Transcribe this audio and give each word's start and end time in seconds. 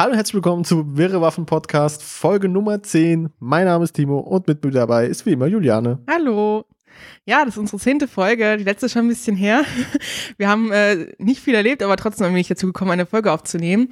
Hallo 0.00 0.10
und 0.10 0.16
herzlich 0.16 0.34
willkommen 0.34 0.64
zu 0.64 0.96
Wirre 0.96 1.20
Waffen 1.20 1.44
Podcast, 1.44 2.04
Folge 2.04 2.48
Nummer 2.48 2.80
10. 2.80 3.30
Mein 3.40 3.64
Name 3.64 3.82
ist 3.82 3.94
Timo 3.94 4.20
und 4.20 4.46
mit 4.46 4.64
mir 4.64 4.70
dabei 4.70 5.06
ist 5.06 5.26
wie 5.26 5.32
immer 5.32 5.48
Juliane. 5.48 5.98
Hallo. 6.08 6.67
Ja, 7.24 7.44
das 7.44 7.54
ist 7.54 7.58
unsere 7.58 7.78
zehnte 7.78 8.08
Folge. 8.08 8.56
Die 8.56 8.64
letzte 8.64 8.88
schon 8.88 9.06
ein 9.06 9.08
bisschen 9.08 9.36
her. 9.36 9.64
Wir 10.38 10.48
haben 10.48 10.72
äh, 10.72 11.12
nicht 11.18 11.40
viel 11.40 11.54
erlebt, 11.54 11.82
aber 11.82 11.96
trotzdem 11.96 12.28
bin 12.28 12.36
ich 12.36 12.48
dazu 12.48 12.66
gekommen, 12.66 12.90
eine 12.90 13.06
Folge 13.06 13.32
aufzunehmen. 13.32 13.88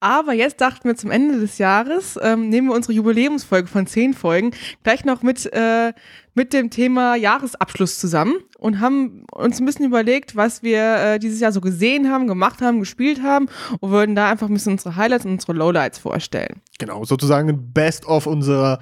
Aber 0.00 0.32
jetzt 0.32 0.60
dachten 0.60 0.88
wir 0.88 0.96
zum 0.96 1.10
Ende 1.10 1.38
des 1.38 1.58
Jahres, 1.58 2.18
ähm, 2.22 2.48
nehmen 2.48 2.68
wir 2.68 2.74
unsere 2.74 2.92
Jubiläumsfolge 2.92 3.68
von 3.68 3.86
zehn 3.86 4.14
Folgen 4.14 4.52
gleich 4.82 5.04
noch 5.04 5.22
mit, 5.22 5.46
äh, 5.52 5.92
mit 6.34 6.52
dem 6.52 6.70
Thema 6.70 7.16
Jahresabschluss 7.16 7.98
zusammen 7.98 8.34
und 8.58 8.80
haben 8.80 9.24
uns 9.32 9.60
ein 9.60 9.66
bisschen 9.66 9.86
überlegt, 9.86 10.36
was 10.36 10.62
wir 10.62 10.96
äh, 10.96 11.18
dieses 11.18 11.40
Jahr 11.40 11.52
so 11.52 11.60
gesehen 11.60 12.10
haben, 12.10 12.26
gemacht 12.26 12.60
haben, 12.62 12.80
gespielt 12.80 13.22
haben 13.22 13.46
und 13.80 13.90
würden 13.90 14.14
da 14.14 14.30
einfach 14.30 14.48
ein 14.48 14.54
bisschen 14.54 14.72
unsere 14.72 14.96
Highlights 14.96 15.24
und 15.24 15.32
unsere 15.32 15.52
Lowlights 15.52 15.98
vorstellen. 15.98 16.60
Genau, 16.78 17.04
sozusagen 17.04 17.48
ein 17.48 17.72
Best-of 17.72 18.26
unserer 18.26 18.80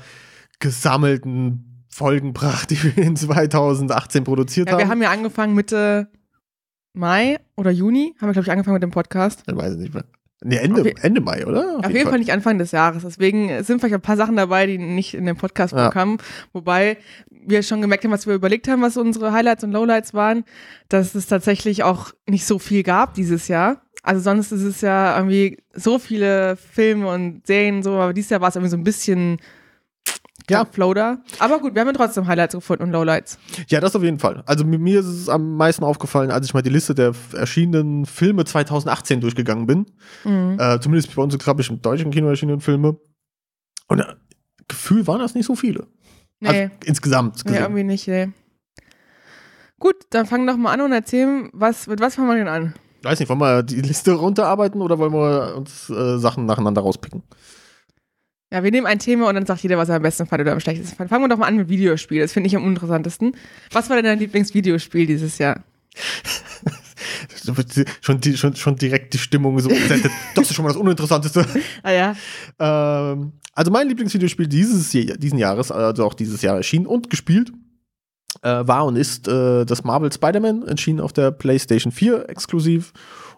gesammelten 0.60 1.67
Folgenpracht, 1.98 2.70
die 2.70 2.82
wir 2.82 2.96
in 3.04 3.16
2018 3.16 4.24
produziert 4.24 4.68
Ja, 4.68 4.72
haben. 4.74 4.78
wir 4.78 4.88
haben 4.88 5.02
ja 5.02 5.10
angefangen 5.10 5.54
Mitte 5.54 6.08
Mai 6.94 7.38
oder 7.56 7.70
Juni, 7.70 8.14
haben 8.20 8.28
wir, 8.28 8.32
glaube 8.32 8.46
ich, 8.46 8.50
angefangen 8.50 8.74
mit 8.74 8.82
dem 8.82 8.90
Podcast. 8.90 9.42
Ich 9.46 9.54
weiß 9.56 9.72
es 9.72 9.76
nicht 9.78 9.94
mehr. 9.94 10.04
Nee, 10.40 10.56
Ende, 10.58 10.80
Auf 10.82 10.86
je- 10.86 10.94
Ende 11.02 11.20
Mai, 11.20 11.44
oder? 11.44 11.78
Auf 11.78 11.90
jeden 11.90 12.08
Fall 12.08 12.20
nicht 12.20 12.30
Anfang 12.32 12.58
des 12.58 12.70
Jahres. 12.70 13.02
Deswegen 13.02 13.48
sind 13.64 13.80
vielleicht 13.80 13.94
ein 13.96 14.00
paar 14.00 14.16
Sachen 14.16 14.36
dabei, 14.36 14.66
die 14.66 14.78
nicht 14.78 15.14
in 15.14 15.26
dem 15.26 15.36
Podcast 15.36 15.74
Ja. 15.74 15.92
Wobei 16.52 16.96
wir 17.30 17.64
schon 17.64 17.80
gemerkt 17.80 18.04
haben, 18.04 18.12
was 18.12 18.26
wir 18.28 18.34
überlegt 18.34 18.68
haben, 18.68 18.80
was 18.82 18.96
unsere 18.96 19.32
Highlights 19.32 19.64
und 19.64 19.72
Lowlights 19.72 20.14
waren, 20.14 20.44
dass 20.88 21.16
es 21.16 21.26
tatsächlich 21.26 21.82
auch 21.82 22.12
nicht 22.28 22.46
so 22.46 22.60
viel 22.60 22.84
gab 22.84 23.14
dieses 23.14 23.48
Jahr. 23.48 23.82
Also 24.04 24.20
sonst 24.20 24.52
ist 24.52 24.62
es 24.62 24.80
ja 24.80 25.16
irgendwie 25.16 25.58
so 25.74 25.98
viele 25.98 26.54
Filme 26.56 27.08
und 27.08 27.44
Serien 27.46 27.82
so, 27.82 27.94
aber 27.94 28.12
dieses 28.14 28.30
Jahr 28.30 28.40
war 28.40 28.48
es 28.50 28.54
irgendwie 28.56 28.70
so 28.70 28.76
ein 28.76 28.84
bisschen 28.84 29.38
Ja. 30.50 30.64
Floater. 30.64 31.18
Aber 31.38 31.58
gut, 31.58 31.74
wir 31.74 31.80
haben 31.80 31.88
ja 31.88 31.92
trotzdem 31.94 32.26
Highlights 32.26 32.54
gefunden 32.54 32.84
und 32.84 32.90
Lowlights. 32.92 33.38
Ja, 33.68 33.80
das 33.80 33.94
auf 33.96 34.02
jeden 34.02 34.18
Fall. 34.18 34.42
Also 34.46 34.64
mir- 34.64 35.00
ist 35.00 35.06
es 35.06 35.28
am 35.28 35.56
meisten 35.56 35.84
aufgefallen, 35.84 36.30
als 36.30 36.46
ich 36.46 36.54
mal 36.54 36.62
die 36.62 36.70
Liste 36.70 36.94
der 36.94 37.12
erschienenen 37.34 38.06
Filme 38.06 38.44
2018 38.44 39.20
durchgegangen 39.20 39.66
bin. 39.66 39.86
Mhm. 40.24 40.56
Äh, 40.58 40.80
zumindest 40.80 41.14
bei 41.14 41.22
uns, 41.22 41.36
glaube 41.38 41.60
ich, 41.60 41.70
im 41.70 41.82
deutschen 41.82 42.10
Kino 42.10 42.28
erschienenen 42.28 42.60
Filme. 42.60 42.96
Und 43.88 44.00
äh, 44.00 44.14
Gefühl 44.68 45.06
waren 45.06 45.20
das 45.20 45.34
nicht 45.34 45.46
so 45.46 45.54
viele. 45.54 45.86
Nee, 46.40 46.48
Also 46.48 46.70
insgesamt 46.84 47.36
nee, 47.38 47.42
gesehen. 47.52 47.62
irgendwie 47.62 47.84
nicht, 47.84 48.06
nee. 48.08 48.28
Gut, 49.80 49.94
dann 50.10 50.26
fang 50.26 50.46
doch 50.46 50.56
mal 50.56 50.72
an 50.72 50.80
und 50.80 50.92
erzähl, 50.92 51.48
was, 51.52 51.86
mit 51.86 52.00
was 52.00 52.16
fangen 52.16 52.28
wir 52.28 52.36
denn 52.36 52.48
an? 52.48 52.74
Weiß 53.02 53.20
nicht, 53.20 53.28
wollen 53.28 53.40
wir 53.40 53.62
die 53.62 53.80
Liste 53.80 54.12
runterarbeiten 54.12 54.82
oder 54.82 54.98
wollen 54.98 55.12
wir 55.12 55.54
uns 55.56 55.88
äh, 55.88 56.18
Sachen 56.18 56.46
nacheinander 56.46 56.80
rauspicken? 56.82 57.22
Ja, 58.50 58.64
wir 58.64 58.70
nehmen 58.70 58.86
ein 58.86 58.98
Thema 58.98 59.28
und 59.28 59.34
dann 59.34 59.44
sagt 59.44 59.62
jeder, 59.62 59.76
was 59.76 59.90
er 59.90 59.96
am 59.96 60.02
besten 60.02 60.26
fand 60.26 60.40
oder 60.40 60.52
am 60.52 60.60
schlechtesten 60.60 60.96
fand. 60.96 61.10
Fangen 61.10 61.24
wir 61.24 61.28
doch 61.28 61.36
mal 61.36 61.46
an 61.46 61.56
mit 61.56 61.68
Videospiel. 61.68 62.20
Das 62.20 62.32
finde 62.32 62.46
ich 62.46 62.56
am 62.56 62.64
uninteressantesten. 62.64 63.36
Was 63.72 63.90
war 63.90 63.96
denn 63.96 64.06
dein 64.06 64.18
Lieblingsvideospiel 64.18 65.06
dieses 65.06 65.36
Jahr? 65.36 65.62
schon, 68.00 68.20
die, 68.20 68.36
schon, 68.36 68.56
schon 68.56 68.76
direkt 68.76 69.12
die 69.14 69.18
Stimmung 69.18 69.58
so. 69.60 69.68
das 70.34 70.50
ist 70.50 70.54
schon 70.54 70.64
mal 70.64 70.70
das 70.70 70.78
Uninteressanteste. 70.78 71.46
Ah 71.82 71.92
ja. 71.92 72.16
Ähm, 72.58 73.32
also 73.52 73.70
mein 73.70 73.88
Lieblingsvideospiel 73.88 74.46
dieses 74.46 74.90
diesen 74.90 75.38
Jahres, 75.38 75.70
also 75.70 76.04
auch 76.04 76.14
dieses 76.14 76.42
Jahr 76.42 76.56
erschienen 76.56 76.86
und 76.86 77.10
gespielt, 77.10 77.52
äh, 78.42 78.66
war 78.66 78.86
und 78.86 78.96
ist 78.96 79.28
äh, 79.28 79.64
das 79.64 79.84
Marvel 79.84 80.12
Spider-Man, 80.12 80.62
erschienen 80.62 81.00
auf 81.00 81.12
der 81.12 81.32
PlayStation 81.32 81.92
4 81.92 82.28
exklusiv 82.28 82.92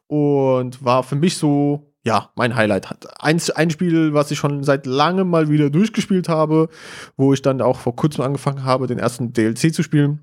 und 0.07 0.85
war 0.85 1.03
für 1.03 1.17
mich 1.17 1.37
so, 1.37 1.90
ja, 2.05 2.31
mein 2.35 2.57
Highlight. 2.57 2.89
Hat 2.89 3.23
ein, 3.23 3.41
ein 3.55 3.71
Spiel, 3.71 4.15
was 4.15 4.31
ich 4.31 4.39
schon 4.39 4.65
seit 4.65 4.87
langem 4.87 5.29
mal 5.29 5.49
wieder 5.49 5.71
durchgespielt 5.71 6.29
habe, 6.29 6.69
wo 7.17 7.33
ich 7.35 7.43
dann 7.43 7.61
auch 7.61 7.79
vor 7.79 7.95
kurzem 7.95 8.25
angefangen 8.25 8.65
habe, 8.65 8.87
den 8.87 8.99
ersten 8.99 9.33
DLC 9.33 9.75
zu 9.75 9.83
spielen. 9.83 10.21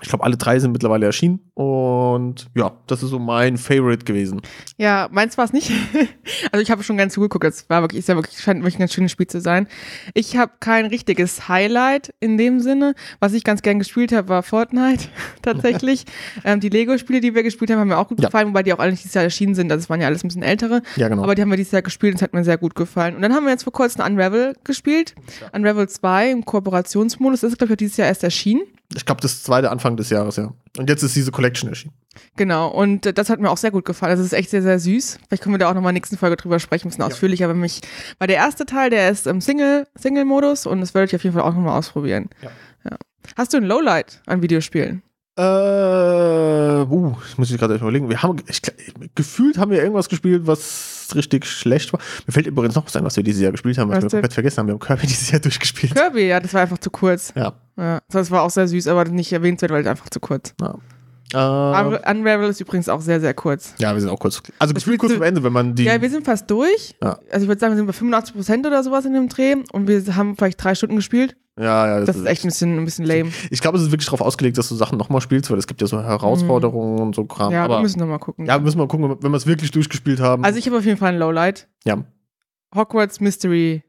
Ich 0.00 0.08
glaube, 0.08 0.24
alle 0.24 0.36
drei 0.36 0.58
sind 0.58 0.72
mittlerweile 0.72 1.06
erschienen 1.06 1.40
und 1.54 2.48
ja, 2.54 2.72
das 2.86 3.02
ist 3.02 3.10
so 3.10 3.18
mein 3.18 3.56
Favorite 3.56 4.04
gewesen. 4.04 4.40
Ja, 4.76 5.08
meins 5.10 5.36
war 5.38 5.44
es 5.44 5.52
nicht. 5.52 5.70
also 6.52 6.62
ich 6.62 6.70
habe 6.70 6.82
schon 6.82 6.96
ganz 6.96 7.14
zugeguckt. 7.14 7.44
Es 7.44 7.68
war 7.68 7.82
wirklich, 7.82 8.00
ist 8.00 8.08
ja 8.08 8.14
wirklich, 8.14 8.38
scheint 8.38 8.60
wirklich 8.60 8.76
ein 8.76 8.80
ganz 8.80 8.94
schönes 8.94 9.10
Spiel 9.12 9.26
zu 9.26 9.40
sein. 9.40 9.66
Ich 10.14 10.36
habe 10.36 10.52
kein 10.60 10.86
richtiges 10.86 11.48
Highlight 11.48 12.14
in 12.20 12.38
dem 12.38 12.60
Sinne. 12.60 12.94
Was 13.20 13.32
ich 13.32 13.44
ganz 13.44 13.62
gern 13.62 13.78
gespielt 13.78 14.12
habe, 14.12 14.28
war 14.28 14.42
Fortnite 14.42 15.08
tatsächlich. 15.42 16.04
ähm, 16.44 16.60
die 16.60 16.68
Lego-Spiele, 16.68 17.20
die 17.20 17.34
wir 17.34 17.42
gespielt 17.42 17.70
haben, 17.70 17.80
haben 17.80 17.88
mir 17.88 17.98
auch 17.98 18.08
gut 18.08 18.20
Ja. 18.20 18.28
gefallen, 18.28 18.48
wobei 18.48 18.62
die 18.62 18.72
auch 18.72 18.78
alle 18.78 18.90
nicht 18.92 19.02
dieses 19.02 19.14
Jahr 19.14 19.24
erschienen 19.24 19.54
sind. 19.54 19.70
Also 19.72 19.82
es 19.84 19.90
waren 19.90 20.00
ja 20.00 20.06
alles 20.06 20.24
ein 20.24 20.28
bisschen 20.28 20.42
ältere. 20.42 20.82
Ja, 20.96 21.08
genau. 21.08 21.22
Aber 21.24 21.34
die 21.34 21.42
haben 21.42 21.50
wir 21.50 21.56
dieses 21.56 21.72
Jahr 21.72 21.82
gespielt 21.82 22.12
und 22.12 22.16
es 22.16 22.22
hat 22.22 22.34
mir 22.34 22.44
sehr 22.44 22.58
gut 22.58 22.74
gefallen. 22.74 23.16
Und 23.16 23.22
dann 23.22 23.34
haben 23.34 23.44
wir 23.44 23.50
jetzt 23.50 23.64
vor 23.64 23.72
kurzem 23.72 24.04
Unravel 24.04 24.54
gespielt. 24.64 25.14
Unravel 25.52 25.88
2 25.88 26.30
im 26.30 26.44
Kooperationsmodus. 26.44 27.40
Das 27.40 27.52
ist, 27.52 27.58
glaube 27.58 27.72
ich, 27.72 27.78
dieses 27.78 27.96
Jahr 27.96 28.08
erst 28.08 28.22
erschienen. 28.24 28.62
Ich 28.94 29.04
glaube, 29.04 29.20
das 29.20 29.42
zweite 29.42 29.70
Anfang 29.70 29.96
des 29.96 30.08
Jahres, 30.08 30.36
ja. 30.36 30.52
Und 30.78 30.88
jetzt 30.88 31.02
ist 31.02 31.14
diese 31.14 31.30
Collection 31.30 31.68
erschienen. 31.68 31.94
Genau, 32.36 32.68
und 32.68 33.04
äh, 33.04 33.12
das 33.12 33.28
hat 33.28 33.38
mir 33.38 33.50
auch 33.50 33.58
sehr 33.58 33.70
gut 33.70 33.84
gefallen. 33.84 34.10
Also 34.10 34.22
es 34.22 34.32
ist 34.32 34.38
echt 34.38 34.50
sehr, 34.50 34.62
sehr 34.62 34.78
süß. 34.78 35.18
Vielleicht 35.28 35.42
können 35.42 35.54
wir 35.54 35.58
da 35.58 35.68
auch 35.68 35.74
nochmal 35.74 35.90
in 35.90 35.94
der 35.94 36.00
nächsten 36.00 36.16
Folge 36.16 36.36
drüber 36.36 36.58
sprechen, 36.58 36.86
ein 36.86 36.90
bisschen 36.90 37.04
ausführlicher, 37.04 37.44
aber 37.44 37.54
mich, 37.54 37.82
weil 38.18 38.28
der 38.28 38.36
erste 38.38 38.64
Teil, 38.64 38.88
der 38.90 39.10
ist 39.10 39.26
im 39.26 39.40
Single, 39.40 39.86
Single-Modus 39.94 40.66
und 40.66 40.80
das 40.80 40.94
werde 40.94 41.06
ich 41.06 41.14
auf 41.14 41.22
jeden 41.22 41.34
Fall 41.34 41.44
auch 41.44 41.54
nochmal 41.54 41.78
ausprobieren. 41.78 42.30
Ja. 42.42 42.50
Ja. 42.90 42.96
Hast 43.36 43.52
du 43.52 43.58
ein 43.58 43.64
Lowlight 43.64 44.22
an 44.26 44.40
Videospielen? 44.40 45.02
Äh, 45.38 46.84
uh, 46.90 47.14
ich 47.28 47.38
muss 47.38 47.50
ich 47.50 47.58
gerade 47.58 47.74
überlegen. 47.76 48.08
Wir 48.08 48.22
haben, 48.22 48.38
ich, 48.48 48.60
gefühlt 49.14 49.56
haben 49.58 49.70
wir 49.70 49.78
irgendwas 49.80 50.08
gespielt, 50.08 50.46
was 50.46 51.08
richtig 51.14 51.46
schlecht 51.46 51.92
war. 51.92 52.00
Mir 52.26 52.32
fällt 52.32 52.46
übrigens 52.46 52.74
noch 52.74 52.84
was 52.86 52.96
ein, 52.96 53.04
was 53.04 53.16
wir 53.16 53.22
dieses 53.22 53.40
Jahr 53.42 53.52
gespielt 53.52 53.78
haben, 53.78 53.88
was, 53.90 53.96
Was 53.96 54.02
wir 54.04 54.10
komplett 54.10 54.32
vergessen 54.34 54.58
haben. 54.58 54.66
Wir 54.66 54.72
haben 54.74 54.80
Kirby 54.80 55.06
dieses 55.06 55.30
Jahr 55.30 55.40
durchgespielt. 55.40 55.94
Kirby, 55.94 56.26
ja, 56.28 56.40
das 56.40 56.52
war 56.54 56.62
einfach 56.62 56.78
zu 56.78 56.90
kurz. 56.90 57.32
Ja. 57.36 57.52
Ja, 57.76 58.00
das 58.10 58.30
war 58.30 58.42
auch 58.42 58.50
sehr 58.50 58.66
süß, 58.66 58.88
aber 58.88 59.04
nicht 59.04 59.32
erwähnenswert, 59.32 59.70
weil 59.70 59.82
es 59.82 59.86
einfach 59.86 60.08
zu 60.10 60.20
kurz. 60.20 60.54
ja. 60.60 60.74
Unra- 61.34 62.10
Unravel 62.10 62.48
ist 62.48 62.58
übrigens 62.62 62.88
auch 62.88 63.02
sehr, 63.02 63.20
sehr 63.20 63.34
kurz. 63.34 63.74
ja, 63.78 63.92
wir 63.92 64.00
sind 64.00 64.08
auch 64.08 64.18
kurz. 64.18 64.42
Also 64.58 64.72
Das 64.72 64.82
gefühlt 64.82 64.98
kurz 64.98 65.12
am 65.12 65.20
Ende, 65.20 65.42
wenn 65.44 65.52
man 65.52 65.74
die. 65.74 65.84
Ja, 65.84 66.00
wir 66.00 66.08
sind 66.08 66.24
fast 66.24 66.50
durch. 66.50 66.94
Ja. 67.02 67.18
Also 67.30 67.42
ich 67.44 67.48
würde 67.48 67.60
sagen, 67.60 67.74
wir 67.74 67.76
sind 67.76 67.86
bei 67.86 67.92
85 67.92 68.34
Prozent 68.34 68.66
oder 68.66 68.82
sowas 68.82 69.04
in 69.04 69.12
dem 69.12 69.28
Dreh 69.28 69.56
und 69.72 69.86
wir 69.88 70.16
haben 70.16 70.36
vielleicht 70.38 70.64
drei 70.64 70.74
Stunden 70.74 70.96
gespielt. 70.96 71.36
Ja, 71.58 71.98
ja, 71.98 72.04
Das 72.04 72.16
ist 72.16 72.24
echt 72.26 72.44
ein 72.44 72.48
bisschen, 72.48 72.78
ein 72.78 72.84
bisschen 72.84 73.04
lame. 73.04 73.30
Ich 73.50 73.60
glaube, 73.60 73.78
es 73.78 73.84
ist 73.84 73.90
wirklich 73.90 74.06
darauf 74.06 74.20
ausgelegt, 74.20 74.58
dass 74.58 74.68
du 74.68 74.74
Sachen 74.74 74.98
nochmal 74.98 75.20
spielst, 75.20 75.50
weil 75.50 75.58
es 75.58 75.66
gibt 75.66 75.80
ja 75.80 75.86
so 75.86 76.02
Herausforderungen 76.02 77.00
und 77.00 77.14
so 77.14 77.24
Kram. 77.24 77.52
Ja, 77.52 77.64
Aber 77.64 77.78
wir 77.78 77.82
müssen 77.82 77.98
nochmal 77.98 78.18
gucken. 78.18 78.46
ja, 78.46 78.58
müssen 78.58 78.76
wir 78.78 78.84
mal 78.84 78.88
gucken, 78.88 79.16
wenn 79.20 79.30
wir 79.30 79.36
es 79.36 79.46
wirklich 79.46 79.70
durchgespielt 79.70 80.20
haben. 80.20 80.44
Also 80.44 80.58
ich 80.58 80.66
habe 80.66 80.78
auf 80.78 80.84
jeden 80.84 80.98
Fall 80.98 81.12
ein 81.12 81.18
Lowlight. 81.18 81.68
ja. 81.84 82.04
Hogwarts 82.74 83.20
Mystery 83.20 83.82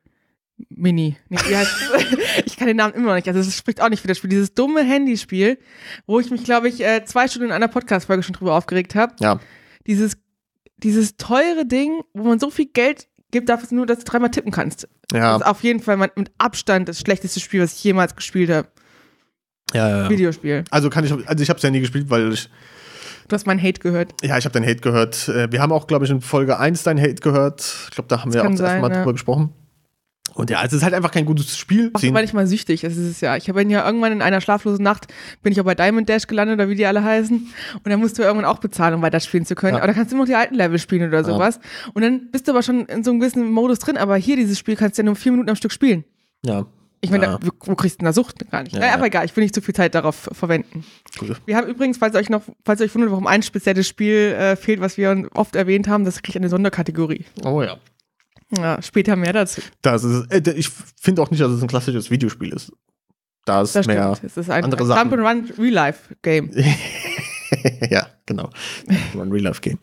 Mini. 0.70 1.18
Nee, 1.28 1.38
ich 2.46 2.56
kann 2.56 2.68
den 2.68 2.78
Namen 2.78 2.94
immer 2.94 3.08
noch 3.08 3.16
nicht. 3.16 3.28
Also 3.28 3.42
es 3.42 3.58
spricht 3.58 3.82
auch 3.82 3.90
nicht 3.90 4.02
für 4.02 4.08
das 4.08 4.18
Spiel. 4.18 4.30
Dieses 4.30 4.54
dumme 4.54 4.84
Handyspiel, 4.84 5.60
wo 6.08 6.20
ich 6.20 6.32
mich, 6.32 6.46
glaube 6.46 6.70
ich, 6.70 6.82
äh, 6.82 7.04
zwei 7.04 7.28
Stunden 7.28 7.48
in 7.50 7.52
einer 7.54 7.68
Podcast-Folge 7.68 8.24
schon 8.24 8.34
drüber 8.34 8.56
aufgeregt 8.56 8.96
habe. 8.96 9.16
Ja. 9.20 9.40
Dieses, 9.86 10.18
dieses 10.78 11.18
teure 11.18 11.66
Ding, 11.66 12.02
wo 12.14 12.24
man 12.24 12.40
so 12.40 12.50
viel 12.50 12.68
Geld 12.68 13.09
gibt, 13.32 13.50
dafür 13.50 13.68
nur, 13.72 13.86
dass 13.86 14.00
du 14.00 14.06
dreimal 14.06 14.32
tippen 14.32 14.52
kannst. 14.52 14.88
Ja, 15.12 15.34
Das 15.34 15.42
ist 15.42 15.48
auf 15.48 15.64
jeden 15.64 15.80
Fall 15.80 15.98
mein, 15.98 16.12
mit 16.16 16.32
Abstand 16.38 16.90
das 16.90 17.00
schlechteste 17.00 17.40
Spiel, 17.40 17.62
was 17.62 17.74
ich 17.74 17.84
jemals 17.84 18.16
gespielt 18.16 18.50
habe. 18.50 18.68
ja, 19.74 20.04
ja. 20.04 20.10
Videospiel. 20.10 20.64
Also 20.72 20.90
kann 20.90 21.06
ich, 21.06 21.12
also 21.12 21.44
ich 21.44 21.50
habe 21.50 21.58
es 21.58 21.64
ja 21.64 21.70
nie 21.70 21.80
gespielt, 21.80 22.10
weil 22.10 22.34
ich 22.34 22.50
Du 23.30 23.36
hast 23.36 23.46
meinen 23.46 23.62
Hate 23.62 23.80
gehört. 23.80 24.16
Ja, 24.24 24.40
ich 24.40 24.46
habe 24.46 24.54
deinen 24.54 24.68
Hate 24.68 24.82
gehört. 24.82 25.28
Äh, 25.30 25.52
Wir 25.52 25.62
haben 25.62 25.72
auch, 25.72 25.86
glaube 25.86 26.04
ich, 26.04 26.12
in 26.12 26.20
Folge 26.20 26.58
1 26.58 26.82
deinen 26.82 27.00
Hate 27.00 27.22
gehört. 27.22 27.62
Ich 27.90 27.92
glaube, 27.92 28.08
da 28.08 28.24
haben 28.24 28.34
wir 28.34 28.42
auch 28.42 28.50
das 28.50 28.60
erste 28.60 28.82
Mal 28.82 28.92
ja. 28.92 28.98
drüber 28.98 29.14
gesprochen. 29.14 29.54
Und 30.36 30.50
ja, 30.50 30.64
es 30.64 30.74
ist 30.74 30.84
halt 30.84 30.94
einfach 30.94 31.12
kein 31.12 31.26
gutes 31.26 31.58
Spiel. 31.58 31.92
Auch 31.94 32.02
war 32.02 32.24
ich 32.24 32.34
mal 32.34 32.48
süchtig, 32.48 32.82
das 32.82 32.96
ist 32.96 33.08
es 33.10 33.22
ja. 33.22 33.36
Ich 33.36 33.50
habe 33.50 33.62
ja 33.64 33.86
irgendwann 33.86 34.12
in 34.12 34.22
einer 34.22 34.42
schlaflosen 34.42 34.84
Nacht, 34.84 35.08
bin 35.44 35.52
ich 35.52 35.60
auch 35.60 35.66
bei 35.66 35.76
Diamond 35.76 36.08
Dash 36.10 36.28
gelandet 36.28 36.56
oder 36.56 36.70
wie 36.70 36.76
die 36.76 36.86
alle 36.86 37.04
heißen. 37.04 37.38
Und 37.76 37.86
dann 37.90 38.00
musst 38.00 38.18
du 38.18 38.22
irgendwann 38.24 38.46
auch 38.46 38.60
bezahlen, 38.60 38.94
um 38.94 39.02
weiter 39.02 39.20
spielen 39.20 39.46
zu 39.46 39.56
können. 39.56 39.74
Ja. 39.74 39.80
Aber 39.80 39.88
da 39.88 39.94
kannst 39.94 40.12
du 40.12 40.16
immer 40.16 40.24
noch 40.24 40.30
die 40.30 40.36
alten 40.36 40.56
Level 40.56 40.80
spielen 40.80 41.08
oder 41.08 41.24
sowas. 41.24 41.60
Und 41.94 42.02
dann 42.04 42.32
bist 42.32 42.48
du 42.48 42.52
aber 42.52 42.64
schon 42.64 42.86
in 42.86 43.04
so 43.04 43.12
einem 43.12 43.20
gewissen 43.20 43.52
Modus 43.52 43.80
drin. 43.80 43.98
Aber 43.98 44.16
hier, 44.18 44.36
dieses 44.36 44.58
Spiel, 44.58 44.76
kannst 44.76 44.98
du 44.98 45.02
ja 45.02 45.06
nur 45.06 45.16
vier 45.16 45.32
Minuten 45.32 45.50
am 45.50 45.56
Stück 45.56 45.72
spielen. 45.72 46.04
ja, 46.46 46.66
Ich 47.02 47.12
meine, 47.12 47.26
Ja. 47.26 47.40
wo 47.66 47.76
kriegst 47.76 47.96
du 47.96 48.00
denn 48.00 48.06
da 48.08 48.14
Sucht? 48.14 48.50
Gar 48.52 48.64
nicht. 48.64 48.74
Ja, 48.74 48.80
naja, 48.80 48.92
ja. 48.92 48.98
aber 48.98 49.08
egal, 49.08 49.26
ich 49.26 49.36
will 49.36 49.44
nicht 49.44 49.56
zu 49.56 49.62
viel 49.62 49.74
Zeit 49.76 49.96
darauf 49.96 50.30
verwenden. 50.34 50.84
gut. 51.18 51.42
Wir 51.46 51.56
haben 51.56 51.68
übrigens, 51.68 51.98
falls 51.98 52.14
ihr 52.16 52.20
euch 52.20 52.30
noch, 52.30 52.42
falls 52.66 52.82
ihr 52.82 52.86
euch 52.86 52.94
wundert, 52.96 53.12
warum 53.12 53.26
ein 53.28 53.42
spezielles 53.42 53.88
Spiel 53.88 54.36
äh, 54.38 54.56
fehlt, 54.58 54.82
was 54.82 54.98
wir 54.98 55.28
oft 55.34 55.56
erwähnt 55.56 55.88
haben, 55.88 56.04
das 56.06 56.22
kriegt 56.22 56.38
eine 56.38 56.50
Sonderkategorie. 56.50 57.26
Oh 57.46 57.62
ja. 57.64 57.78
Ja, 58.58 58.82
später 58.82 59.16
mehr 59.16 59.34
dazu. 59.34 59.62
Das 59.82 60.04
ist, 60.04 60.32
äh, 60.32 60.52
ich 60.54 60.70
finde 61.00 61.22
auch 61.22 61.30
nicht, 61.32 61.42
dass 61.42 61.52
es 61.52 61.62
ein 61.62 61.68
klassisches 61.68 62.10
Videospiel 62.10 62.52
ist. 62.54 62.72
Da 63.46 63.62
ist 63.62 63.76
Das 63.76 63.88
mehr. 63.88 64.16
stimmt. 64.16 64.32
Es 64.32 64.38
ist 64.38 64.50
ein 64.50 64.64
andere 64.64 64.86
Sachen. 64.86 65.10
Jump 65.12 65.14
and 65.28 65.50
Run 65.50 65.54
Real 65.58 65.74
Life 65.74 66.16
Game. 66.22 66.52
ja, 67.90 68.08
genau. 68.26 68.50
So 69.14 69.22
ein 69.22 69.32
Real-Life-Game. 69.32 69.80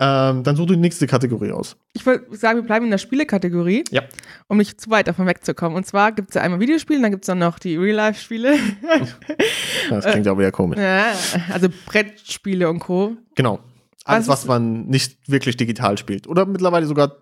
Ähm, 0.00 0.44
dann 0.44 0.54
such 0.54 0.66
du 0.66 0.74
die 0.74 0.80
nächste 0.80 1.08
Kategorie 1.08 1.50
aus. 1.50 1.76
Ich 1.92 2.06
würde 2.06 2.36
sagen, 2.36 2.60
wir 2.60 2.62
bleiben 2.64 2.84
in 2.84 2.92
der 2.92 2.98
Spielekategorie, 2.98 3.82
Ja. 3.90 4.02
um 4.46 4.58
nicht 4.58 4.80
zu 4.80 4.88
weit 4.90 5.08
davon 5.08 5.26
wegzukommen. 5.26 5.76
Und 5.76 5.84
zwar 5.84 6.12
gibt 6.12 6.28
es 6.30 6.34
ja 6.36 6.42
einmal 6.42 6.60
Videospiele, 6.60 7.02
dann 7.02 7.10
gibt 7.10 7.24
es 7.24 7.26
dann 7.26 7.38
noch 7.40 7.58
die 7.58 7.76
Real-Life-Spiele. 7.76 8.56
Das 9.90 10.04
klingt 10.04 10.26
ja 10.26 10.32
auch 10.32 10.38
wieder 10.38 10.52
komisch. 10.52 10.78
ja, 10.78 11.06
also 11.52 11.68
Brettspiele 11.86 12.68
und 12.68 12.78
Co. 12.80 13.16
Genau. 13.34 13.58
Alles, 14.04 14.28
Was 14.28 14.40
was 14.42 14.46
man 14.46 14.86
nicht 14.86 15.18
wirklich 15.28 15.56
digital 15.56 15.96
spielt. 15.98 16.26
Oder 16.28 16.46
mittlerweile 16.46 16.86
sogar 16.86 17.16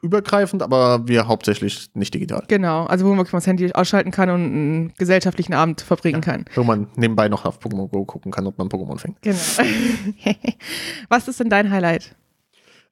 übergreifend, 0.00 0.62
aber 0.62 1.06
wir 1.06 1.28
hauptsächlich 1.28 1.90
nicht 1.94 2.14
digital. 2.14 2.44
Genau, 2.48 2.84
also 2.86 3.04
wo 3.04 3.10
man 3.10 3.18
wirklich 3.18 3.32
mal 3.32 3.38
das 3.38 3.46
Handy 3.46 3.72
ausschalten 3.72 4.10
kann 4.10 4.30
und 4.30 4.44
einen 4.44 4.94
gesellschaftlichen 4.96 5.54
Abend 5.54 5.80
verbringen 5.80 6.20
kann. 6.20 6.44
Wo 6.54 6.62
man 6.62 6.88
nebenbei 6.96 7.28
noch 7.28 7.44
auf 7.44 7.58
Pokémon 7.58 7.88
Go 7.88 8.04
gucken 8.04 8.32
kann, 8.32 8.46
ob 8.46 8.58
man 8.58 8.68
Pokémon 8.68 8.98
fängt. 8.98 9.20
Genau. 9.22 9.38
Was 11.08 11.28
ist 11.28 11.40
denn 11.40 11.50
dein 11.50 11.70
Highlight? 11.70 12.14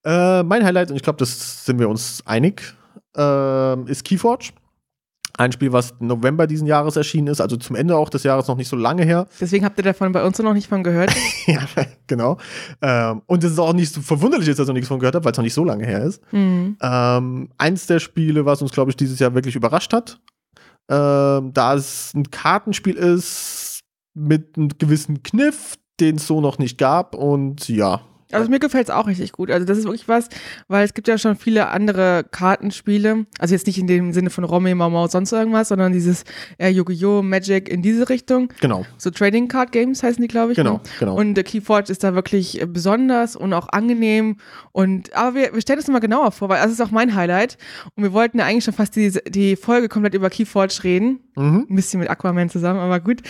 Äh, 0.04 0.42
mein 0.42 0.64
Highlight, 0.64 0.90
und 0.90 0.96
ich 0.96 1.02
glaube, 1.02 1.18
das 1.18 1.64
sind 1.64 1.78
wir 1.78 1.88
uns 1.88 2.22
einig, 2.26 2.74
äh, 3.16 3.90
ist 3.90 4.04
Keyforge. 4.04 4.50
Ein 5.40 5.52
Spiel, 5.52 5.72
was 5.72 5.94
November 6.00 6.46
diesen 6.46 6.66
Jahres 6.66 6.96
erschienen 6.96 7.28
ist, 7.28 7.40
also 7.40 7.56
zum 7.56 7.74
Ende 7.74 7.96
auch 7.96 8.10
des 8.10 8.24
Jahres 8.24 8.46
noch 8.46 8.58
nicht 8.58 8.68
so 8.68 8.76
lange 8.76 9.04
her. 9.04 9.26
Deswegen 9.40 9.64
habt 9.64 9.78
ihr 9.78 9.84
davon 9.84 10.12
bei 10.12 10.22
uns 10.22 10.38
noch 10.38 10.52
nicht 10.52 10.68
von 10.68 10.84
gehört. 10.84 11.14
ja, 11.46 11.60
genau. 12.06 12.36
Ähm, 12.82 13.22
und 13.24 13.42
es 13.42 13.52
ist 13.52 13.58
auch 13.58 13.72
nicht 13.72 13.90
so 13.90 14.02
verwunderlich, 14.02 14.46
dass 14.48 14.58
ich 14.58 14.66
noch 14.66 14.74
nichts 14.74 14.88
von 14.88 14.98
gehört 14.98 15.14
habe, 15.14 15.24
weil 15.24 15.32
es 15.32 15.38
noch 15.38 15.44
nicht 15.44 15.54
so 15.54 15.64
lange 15.64 15.86
her 15.86 16.04
ist. 16.04 16.22
Mhm. 16.30 16.76
Ähm, 16.82 17.48
eins 17.56 17.86
der 17.86 18.00
Spiele, 18.00 18.44
was 18.44 18.60
uns, 18.60 18.70
glaube 18.72 18.90
ich, 18.90 18.98
dieses 18.98 19.18
Jahr 19.18 19.34
wirklich 19.34 19.56
überrascht 19.56 19.94
hat, 19.94 20.20
ähm, 20.90 21.54
da 21.54 21.72
es 21.72 22.12
ein 22.14 22.30
Kartenspiel 22.30 22.96
ist 22.96 23.80
mit 24.12 24.58
einem 24.58 24.68
gewissen 24.76 25.22
Kniff, 25.22 25.78
den 26.00 26.16
es 26.16 26.26
so 26.26 26.42
noch 26.42 26.58
nicht 26.58 26.76
gab. 26.76 27.14
Und 27.14 27.66
ja, 27.66 28.02
Also 28.32 28.50
mir 28.50 28.58
gefällt 28.58 28.88
es 28.88 28.90
auch 28.94 29.06
richtig 29.06 29.32
gut. 29.32 29.50
Also 29.50 29.66
das 29.66 29.78
ist 29.78 29.84
wirklich 29.84 30.08
was, 30.08 30.28
weil 30.68 30.84
es 30.84 30.94
gibt 30.94 31.08
ja 31.08 31.18
schon 31.18 31.36
viele 31.36 31.68
andere 31.68 32.24
Kartenspiele. 32.30 33.26
Also 33.38 33.54
jetzt 33.54 33.66
nicht 33.66 33.78
in 33.78 33.86
dem 33.86 34.12
Sinne 34.12 34.30
von 34.30 34.44
Romme, 34.44 34.74
Mau, 34.74 35.06
sonst 35.08 35.32
irgendwas, 35.32 35.68
sondern 35.68 35.92
dieses 35.92 36.24
äh, 36.58 36.68
Yu-Gi-Oh! 36.68 37.22
Magic 37.22 37.68
in 37.68 37.82
diese 37.82 38.08
Richtung. 38.08 38.52
genau, 38.60 38.84
So 38.98 39.10
Trading 39.10 39.48
Card 39.48 39.72
Games 39.72 40.02
heißen 40.02 40.20
die, 40.20 40.28
glaube 40.28 40.52
ich. 40.52 40.56
genau, 40.56 40.74
Ne? 40.74 40.80
genau. 40.98 41.14
Und 41.16 41.36
äh, 41.38 41.42
Keyforge 41.42 41.90
ist 41.90 42.04
da 42.04 42.14
wirklich 42.14 42.60
äh, 42.60 42.66
besonders 42.66 43.36
und 43.36 43.52
auch 43.52 43.68
angenehm. 43.70 44.36
Und 44.72 45.14
aber 45.14 45.34
wir, 45.34 45.54
wir 45.54 45.60
stellen 45.60 45.78
uns 45.78 45.88
mal 45.88 45.98
genauer 46.00 46.32
vor, 46.32 46.48
weil 46.48 46.62
das 46.62 46.70
ist 46.72 46.80
auch 46.80 46.90
mein 46.90 47.14
Highlight. 47.14 47.56
Und 47.96 48.02
wir 48.02 48.12
wollten 48.12 48.38
ja 48.38 48.44
eigentlich 48.46 48.64
schon 48.64 48.74
fast 48.74 48.96
die, 48.96 49.10
die 49.28 49.56
Folge 49.56 49.88
komplett 49.88 50.14
über 50.14 50.30
Keyforge 50.30 50.78
reden. 50.84 51.20
Mhm. 51.36 51.66
Ein 51.68 51.76
bisschen 51.76 52.00
mit 52.00 52.10
Aquaman 52.10 52.48
zusammen, 52.48 52.80
aber 52.80 53.00
gut. 53.00 53.22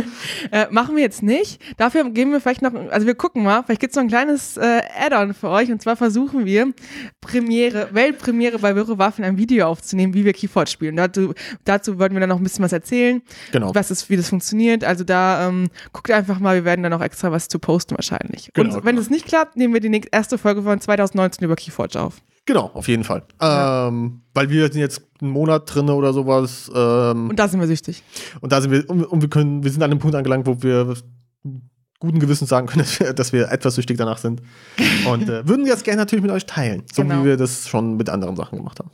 äh, 0.50 0.66
machen 0.70 0.96
wir 0.96 1.02
jetzt 1.02 1.22
nicht. 1.22 1.60
Dafür 1.76 2.08
geben 2.10 2.32
wir 2.32 2.40
vielleicht 2.40 2.62
noch, 2.62 2.74
also 2.90 3.06
wir 3.06 3.14
gucken 3.14 3.42
mal, 3.42 3.62
vielleicht 3.62 3.80
gibt 3.80 3.92
es 3.92 3.96
noch 3.96 4.02
ein 4.02 4.08
kleines 4.08 4.56
äh, 4.56 4.82
Add-on 4.98 5.34
für 5.34 5.48
euch. 5.48 5.70
Und 5.70 5.80
zwar 5.82 5.96
versuchen 5.96 6.44
wir, 6.44 6.72
Premiere, 7.20 7.88
Weltpremiere 7.92 8.58
bei 8.58 8.74
Wirre 8.74 8.98
Waffen 8.98 9.24
ein 9.24 9.38
Video 9.38 9.66
aufzunehmen, 9.66 10.14
wie 10.14 10.24
wir 10.24 10.32
Keyforge 10.32 10.70
spielen. 10.70 10.96
Dazu, 10.96 11.34
dazu 11.64 11.98
würden 11.98 12.14
wir 12.14 12.20
dann 12.20 12.28
noch 12.28 12.38
ein 12.38 12.42
bisschen 12.42 12.64
was 12.64 12.72
erzählen, 12.72 13.22
genau. 13.52 13.74
was 13.74 13.90
ist, 13.90 14.10
wie 14.10 14.16
das 14.16 14.28
funktioniert. 14.28 14.84
Also 14.84 15.04
da 15.04 15.48
ähm, 15.48 15.68
guckt 15.92 16.10
einfach 16.10 16.38
mal, 16.38 16.56
wir 16.56 16.64
werden 16.64 16.82
dann 16.82 16.92
noch 16.92 17.02
extra 17.02 17.32
was 17.32 17.48
zu 17.48 17.58
posten 17.58 17.96
wahrscheinlich. 17.96 18.50
Genau, 18.54 18.76
Und 18.76 18.84
wenn 18.84 18.96
genau. 18.96 19.02
es 19.02 19.10
nicht 19.10 19.26
klappt, 19.26 19.56
nehmen 19.56 19.74
wir 19.74 19.80
die 19.80 19.88
nächste, 19.88 20.10
erste 20.12 20.38
Folge 20.38 20.62
von 20.62 20.80
2019 20.80 21.44
über 21.44 21.56
Keyforge 21.56 22.00
auf. 22.00 22.20
Genau, 22.46 22.70
auf 22.74 22.88
jeden 22.88 23.04
Fall. 23.04 23.22
Ja. 23.40 23.88
Ähm, 23.88 24.20
weil 24.34 24.50
wir 24.50 24.64
sind 24.70 24.80
jetzt 24.80 25.02
einen 25.22 25.30
Monat 25.30 25.62
drin 25.74 25.88
oder 25.88 26.12
sowas. 26.12 26.70
Ähm, 26.74 27.30
Und 27.30 27.38
da 27.38 27.48
sind 27.48 27.58
wir 27.60 27.66
süchtig. 27.66 28.02
Und 28.40 28.52
da 28.52 28.60
sind 28.60 28.70
wir, 28.70 28.88
und, 28.90 29.02
und 29.04 29.22
wir 29.22 29.30
können, 29.30 29.64
wir 29.64 29.70
sind 29.70 29.82
an 29.82 29.90
dem 29.90 29.98
Punkt 29.98 30.14
angelangt, 30.14 30.46
wo 30.46 30.62
wir 30.62 30.94
guten 32.00 32.18
Gewissens 32.18 32.50
sagen 32.50 32.66
können, 32.66 32.82
dass 32.84 33.00
wir, 33.00 33.12
dass 33.14 33.32
wir 33.32 33.50
etwas 33.50 33.76
süchtig 33.76 33.96
danach 33.96 34.18
sind. 34.18 34.42
Und 35.10 35.28
äh, 35.28 35.48
würden 35.48 35.64
das 35.66 35.82
gerne 35.84 36.02
natürlich 36.02 36.22
mit 36.22 36.30
euch 36.32 36.44
teilen, 36.44 36.82
so 36.92 37.02
Genau. 37.02 37.20
wie 37.22 37.28
wir 37.28 37.36
das 37.38 37.66
schon 37.68 37.96
mit 37.96 38.10
anderen 38.10 38.36
Sachen 38.36 38.58
gemacht 38.58 38.78
haben. 38.78 38.90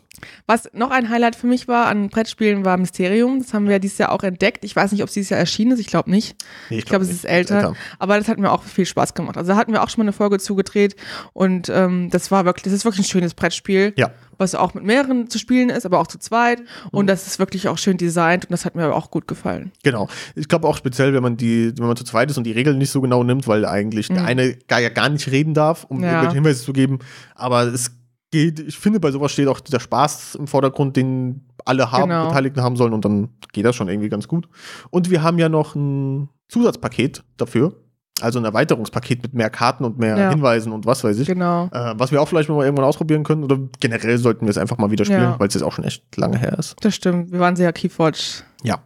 Was 0.46 0.68
noch 0.72 0.90
ein 0.90 1.08
Highlight 1.10 1.36
für 1.36 1.46
mich 1.46 1.68
war 1.68 1.86
an 1.86 2.08
Brettspielen 2.08 2.64
war 2.64 2.76
Mysterium. 2.76 3.40
Das 3.42 3.54
haben 3.54 3.68
wir 3.68 3.78
dieses 3.78 3.98
Jahr 3.98 4.12
auch 4.12 4.22
entdeckt. 4.22 4.64
Ich 4.64 4.74
weiß 4.76 4.92
nicht, 4.92 5.02
ob 5.02 5.08
es 5.08 5.14
dieses 5.14 5.30
Jahr 5.30 5.40
erschienen 5.40 5.72
ist. 5.72 5.78
Ich 5.80 5.86
glaube 5.88 6.10
nicht. 6.10 6.36
Nee, 6.70 6.78
Ich 6.78 6.84
glaube, 6.86 7.04
es 7.04 7.10
ist 7.10 7.24
älter. 7.24 7.74
Aber 7.98 8.18
das 8.18 8.28
hat 8.28 8.38
mir 8.38 8.50
auch 8.50 8.62
viel 8.62 8.86
Spaß 8.86 9.14
gemacht. 9.14 9.36
Also 9.36 9.52
da 9.52 9.56
hatten 9.56 9.72
wir 9.72 9.82
auch 9.82 9.88
schon 9.90 10.00
mal 10.00 10.04
eine 10.04 10.12
Folge 10.12 10.38
zugedreht 10.38 10.96
und 11.32 11.68
ähm, 11.68 12.08
das 12.10 12.30
war 12.30 12.44
wirklich, 12.44 12.62
das 12.64 12.72
ist 12.72 12.84
wirklich 12.84 13.06
ein 13.06 13.10
schönes 13.10 13.34
Brettspiel, 13.34 13.92
Ja, 13.96 14.10
was 14.38 14.54
auch 14.54 14.72
mit 14.74 14.84
mehreren 14.84 15.28
zu 15.28 15.38
spielen 15.38 15.68
ist, 15.70 15.84
aber 15.84 15.98
auch 16.00 16.06
zu 16.06 16.18
zweit. 16.18 16.60
Mhm. 16.60 16.64
Und 16.92 17.06
das 17.08 17.26
ist 17.26 17.38
wirklich 17.38 17.68
auch 17.68 17.76
schön 17.78 17.96
designt 17.98 18.44
und 18.46 18.52
das 18.52 18.64
hat 18.64 18.74
mir 18.74 18.94
auch 18.94 19.10
gut 19.10 19.28
gefallen. 19.28 19.70
genau. 19.82 20.08
Ich 20.34 20.48
glaube 20.48 20.66
auch 20.68 20.76
speziell, 20.76 21.12
wenn 21.14 21.22
man 21.22 21.36
die, 21.36 21.72
wenn 21.78 21.86
man 21.86 21.96
zu 21.96 22.04
zweit 22.04 22.30
ist 22.30 22.38
und 22.38 22.44
die 22.44 22.52
Regeln 22.52 22.78
nicht 22.78 22.90
so 22.90 23.00
genau 23.00 23.22
nimmt, 23.22 23.46
weil 23.46 23.64
eigentlich 23.66 24.08
der 24.08 24.24
eine 24.24 24.54
gar, 24.68 24.80
gar 24.90 25.08
nicht 25.08 25.30
reden 25.30 25.54
darf, 25.54 25.84
um 25.84 25.98
Mhm. 25.98 26.04
Ja. 26.04 26.32
Hinweise 26.32 26.62
zu 26.64 26.72
geben. 26.72 26.98
Aber 27.34 27.64
es 27.64 27.92
geht, 28.30 28.60
ich 28.60 28.78
finde, 28.78 29.00
bei 29.00 29.10
sowas 29.10 29.32
steht 29.32 29.48
auch 29.48 29.60
der 29.60 29.80
Spaß 29.80 30.36
im 30.36 30.46
Vordergrund, 30.46 30.96
den 30.96 31.42
alle 31.64 31.90
haben, 31.92 32.08
Genau. 32.10 32.28
Beteiligten 32.28 32.62
haben 32.62 32.76
sollen 32.76 32.92
und 32.92 33.04
dann 33.04 33.28
geht 33.52 33.64
das 33.64 33.76
schon 33.76 33.88
irgendwie 33.88 34.08
ganz 34.08 34.28
gut. 34.28 34.48
Und 34.90 35.10
wir 35.10 35.22
haben 35.22 35.38
ja 35.38 35.48
noch 35.48 35.74
ein 35.74 36.28
Zusatzpaket 36.48 37.22
dafür. 37.36 37.74
Also 38.22 38.38
ein 38.38 38.44
Erweiterungspaket 38.44 39.22
mit 39.22 39.32
mehr 39.32 39.48
Karten 39.48 39.82
und 39.84 39.98
mehr 39.98 40.16
Ja. 40.18 40.28
Hinweisen 40.30 40.72
und 40.72 40.84
was 40.84 41.02
weiß 41.02 41.18
ich. 41.20 41.26
Genau. 41.26 41.66
Äh, 41.72 41.94
was 41.96 42.12
wir 42.12 42.20
auch 42.20 42.28
vielleicht 42.28 42.50
mal 42.50 42.62
irgendwann 42.64 42.84
ausprobieren 42.84 43.24
können. 43.24 43.44
Oder 43.44 43.58
generell 43.80 44.18
sollten 44.18 44.44
wir 44.44 44.50
es 44.50 44.58
einfach 44.58 44.76
mal 44.76 44.90
wieder 44.90 45.06
spielen, 45.06 45.22
Ja. 45.22 45.40
weil 45.40 45.48
es 45.48 45.54
jetzt 45.54 45.62
auch 45.62 45.72
schon 45.72 45.84
echt 45.84 46.04
lange 46.18 46.36
her 46.38 46.58
ist. 46.58 46.76
Das 46.82 46.94
stimmt. 46.94 47.32
Wir 47.32 47.40
waren 47.40 47.56
sehr 47.56 47.72
Keyforge 47.72 48.18
Ja. 48.62 48.82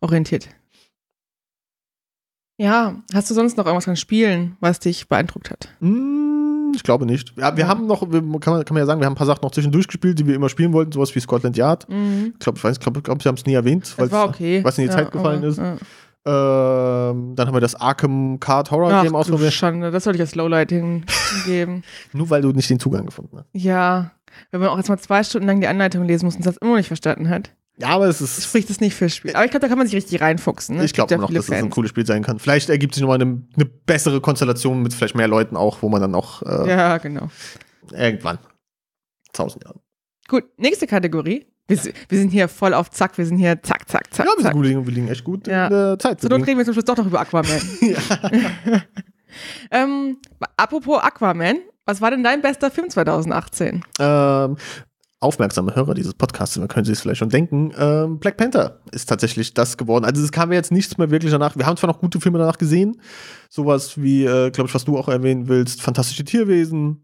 orientiert. 0.00 0.48
Ja, 2.60 2.96
hast 3.14 3.30
du 3.30 3.34
sonst 3.34 3.56
noch 3.56 3.66
irgendwas 3.66 3.88
an 3.88 3.96
Spielen, 3.96 4.56
was 4.60 4.80
dich 4.80 5.08
beeindruckt 5.08 5.50
hat? 5.50 5.68
Hm, 5.80 6.27
ich 6.74 6.82
glaube 6.82 7.06
nicht. 7.06 7.32
Ja, 7.36 7.56
wir 7.56 7.64
Ja. 7.64 7.68
haben 7.68 7.86
noch, 7.86 8.02
wir, 8.10 8.20
kann, 8.20 8.28
man, 8.30 8.40
kann 8.40 8.74
man 8.74 8.76
ja 8.78 8.86
sagen, 8.86 9.00
wir 9.00 9.06
haben 9.06 9.12
ein 9.12 9.16
paar 9.16 9.26
Sachen 9.26 9.40
noch 9.42 9.50
zwischendurch 9.50 9.86
gespielt, 9.86 10.18
die 10.18 10.26
wir 10.26 10.34
immer 10.34 10.48
spielen 10.48 10.72
wollten, 10.72 10.92
sowas 10.92 11.14
wie 11.14 11.20
Scotland 11.20 11.56
Yard. 11.56 11.88
Mhm. 11.88 12.32
Ich 12.34 12.38
glaube, 12.40 12.58
ich 12.58 12.64
weiß, 12.64 12.76
ich 12.76 12.80
glaube, 12.80 13.02
glaub, 13.02 13.22
sie 13.22 13.28
haben 13.28 13.36
es 13.36 13.46
nie 13.46 13.54
erwähnt, 13.54 13.94
weil 13.98 14.08
okay. 14.12 14.62
was 14.64 14.78
in 14.78 14.84
die 14.84 14.90
Ja, 14.90 14.96
Zeit 14.96 15.10
gefallen 15.10 15.38
aber, 15.38 15.48
ist. 15.48 15.58
Ja. 15.58 15.76
Ähm, 16.26 17.34
dann 17.36 17.46
haben 17.46 17.54
wir 17.54 17.60
das 17.60 17.74
Arkham 17.74 18.38
Card 18.38 18.70
Horror 18.70 18.92
Ach, 18.92 19.02
Game 19.02 19.14
ausprobiert. 19.14 19.52
Schande, 19.52 19.90
das 19.90 20.04
sollte 20.04 20.16
ich 20.18 20.20
als 20.20 20.34
Lowlight 20.34 20.70
hingeben. 20.70 21.84
Nur 22.12 22.28
weil 22.30 22.42
du 22.42 22.50
nicht 22.52 22.68
den 22.68 22.78
Zugang 22.80 23.06
gefunden 23.06 23.38
hast. 23.38 23.46
ja, 23.52 24.10
wenn 24.50 24.60
man 24.60 24.68
auch 24.68 24.76
jetzt 24.76 24.88
mal 24.88 24.98
zwei 24.98 25.22
Stunden 25.24 25.46
lang 25.46 25.60
die 25.60 25.66
Anleitung 25.66 26.04
lesen 26.04 26.26
muss 26.26 26.36
und 26.36 26.44
das 26.46 26.58
immer 26.58 26.72
noch 26.72 26.76
nicht 26.76 26.86
verstanden 26.88 27.28
hat, 27.28 27.50
Ja, 27.80 27.88
aber 27.90 28.06
es 28.08 28.20
ist. 28.20 28.42
spricht 28.42 28.70
es 28.70 28.80
nicht 28.80 28.94
fürs 28.96 29.14
Spiel. 29.14 29.34
Aber 29.34 29.44
ich 29.44 29.50
glaube, 29.50 29.62
da 29.62 29.68
kann 29.68 29.78
man 29.78 29.86
sich 29.86 29.94
richtig 29.96 30.20
reinfuchsen. 30.20 30.76
Ne? 30.78 30.84
Ich 30.84 30.92
glaube 30.92 31.12
Es 31.12 31.16
immer 31.16 31.22
noch, 31.28 31.32
dass 31.32 31.46
ja 31.46 31.54
das 31.54 31.62
ein 31.64 31.70
cooles 31.70 31.90
Spiel 31.90 32.04
sein 32.06 32.22
kann. 32.24 32.38
Vielleicht 32.40 32.68
ergibt 32.70 32.94
sich 32.94 33.02
nochmal 33.02 33.20
eine, 33.22 33.42
eine 33.54 33.64
bessere 33.64 34.20
Konstellation 34.20 34.82
mit 34.82 34.92
vielleicht 34.94 35.14
mehr 35.14 35.28
Leuten 35.28 35.56
auch, 35.56 35.80
wo 35.82 35.88
man 35.88 36.00
dann 36.00 36.14
auch 36.14 36.42
äh, 36.42 36.68
Ja, 36.68 36.98
genau. 36.98 37.28
irgendwann. 37.92 38.38
Tausend 39.32 39.62
Jahren. 39.64 39.78
Gut, 40.26 40.44
nächste 40.56 40.86
Kategorie. 40.86 41.46
Wir, 41.68 41.76
si- 41.76 41.92
wir 42.08 42.18
sind 42.18 42.30
hier 42.30 42.48
voll 42.48 42.72
auf 42.74 42.90
Zack, 42.90 43.16
wir 43.18 43.26
sind 43.26 43.36
hier 43.38 43.62
zack, 43.62 43.88
zack, 43.88 44.12
zack, 44.12 44.26
Ja, 44.26 44.32
wir, 44.36 44.42
sind 44.42 44.52
gut, 44.54 44.64
wir 44.86 44.92
liegen 44.94 45.08
echt 45.08 45.22
gut 45.22 45.46
Ja. 45.46 45.66
in 45.66 45.72
der 45.72 45.98
Zeit. 45.98 46.20
So, 46.20 46.28
dann 46.28 46.42
reden 46.42 46.58
wir 46.58 46.64
zum 46.64 46.72
Schluss 46.74 46.84
doch 46.86 46.96
noch 46.96 47.06
über 47.06 47.20
Aquaman. 47.20 47.60
ähm, 49.70 50.16
apropos 50.56 51.00
Aquaman, 51.02 51.58
was 51.84 52.00
war 52.00 52.10
denn 52.10 52.22
dein 52.24 52.40
bester 52.42 52.70
Film 52.70 52.88
2018? 52.90 53.82
Ähm, 54.00 54.56
aufmerksame 55.20 55.74
Hörer 55.74 55.94
dieses 55.94 56.14
Podcasts, 56.14 56.56
man 56.58 56.68
könnte 56.68 56.86
sich 56.88 56.98
es 56.98 57.02
vielleicht 57.02 57.18
schon 57.18 57.28
denken, 57.28 57.72
ähm, 57.76 58.18
Black 58.20 58.36
Panther 58.36 58.80
ist 58.92 59.08
tatsächlich 59.08 59.52
das 59.52 59.76
geworden. 59.76 60.04
Also 60.04 60.22
es 60.22 60.30
kam 60.30 60.50
ja 60.52 60.56
jetzt 60.58 60.70
nichts 60.70 60.96
mehr 60.96 61.10
wirklich 61.10 61.32
danach. 61.32 61.56
Wir 61.56 61.66
haben 61.66 61.76
zwar 61.76 61.88
noch 61.88 61.98
gute 62.00 62.20
Filme 62.20 62.38
danach 62.38 62.58
gesehen, 62.58 63.00
sowas 63.50 64.00
wie, 64.00 64.24
äh, 64.24 64.50
glaube 64.50 64.68
ich, 64.68 64.74
was 64.74 64.84
du 64.84 64.96
auch 64.96 65.08
erwähnen 65.08 65.48
willst, 65.48 65.82
Fantastische 65.82 66.24
Tierwesen, 66.24 67.02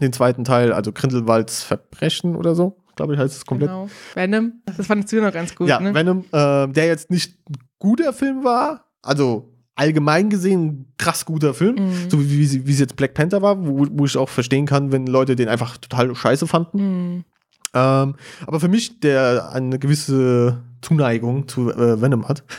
den 0.00 0.12
zweiten 0.12 0.44
Teil, 0.44 0.72
also 0.72 0.92
Grindelwalds 0.92 1.64
Verbrechen 1.64 2.36
oder 2.36 2.54
so, 2.54 2.76
glaube 2.94 3.14
ich, 3.14 3.18
heißt 3.18 3.34
es 3.36 3.44
komplett. 3.44 3.70
Genau. 3.70 3.88
Venom, 4.14 4.52
das 4.76 4.86
fandest 4.86 5.12
du 5.12 5.20
noch 5.20 5.32
ganz 5.32 5.54
gut, 5.56 5.66
ja, 5.68 5.80
ne? 5.80 5.92
Venom, 5.92 6.24
äh, 6.30 6.68
der 6.68 6.86
jetzt 6.86 7.10
nicht 7.10 7.36
ein 7.48 7.56
guter 7.80 8.12
Film 8.12 8.44
war, 8.44 8.84
also 9.02 9.52
allgemein 9.74 10.30
gesehen 10.30 10.62
ein 10.66 10.92
krass 10.98 11.24
guter 11.24 11.54
Film, 11.54 11.74
Mhm. 11.76 12.10
so 12.10 12.20
wie, 12.20 12.30
wie, 12.38 12.44
sie- 12.46 12.66
wie 12.68 12.72
es 12.72 12.78
jetzt 12.78 12.94
Black 12.96 13.14
Panther 13.14 13.42
war, 13.42 13.66
wo, 13.66 13.86
wo 13.90 14.04
ich 14.04 14.16
auch 14.16 14.28
verstehen 14.28 14.66
kann, 14.66 14.92
wenn 14.92 15.06
Leute 15.08 15.34
den 15.34 15.48
einfach 15.48 15.78
total 15.78 16.14
scheiße 16.14 16.46
fanden. 16.46 16.78
Mhm. 17.16 17.24
Ähm, 17.72 18.16
aber 18.46 18.60
für 18.60 18.68
mich, 18.68 19.00
der 19.00 19.50
eine 19.52 19.78
gewisse 19.78 20.62
Zuneigung 20.82 21.46
zu 21.48 21.70
äh, 21.70 22.00
Venom 22.00 22.28
hat. 22.28 22.42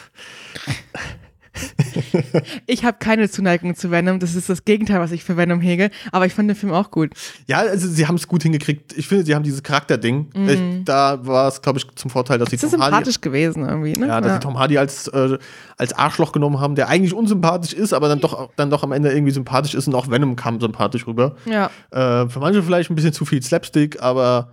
Ich 2.65 2.85
habe 2.85 2.97
keine 2.99 3.29
Zuneigung 3.29 3.75
zu 3.75 3.91
Venom, 3.91 4.19
das 4.19 4.35
ist 4.35 4.49
das 4.49 4.63
Gegenteil, 4.63 4.99
was 4.99 5.11
ich 5.11 5.23
für 5.23 5.35
Venom 5.35 5.59
hege, 5.59 5.89
aber 6.11 6.25
ich 6.25 6.33
fand 6.33 6.49
den 6.49 6.55
Film 6.55 6.71
auch 6.71 6.91
gut. 6.91 7.11
Ja, 7.47 7.59
also 7.59 7.87
sie 7.87 8.07
haben 8.07 8.15
es 8.15 8.27
gut 8.27 8.43
hingekriegt. 8.43 8.97
Ich 8.97 9.07
finde, 9.07 9.25
sie 9.25 9.35
haben 9.35 9.43
dieses 9.43 9.61
Charakterding. 9.61 10.29
Ich, 10.47 10.85
da 10.85 11.25
war 11.25 11.49
es, 11.49 11.61
glaube 11.61 11.79
ich, 11.79 11.87
zum 11.95 12.09
Vorteil, 12.09 12.39
dass 12.39 12.49
sie 12.49 12.55
Das 12.55 12.63
ist 12.63 12.71
Tom 12.71 12.81
Hardy, 12.81 12.95
sympathisch 12.95 13.21
gewesen 13.21 13.67
irgendwie, 13.67 13.93
ne? 13.93 14.07
ja, 14.07 14.21
dass 14.21 14.33
sie 14.33 14.39
Tom 14.39 14.57
Hardy 14.57 14.77
als, 14.77 15.07
äh, 15.09 15.37
als 15.77 15.93
Arschloch 15.93 16.31
genommen 16.31 16.59
haben, 16.59 16.75
der 16.75 16.87
eigentlich 16.87 17.13
unsympathisch 17.13 17.73
ist, 17.73 17.93
aber 17.93 18.07
dann 18.07 18.21
doch, 18.21 18.49
dann 18.55 18.69
doch 18.69 18.83
am 18.83 18.91
Ende 18.93 19.11
irgendwie 19.11 19.33
sympathisch 19.33 19.75
ist 19.75 19.87
und 19.87 19.95
auch 19.95 20.09
Venom 20.09 20.35
kam 20.35 20.59
sympathisch 20.61 21.05
rüber. 21.05 21.35
ja. 21.45 21.69
Äh, 21.91 22.29
für 22.29 22.39
manche 22.39 22.63
vielleicht 22.63 22.89
ein 22.89 22.95
bisschen 22.95 23.13
zu 23.13 23.25
viel 23.25 23.43
Slapstick, 23.43 24.01
aber 24.01 24.51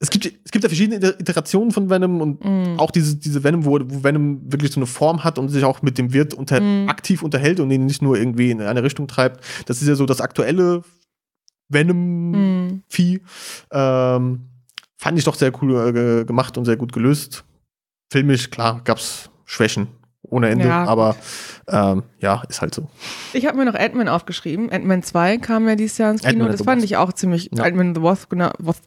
es 0.00 0.10
gibt, 0.10 0.26
es 0.26 0.50
gibt 0.52 0.62
ja 0.62 0.68
verschiedene 0.68 0.96
Iter- 0.98 1.18
Iterationen 1.20 1.70
von 1.72 1.90
Venom 1.90 2.20
und 2.20 2.44
Mhm. 2.44 2.78
auch 2.78 2.90
diese, 2.92 3.16
diese 3.16 3.42
Venom, 3.42 3.64
wo, 3.64 3.78
wo 3.82 4.04
Venom 4.04 4.40
wirklich 4.52 4.70
so 4.72 4.78
eine 4.78 4.86
Form 4.86 5.24
hat 5.24 5.38
und 5.38 5.48
sich 5.48 5.64
auch 5.64 5.82
mit 5.82 5.98
dem 5.98 6.12
Wirt 6.12 6.34
unter, 6.34 6.60
Mhm. 6.60 6.88
aktiv 6.88 7.22
unterhält 7.22 7.58
und 7.60 7.70
ihn 7.70 7.86
nicht 7.86 8.00
nur 8.02 8.16
irgendwie 8.16 8.50
in 8.50 8.60
eine 8.62 8.82
Richtung 8.82 9.08
treibt. 9.08 9.42
Das 9.66 9.82
ist 9.82 9.88
ja 9.88 9.94
so 9.96 10.06
das 10.06 10.20
aktuelle 10.20 10.82
Venom-Vieh. 11.68 13.18
Mhm. 13.18 13.20
Ähm, 13.72 14.40
fand 14.96 15.18
ich 15.18 15.24
doch 15.24 15.34
sehr 15.34 15.52
cool 15.62 15.88
äh, 15.88 15.92
ge- 15.92 16.24
gemacht 16.24 16.56
und 16.58 16.64
sehr 16.64 16.76
gut 16.76 16.92
gelöst. 16.92 17.44
Filmisch, 18.12 18.50
klar, 18.50 18.80
gab's 18.84 19.30
Schwächen 19.44 19.88
ohne 20.30 20.48
Ende, 20.50 20.66
Ja, 20.66 20.84
aber 20.84 21.16
ähm, 21.68 22.02
ja, 22.18 22.42
ist 22.50 22.60
halt 22.60 22.74
so. 22.74 22.88
Ich 23.32 23.46
habe 23.46 23.56
mir 23.56 23.64
noch 23.64 23.74
Ant-Man 23.74 24.08
aufgeschrieben. 24.08 24.70
Ant-Man 24.70 25.02
2 25.02 25.38
kam 25.38 25.66
ja 25.68 25.74
dieses 25.74 25.96
Jahr 25.96 26.10
ins 26.10 26.22
Kino. 26.22 26.46
Das 26.48 26.62
fand 26.62 26.82
ich 26.84 26.96
auch 26.98 27.12
ziemlich. 27.14 27.48
Ja. 27.54 27.64
Ant-Man 27.64 27.94
the 27.94 28.02
Wasp, 28.02 28.28
genau. 28.28 28.50
Wasp, 28.58 28.82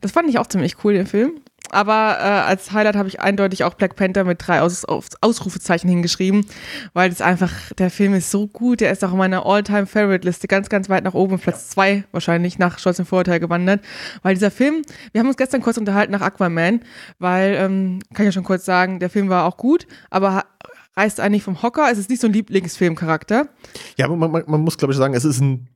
Das 0.00 0.12
fand 0.12 0.28
ich 0.28 0.38
auch 0.38 0.46
ziemlich 0.46 0.84
cool, 0.84 0.94
den 0.94 1.06
Film. 1.06 1.40
Aber 1.70 2.18
äh, 2.18 2.22
als 2.22 2.72
Highlight 2.72 2.96
habe 2.96 3.08
ich 3.08 3.20
eindeutig 3.20 3.64
auch 3.64 3.74
Black 3.74 3.96
Panther 3.96 4.24
mit 4.24 4.46
drei 4.46 4.60
Aus 4.60 4.84
Aus 4.84 5.06
Ausrufezeichen 5.20 5.88
hingeschrieben, 5.88 6.44
weil 6.92 7.08
das 7.08 7.22
einfach, 7.22 7.50
der 7.78 7.90
Film 7.90 8.14
ist 8.14 8.30
so 8.30 8.46
gut, 8.46 8.80
der 8.80 8.90
ist 8.92 9.02
auch 9.04 9.12
in 9.12 9.18
meiner 9.18 9.46
All-Time-Favorite-Liste 9.46 10.48
ganz, 10.48 10.68
ganz 10.68 10.90
weit 10.90 11.04
nach 11.04 11.14
oben, 11.14 11.38
Platz 11.38 11.70
zwei 11.70 12.04
wahrscheinlich 12.12 12.58
nach 12.58 12.78
Stolz 12.78 12.98
und 12.98 13.06
Vorurteil 13.06 13.40
gewandert. 13.40 13.82
Weil 14.22 14.34
dieser 14.34 14.50
Film, 14.50 14.82
wir 15.12 15.20
haben 15.20 15.28
uns 15.28 15.38
gestern 15.38 15.62
kurz 15.62 15.78
unterhalten 15.78 16.12
nach 16.12 16.20
Aquaman, 16.20 16.80
weil, 17.18 17.54
ähm, 17.54 18.00
kann 18.12 18.26
ich 18.26 18.28
ja 18.28 18.32
schon 18.32 18.44
kurz 18.44 18.64
sagen, 18.64 18.98
der 19.00 19.08
Film 19.08 19.30
war 19.30 19.46
auch 19.46 19.56
gut, 19.56 19.86
aber 20.10 20.44
reißt 20.96 21.20
eigentlich 21.20 21.42
vom 21.42 21.62
Hocker. 21.62 21.88
Es 21.90 21.98
ist 21.98 22.10
nicht 22.10 22.20
so 22.20 22.26
ein 22.26 22.32
Lieblingsfilmcharakter. 22.32 23.48
Ja, 23.96 24.08
man, 24.08 24.30
man, 24.30 24.44
man 24.46 24.60
muss, 24.60 24.76
glaube 24.76 24.92
ich, 24.92 24.98
sagen, 24.98 25.14
es 25.14 25.24
ist 25.24 25.40
ein 25.40 25.68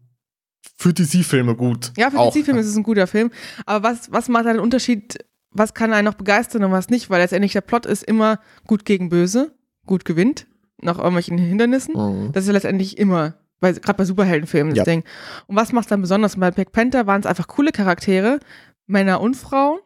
für 0.76 0.92
DC-Filme 0.92 1.54
gut. 1.54 1.92
Ja, 1.96 2.10
für 2.10 2.30
DC-Filme 2.30 2.60
ist 2.60 2.66
es 2.66 2.76
ein 2.76 2.82
guter 2.82 3.06
Film. 3.06 3.30
Aber 3.64 3.88
was, 3.88 4.12
was 4.12 4.28
macht 4.28 4.46
einen 4.46 4.60
Unterschied 4.60 5.18
was 5.58 5.74
kann 5.74 5.92
einen 5.92 6.04
noch 6.04 6.14
begeistern 6.14 6.64
und 6.64 6.72
was 6.72 6.90
nicht, 6.90 7.10
weil 7.10 7.20
letztendlich 7.20 7.52
der 7.52 7.60
Plot 7.60 7.86
ist 7.86 8.04
immer 8.04 8.40
gut 8.66 8.84
gegen 8.84 9.08
böse, 9.08 9.52
gut 9.86 10.04
gewinnt, 10.04 10.46
nach 10.80 10.98
irgendwelchen 10.98 11.38
Hindernissen. 11.38 11.94
Mhm. 11.94 12.32
Das 12.32 12.44
ist 12.44 12.48
ja 12.48 12.52
letztendlich 12.52 12.98
immer, 12.98 13.34
gerade 13.60 13.94
bei 13.94 14.04
Superheldenfilmen 14.04 14.74
das 14.74 14.78
ja. 14.78 14.84
Ding. 14.84 15.04
Und 15.46 15.56
was 15.56 15.72
macht 15.72 15.90
dann 15.90 16.00
besonders? 16.00 16.36
Bei 16.36 16.50
Black 16.50 16.72
Panther 16.72 17.06
waren 17.06 17.20
es 17.20 17.26
einfach 17.26 17.48
coole 17.48 17.72
Charaktere, 17.72 18.40
Männer 18.86 19.20
und 19.20 19.34
Frauen. 19.34 19.78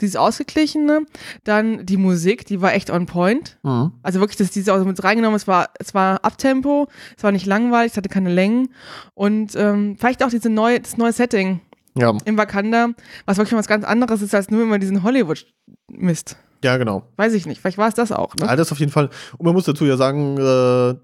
Dieses 0.00 0.16
Ausgeglichene, 0.16 1.06
dann 1.44 1.86
die 1.86 1.96
Musik, 1.96 2.46
die 2.46 2.60
war 2.60 2.74
echt 2.74 2.90
on 2.90 3.06
point. 3.06 3.58
Mhm. 3.62 3.92
Also 4.02 4.20
wirklich, 4.20 4.36
dass 4.36 4.50
diese 4.50 4.74
auch 4.74 4.84
mit 4.84 5.02
reingenommen, 5.02 5.36
es 5.36 5.46
war, 5.46 5.70
es 5.78 5.94
war 5.94 6.24
Abtempo, 6.24 6.88
es 7.16 7.22
war 7.22 7.32
nicht 7.32 7.46
langweilig, 7.46 7.92
es 7.92 7.96
hatte 7.96 8.08
keine 8.08 8.32
Längen 8.32 8.68
und 9.14 9.54
ähm, 9.56 9.96
vielleicht 9.98 10.22
auch 10.22 10.30
diese 10.30 10.50
neue, 10.50 10.80
das 10.80 10.96
neue 10.96 11.12
Setting, 11.12 11.60
ja. 11.96 12.16
in 12.24 12.36
Wakanda, 12.36 12.88
was 13.26 13.38
wirklich 13.38 13.58
was 13.58 13.68
ganz 13.68 13.84
anderes 13.84 14.22
ist 14.22 14.34
als 14.34 14.50
nur 14.50 14.62
immer 14.62 14.78
diesen 14.78 15.02
Hollywood-Mist. 15.02 16.36
Ja, 16.64 16.76
genau. 16.78 17.04
Weiß 17.16 17.34
ich 17.34 17.46
nicht. 17.46 17.60
Vielleicht 17.60 17.78
war 17.78 17.88
es 17.88 17.94
das 17.94 18.10
auch. 18.10 18.34
Ne? 18.36 18.46
Das 18.56 18.72
auf 18.72 18.80
jeden 18.80 18.90
Fall. 18.90 19.10
Und 19.36 19.44
man 19.44 19.54
muss 19.54 19.64
dazu 19.64 19.84
ja 19.84 19.96
sagen, 19.96 20.38
äh, 20.38 20.94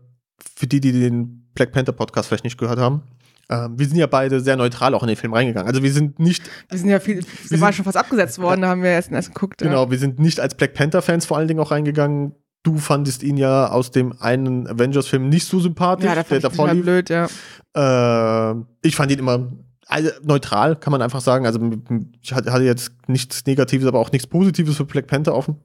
für 0.56 0.66
die, 0.66 0.80
die 0.80 0.92
den 0.92 1.50
Black 1.54 1.72
Panther 1.72 1.92
Podcast 1.92 2.28
vielleicht 2.28 2.44
nicht 2.44 2.58
gehört 2.58 2.78
haben, 2.78 3.02
äh, 3.50 3.68
wir 3.76 3.86
sind 3.86 3.96
ja 3.96 4.06
beide 4.06 4.40
sehr 4.40 4.56
neutral 4.56 4.94
auch 4.94 5.02
in 5.02 5.08
den 5.08 5.16
Film 5.16 5.34
reingegangen. 5.34 5.68
Also 5.68 5.82
wir 5.82 5.92
sind 5.92 6.18
nicht. 6.20 6.48
Wir 6.68 6.78
sind 6.78 6.88
ja 6.88 7.00
viel, 7.00 7.24
wir 7.48 7.60
war 7.60 7.72
schon 7.72 7.84
fast 7.84 7.96
abgesetzt 7.96 8.38
worden, 8.38 8.62
da 8.62 8.68
haben 8.68 8.82
wir 8.82 8.90
erst, 8.90 9.10
erst 9.10 9.34
geguckt. 9.34 9.58
Genau, 9.58 9.84
ja. 9.84 9.90
wir 9.90 9.98
sind 9.98 10.20
nicht 10.20 10.40
als 10.40 10.54
Black 10.54 10.74
Panther-Fans 10.74 11.26
vor 11.26 11.36
allen 11.36 11.48
Dingen 11.48 11.60
auch 11.60 11.72
reingegangen. 11.72 12.34
Du 12.62 12.78
fandest 12.78 13.22
ihn 13.22 13.36
ja 13.36 13.68
aus 13.70 13.90
dem 13.90 14.14
einen 14.20 14.68
Avengers-Film 14.68 15.28
nicht 15.28 15.46
so 15.46 15.60
sympathisch. 15.60 16.04
Ja, 16.04 16.14
da 16.14 16.22
fand 16.22 16.30
der 16.30 16.50
ich 16.50 16.56
davor 16.56 16.74
blöd, 16.74 17.10
ja. 17.10 17.26
Äh, 17.74 18.54
ich 18.82 18.94
fand 18.94 19.10
ihn 19.10 19.18
immer 19.18 19.50
also 19.86 20.10
neutral, 20.22 20.76
kann 20.76 20.92
man 20.92 21.02
einfach 21.02 21.20
sagen. 21.20 21.46
Also 21.46 21.58
ich 22.22 22.32
hatte 22.32 22.62
jetzt 22.62 22.92
nichts 23.08 23.44
Negatives, 23.46 23.88
aber 23.88 23.98
auch 23.98 24.12
nichts 24.12 24.28
Positives 24.28 24.76
für 24.76 24.84
Black 24.84 25.08
Panther 25.08 25.34
offen. 25.34 25.56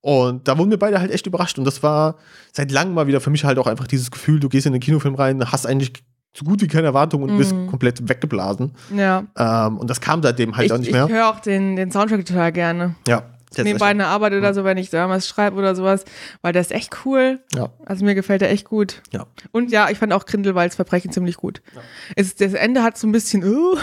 Und 0.00 0.46
da 0.46 0.56
wurden 0.56 0.70
wir 0.70 0.78
beide 0.78 1.00
halt 1.00 1.10
echt 1.10 1.26
überrascht. 1.26 1.58
Und 1.58 1.64
das 1.64 1.82
war 1.82 2.16
seit 2.52 2.70
langem 2.70 2.94
mal 2.94 3.08
wieder 3.08 3.20
für 3.20 3.30
mich 3.30 3.44
halt 3.44 3.58
auch 3.58 3.66
einfach 3.66 3.88
dieses 3.88 4.12
Gefühl, 4.12 4.38
du 4.38 4.48
gehst 4.48 4.66
in 4.66 4.72
den 4.72 4.80
Kinofilm 4.80 5.16
rein, 5.16 5.50
hast 5.50 5.66
eigentlich 5.66 6.04
so 6.38 6.44
gut 6.44 6.62
wie 6.62 6.68
keine 6.68 6.86
Erwartung 6.86 7.22
und 7.22 7.32
mhm. 7.32 7.38
bist 7.38 7.54
komplett 7.68 8.08
weggeblasen. 8.08 8.72
Ja. 8.96 9.24
Ähm, 9.36 9.78
und 9.78 9.90
das 9.90 10.00
kam 10.00 10.22
seitdem 10.22 10.56
halt 10.56 10.66
ich, 10.66 10.72
auch 10.72 10.78
nicht 10.78 10.92
mehr. 10.92 11.06
Ich 11.06 11.12
höre 11.12 11.28
auch 11.28 11.40
den, 11.40 11.76
den 11.76 11.90
Soundtrack 11.90 12.24
total 12.24 12.52
gerne. 12.52 12.94
Ja 13.06 13.24
nebenbei 13.64 13.86
eine 13.86 14.06
Arbeit 14.06 14.32
oder 14.32 14.54
so, 14.54 14.64
wenn 14.64 14.78
ich 14.78 14.90
damals 14.90 15.28
schreibe 15.28 15.56
oder 15.56 15.74
sowas, 15.74 16.04
weil 16.42 16.52
der 16.52 16.62
ist 16.62 16.72
echt 16.72 17.04
cool. 17.04 17.40
Ja. 17.54 17.70
Also 17.84 18.04
mir 18.04 18.14
gefällt 18.14 18.40
der 18.40 18.50
echt 18.50 18.66
gut. 18.66 19.02
Ja. 19.12 19.26
Und 19.52 19.70
ja, 19.70 19.90
ich 19.90 19.98
fand 19.98 20.12
auch 20.12 20.26
Grindelwalds 20.26 20.76
Verbrechen 20.76 21.12
ziemlich 21.12 21.36
gut. 21.36 21.62
Ja. 21.74 21.82
Es, 22.16 22.34
das 22.34 22.54
Ende 22.54 22.82
hat 22.82 22.98
so 22.98 23.06
ein 23.06 23.12
bisschen, 23.12 23.44
uh, 23.44 23.76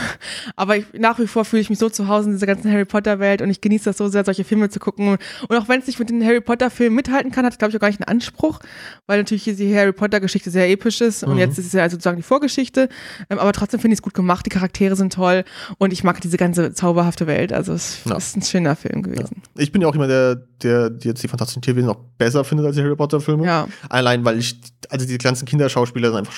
aber 0.55 0.77
ich, 0.77 0.85
nach 0.93 1.19
wie 1.19 1.27
vor 1.27 1.45
fühle 1.45 1.61
ich 1.61 1.69
mich 1.69 1.79
so 1.79 1.89
zu 1.89 2.07
Hause 2.07 2.27
in 2.27 2.35
dieser 2.35 2.47
ganzen 2.47 2.71
Harry 2.71 2.85
Potter 2.85 3.19
Welt 3.19 3.41
und 3.41 3.49
ich 3.49 3.61
genieße 3.61 3.85
das 3.85 3.97
so 3.97 4.07
sehr, 4.07 4.25
solche 4.25 4.43
Filme 4.43 4.69
zu 4.69 4.79
gucken. 4.79 5.17
Und 5.47 5.57
auch 5.57 5.67
wenn 5.67 5.79
es 5.79 5.87
nicht 5.87 5.99
mit 5.99 6.09
den 6.09 6.23
Harry 6.25 6.41
Potter 6.41 6.69
Filmen 6.69 6.95
mithalten 6.95 7.31
kann, 7.31 7.45
hat 7.45 7.53
es 7.53 7.59
glaube 7.59 7.71
ich 7.71 7.75
auch 7.77 7.81
gar 7.81 7.89
nicht 7.89 7.99
einen 7.99 8.15
Anspruch, 8.15 8.59
weil 9.07 9.17
natürlich 9.19 9.43
hier 9.43 9.55
die 9.55 9.75
Harry 9.75 9.93
Potter 9.93 10.19
Geschichte 10.19 10.49
sehr 10.49 10.69
episch 10.69 11.01
ist 11.01 11.25
mhm. 11.25 11.33
und 11.33 11.37
jetzt 11.37 11.57
ist 11.57 11.67
es 11.67 11.73
ja 11.73 11.89
sozusagen 11.89 12.17
die 12.17 12.23
Vorgeschichte. 12.23 12.89
Ähm, 13.29 13.39
aber 13.39 13.53
trotzdem 13.53 13.79
finde 13.79 13.93
ich 13.93 13.99
es 13.99 14.03
gut 14.03 14.13
gemacht, 14.13 14.45
die 14.45 14.49
Charaktere 14.49 14.95
sind 14.95 15.13
toll 15.13 15.43
und 15.77 15.93
ich 15.93 16.03
mag 16.03 16.21
diese 16.21 16.37
ganze 16.37 16.73
zauberhafte 16.73 17.27
Welt. 17.27 17.53
Also 17.53 17.73
es 17.73 17.99
ja. 18.05 18.15
ist 18.15 18.37
ein 18.37 18.41
schöner 18.41 18.75
Film 18.75 19.03
gewesen. 19.03 19.41
Ja. 19.55 19.61
Ich 19.65 19.71
bin 19.71 19.81
ja 19.81 19.87
auch 19.87 19.95
immer 19.95 20.07
der 20.07 20.35
der, 20.35 20.91
jetzt 21.01 21.23
die 21.23 21.27
Fantastischen 21.27 21.63
Tierwesen 21.63 21.87
noch 21.87 21.97
besser 22.17 22.43
findet 22.43 22.67
als 22.67 22.75
die 22.75 22.83
Harry 22.83 22.95
Potter-Filme. 22.95 23.45
Ja. 23.45 23.67
Allein, 23.89 24.23
weil 24.23 24.37
ich, 24.37 24.59
also 24.89 25.05
die 25.05 25.17
ganzen 25.17 25.45
Kinderschauspieler 25.45 26.09
sind 26.09 26.19
einfach. 26.19 26.33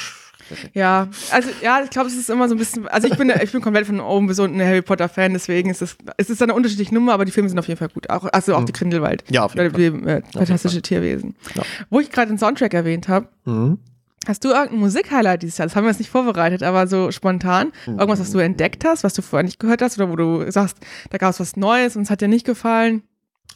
Ja, 0.74 1.10
also 1.32 1.50
ja, 1.62 1.82
ich 1.84 1.90
glaube, 1.90 2.08
es 2.08 2.16
ist 2.16 2.30
immer 2.30 2.48
so 2.48 2.56
ein 2.56 2.58
bisschen, 2.58 2.88
also 2.88 3.10
ich 3.10 3.18
bin, 3.18 3.30
ich 3.44 3.52
bin 3.52 3.60
komplett 3.60 3.86
von 3.86 4.00
oben 4.00 4.28
bis 4.28 4.40
unten 4.40 4.62
ein 4.62 4.66
Harry 4.66 4.82
Potter-Fan, 4.82 5.34
deswegen 5.34 5.70
ist 5.70 5.82
es, 5.82 5.98
es 6.16 6.30
ist 6.30 6.42
eine 6.42 6.54
unterschiedliche 6.54 6.94
Nummer, 6.94 7.14
aber 7.14 7.26
die 7.26 7.34
Filme 7.34 7.50
sind 7.50 7.60
auf 7.60 7.68
jeden 7.68 7.78
Fall 7.78 7.90
gut. 7.90 8.10
Auch, 8.10 8.24
also 8.32 8.56
auch 8.56 8.62
mhm. 8.62 8.68
die 8.68 8.72
Grindelwald. 8.72 9.26
Ja, 9.30 9.44
auf 9.44 9.56
jeden 9.56 9.72
Fall. 9.72 9.92
Die, 9.92 10.10
äh, 10.10 10.22
Fantastische 10.32 10.82
Tierwesen. 10.82 11.36
Ja. 11.54 11.64
Wo 11.90 12.00
ich 12.00 12.10
gerade 12.12 12.30
den 12.30 12.38
Soundtrack 12.38 12.74
erwähnt 12.74 13.10
habe, 13.10 13.28
mhm. 13.44 13.80
Hast 14.28 14.44
du 14.44 14.50
irgendein 14.50 14.80
Musikhighlight 14.80 15.42
dieses 15.42 15.58
Jahr? 15.58 15.68
Das 15.68 15.78
haben 15.78 15.86
wir 15.86 15.90
jetzt 15.90 16.00
nicht 16.00 16.10
vorbereitet, 16.10 16.62
aber 16.62 16.88
so 16.88 17.12
spontan. 17.12 17.72
Irgendwas, 17.86 18.20
was 18.20 18.32
du 18.32 18.40
entdeckt 18.40 18.84
hast, 18.84 19.06
was 19.06 19.14
du 19.14 19.22
vorher 19.22 19.46
nicht 19.46 19.58
gehört 19.58 19.82
hast 19.82 19.98
oder 19.98 20.10
wo 20.10 20.18
du 20.18 20.52
sagst, 20.52 20.80
da 21.12 21.18
gab 21.18 21.30
es 21.30 21.40
was 21.40 21.56
Neues 21.56 21.96
und 21.96 22.02
es 22.02 22.10
hat 22.10 22.20
dir 22.20 22.28
nicht 22.28 22.46
gefallen? 22.46 23.04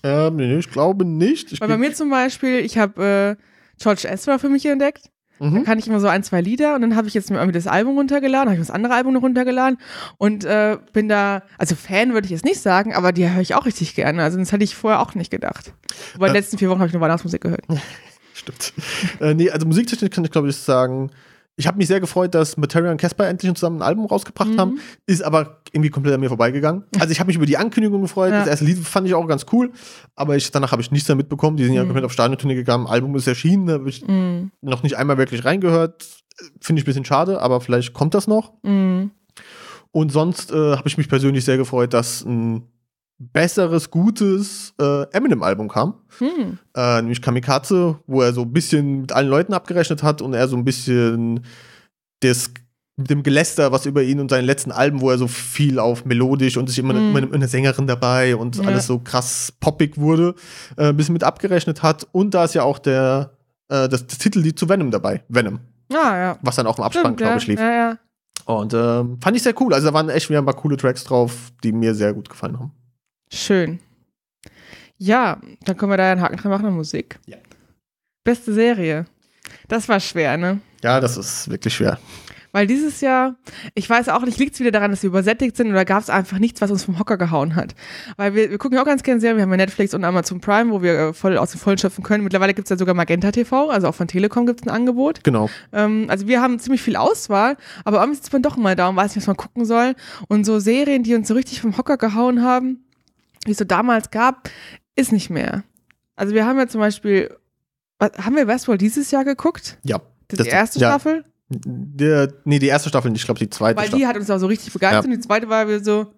Ähm, 0.04 0.36
nee, 0.38 0.58
ich 0.58 0.70
glaube 0.70 1.06
nicht. 1.06 1.52
Ich 1.52 1.62
Weil 1.62 1.68
bei 1.68 1.78
mir 1.78 1.94
zum 1.94 2.10
Beispiel, 2.10 2.60
ich 2.60 2.78
habe 2.78 3.38
äh, 3.40 3.44
George 3.82 4.08
Ezra 4.08 4.38
für 4.38 4.50
mich 4.50 4.66
entdeckt. 4.66 5.10
Mhm. 5.40 5.56
Da 5.56 5.62
kann 5.62 5.80
ich 5.80 5.88
immer 5.88 6.00
so 6.00 6.08
ein, 6.08 6.22
zwei 6.22 6.40
Lieder 6.40 6.76
und 6.76 6.82
dann 6.82 6.96
habe 6.96 7.08
ich 7.08 7.16
jetzt 7.16 7.32
mir 7.32 7.38
irgendwie 7.38 7.58
das 7.58 7.66
Album 7.66 7.98
runtergeladen, 7.98 8.50
habe 8.50 8.62
ich 8.62 8.68
das 8.68 8.70
andere 8.70 8.94
Album 8.94 9.14
noch 9.14 9.24
runtergeladen 9.24 9.80
und 10.18 10.46
äh, 10.46 10.78
bin 10.94 11.10
da, 11.10 11.42
also 11.58 11.74
Fan 11.74 12.14
würde 12.14 12.26
ich 12.26 12.32
jetzt 12.32 12.46
nicht 12.46 12.62
sagen, 12.62 12.94
aber 12.94 13.12
die 13.12 13.28
höre 13.28 13.42
ich 13.42 13.56
auch 13.56 13.66
richtig 13.66 13.96
gerne. 13.96 14.22
Also 14.24 14.38
das 14.38 14.52
hätte 14.52 14.64
ich 14.64 14.76
vorher 14.76 15.00
auch 15.00 15.16
nicht 15.16 15.32
gedacht. 15.32 15.74
Aber 16.14 16.28
in 16.28 16.34
den 16.34 16.36
äh, 16.36 16.40
letzten 16.40 16.60
vier 16.60 16.70
Wochen 16.70 16.80
habe 16.80 16.88
ich 16.88 16.94
nur 16.94 17.02
Weihnachtsmusik 17.02 17.42
gehört. 17.42 17.66
Stimmt. 18.36 18.74
äh, 19.20 19.34
nee, 19.34 19.50
also 19.50 19.66
musiktechnisch 19.66 20.12
kann 20.12 20.24
ich 20.24 20.32
glaube 20.32 20.50
ich 20.50 20.56
sagen, 20.58 21.10
ich 21.58 21.68
habe 21.68 21.78
mich 21.78 21.88
sehr 21.88 22.00
gefreut, 22.00 22.34
dass 22.34 22.58
Materia 22.58 22.92
und 22.92 22.98
Casper 22.98 23.28
endlich 23.28 23.54
zusammen 23.54 23.78
ein 23.78 23.82
Album 23.82 24.06
rausgebracht 24.06 24.50
mhm. 24.50 24.60
haben, 24.60 24.80
ist 25.06 25.22
aber 25.22 25.62
irgendwie 25.72 25.90
komplett 25.90 26.16
an 26.16 26.20
mir 26.20 26.30
vorbeigegangen. 26.30 26.86
Also 27.00 27.12
ich 27.12 27.20
habe 27.20 27.28
mich 27.28 27.36
über 27.36 27.46
die 27.46 27.58
Ankündigung 27.58 28.02
gefreut. 28.02 28.32
Ja. 28.32 28.40
Das 28.40 28.48
erste 28.48 28.66
Lied 28.66 28.80
fand 28.80 29.08
ich 29.08 29.14
auch 29.14 29.28
ganz 29.28 29.46
cool, 29.52 29.72
aber 30.16 30.36
ich, 30.36 30.52
danach 30.52 30.72
habe 30.72 30.82
ich 30.82 30.92
nichts 30.92 31.08
mehr 31.08 31.16
mitbekommen. 31.16 31.58
Die 31.58 31.66
sind 31.66 31.74
ja 31.74 31.84
mhm. 31.84 31.88
komplett 31.88 32.06
auf 32.06 32.14
Stadiontournee 32.14 32.56
gegangen. 32.56 32.88
Album 32.88 33.16
ist 33.16 33.28
erschienen, 33.28 33.68
da 33.68 33.74
habe 33.74 33.90
ich 33.90 34.06
mhm. 34.08 34.52
noch 34.62 34.84
nicht 34.84 34.98
einmal 34.98 35.18
wirklich 35.18 35.46
reingehört. 35.46 36.08
Finde 36.60 36.80
ich 36.80 36.84
ein 36.84 36.90
bisschen 36.90 37.06
schade, 37.06 37.42
aber 37.42 37.62
vielleicht 37.62 37.94
kommt 37.94 38.14
das 38.14 38.28
noch. 38.28 38.54
Mhm. 38.64 39.12
Und 39.92 40.12
sonst 40.12 40.52
äh, 40.52 40.76
habe 40.76 40.88
ich 40.88 40.98
mich 40.98 41.10
persönlich 41.10 41.44
sehr 41.44 41.58
gefreut, 41.58 41.94
dass 41.94 42.24
ein 42.24 42.64
besseres, 43.34 43.92
gutes 43.92 44.74
äh, 44.80 45.04
Eminem-Album 45.12 45.70
kam. 45.70 45.96
Hm. 46.18 46.58
Äh, 46.76 47.02
nämlich 47.02 47.22
Kamikaze, 47.22 48.00
wo 48.08 48.22
er 48.22 48.34
so 48.34 48.42
ein 48.42 48.54
bisschen 48.54 49.02
mit 49.02 49.12
allen 49.12 49.30
Leuten 49.30 49.54
abgerechnet 49.54 50.04
hat 50.04 50.22
und 50.22 50.34
er 50.34 50.48
so 50.48 50.58
ein 50.58 50.66
bisschen 50.66 51.42
das 52.22 52.52
mit 52.98 53.10
dem 53.10 53.24
Geläster, 53.24 53.72
was 53.72 53.86
über 53.86 54.04
ihn 54.04 54.20
und 54.20 54.30
seinen 54.30 54.46
letzten 54.46 54.72
Alben, 54.72 55.02
wo 55.02 55.10
er 55.10 55.18
so 55.18 55.28
viel 55.28 55.80
auf 55.80 56.06
melodisch 56.06 56.58
und 56.58 56.68
sich 56.68 56.78
immer, 56.78 56.94
mm. 56.94 57.18
immer 57.18 57.34
eine 57.34 57.48
Sängerin 57.48 57.88
dabei 57.88 58.36
und 58.36 58.58
ja. 58.58 58.64
alles 58.64 58.86
so 58.86 59.00
krass 59.00 59.54
poppig 59.60 59.98
wurde, 59.98 60.36
äh, 60.78 60.90
ein 60.90 60.98
bisschen 60.98 61.14
mit 61.14 61.24
abgerechnet 61.24 61.84
hat. 61.84 62.08
Und 62.12 62.34
da 62.34 62.44
ist 62.44 62.54
ja 62.54 62.64
auch 62.64 62.80
der, 62.80 63.32
äh, 63.70 63.88
das, 63.88 64.06
das 64.06 64.18
Titellied 64.18 64.60
zu 64.60 64.70
Venom 64.70 64.92
dabei, 64.92 65.24
Venom. 65.30 65.60
Ah, 65.92 66.18
ja. 66.18 66.40
Was 66.42 66.56
dann 66.56 66.68
auch 66.68 66.78
im 66.78 66.84
Abspann, 66.84 67.16
glaube 67.16 67.38
ich, 67.38 67.48
lief. 67.48 67.60
Ja, 67.60 67.72
ja. 67.72 67.98
Und 68.46 68.74
ähm, 68.74 69.18
fand 69.22 69.38
ich 69.38 69.44
sehr 69.44 69.60
cool. 69.62 69.74
Also 69.74 69.88
da 69.88 69.94
waren 69.94 70.10
echt 70.10 70.30
wieder 70.30 70.40
ein 70.40 70.46
paar 70.46 70.56
coole 70.56 70.78
Tracks 70.78 71.04
drauf, 71.04 71.52
die 71.64 71.72
mir 71.72 71.94
sehr 71.94 72.14
gut 72.14 72.30
gefallen 72.30 72.60
haben. 72.60 72.72
Schön. 73.34 73.80
Ja, 74.98 75.40
dann 75.66 75.78
können 75.78 75.92
wir 75.92 75.98
da 75.98 76.12
einen 76.12 76.22
Haken 76.22 76.38
dran 76.38 76.52
machen 76.52 76.66
an 76.66 76.76
Musik. 76.76 77.20
Ja. 77.26 77.38
Beste 78.24 78.54
Serie. 78.54 79.06
Das 79.68 79.90
war 79.90 80.00
schwer, 80.00 80.38
ne? 80.38 80.60
Ja, 80.84 81.00
das 81.00 81.18
ist 81.18 81.50
wirklich 81.50 81.74
schwer. 81.74 81.98
Weil 82.52 82.68
dieses 82.68 83.00
Jahr, 83.02 83.36
ich 83.76 83.90
weiß 83.90 84.10
auch 84.10 84.24
nicht, 84.24 84.38
liegt 84.38 84.56
es 84.56 84.60
wieder 84.60 84.72
daran, 84.72 84.92
dass 84.92 85.04
wir 85.04 85.08
übersättigt 85.08 85.56
sind 85.56 85.70
oder 85.70 85.86
gab 85.86 86.04
es 86.04 86.10
einfach 86.10 86.38
nichts, 86.38 86.60
was 86.60 86.70
uns 86.70 86.84
vom 86.84 87.00
Hocker 87.00 87.18
gehauen 87.18 87.56
hat. 87.56 87.76
Weil 88.18 88.36
wir, 88.36 88.50
wir 88.52 88.58
gucken 88.58 88.76
ja 88.76 88.82
auch 88.82 88.86
ganz 88.86 89.04
gerne 89.04 89.22
Serien, 89.22 89.38
wir 89.38 89.44
haben 89.44 89.52
ja 89.52 89.58
Netflix 89.58 89.94
und 89.94 90.04
Amazon 90.04 90.42
Prime, 90.42 90.72
wo 90.72 90.82
wir 90.82 91.00
äh, 91.00 91.14
voll 91.14 91.38
aus 91.38 91.52
dem 91.52 91.60
Vollen 91.60 91.78
schöpfen 91.78 92.04
können. 92.04 92.24
Mittlerweile 92.24 92.54
gibt 92.54 92.66
es 92.66 92.70
ja 92.70 92.78
sogar 92.78 92.94
Magenta 92.94 93.32
TV, 93.32 93.70
also 93.70 93.88
auch 93.88 93.96
von 93.96 94.08
Telekom 94.08 94.46
gibt 94.46 94.62
es 94.62 94.68
ein 94.68 94.74
Angebot. 94.74 95.24
Genau. 95.24 95.50
Ähm, 95.72 96.08
also 96.10 96.28
wir 96.28 96.42
haben 96.42 96.60
ziemlich 96.60 96.82
viel 96.82 96.98
Auswahl, 96.98 97.56
aber 97.86 98.02
irgendwie 98.02 98.18
sitzt 98.18 98.34
man 98.34 98.42
doch 98.42 98.58
mal 98.58 98.76
da 98.76 98.90
und 98.90 98.98
weiß 98.98 99.16
nicht, 99.16 99.24
was 99.24 99.28
man 99.28 99.38
gucken 99.38 99.66
soll. 99.66 99.96
Und 100.28 100.46
so 100.46 100.60
Serien, 100.60 101.04
die 101.04 101.16
uns 101.16 101.30
so 101.30 101.34
richtig 101.34 101.62
vom 101.62 101.78
Hocker 101.78 101.98
gehauen 101.98 102.44
haben, 102.44 102.84
wie 103.46 103.52
es 103.52 103.58
so 103.58 103.66
damals 103.66 104.12
gab, 104.12 104.50
ist 104.96 105.12
nicht 105.12 105.30
mehr. 105.30 105.64
Also 106.16 106.34
wir 106.34 106.46
haben 106.46 106.58
ja 106.58 106.68
zum 106.68 106.82
Beispiel, 106.82 107.36
was, 108.00 108.12
haben 108.18 108.36
wir 108.36 108.48
Westworld 108.48 108.82
dieses 108.82 109.12
Jahr 109.12 109.26
geguckt? 109.26 109.78
Ja. 109.84 110.02
Das, 110.28 110.38
das 110.38 110.48
die 110.48 110.54
erste 110.54 110.80
ja. 110.80 110.90
Staffel? 110.90 111.26
Der, 111.50 112.32
nee, 112.46 112.60
die 112.60 112.68
erste 112.68 112.90
Staffel, 112.90 113.14
ich 113.14 113.26
glaube 113.26 113.40
die 113.40 113.50
zweite 113.50 113.78
Weil 113.78 113.88
Staffel. 113.88 114.00
die 114.00 114.08
hat 114.08 114.16
uns 114.16 114.30
auch 114.30 114.38
so 114.38 114.48
richtig 114.48 114.72
begeistert 114.72 115.04
ja. 115.04 115.10
und 115.10 115.18
die 115.18 115.20
zweite 115.20 115.50
war 115.50 115.68
wir 115.68 115.84
so, 115.84 116.14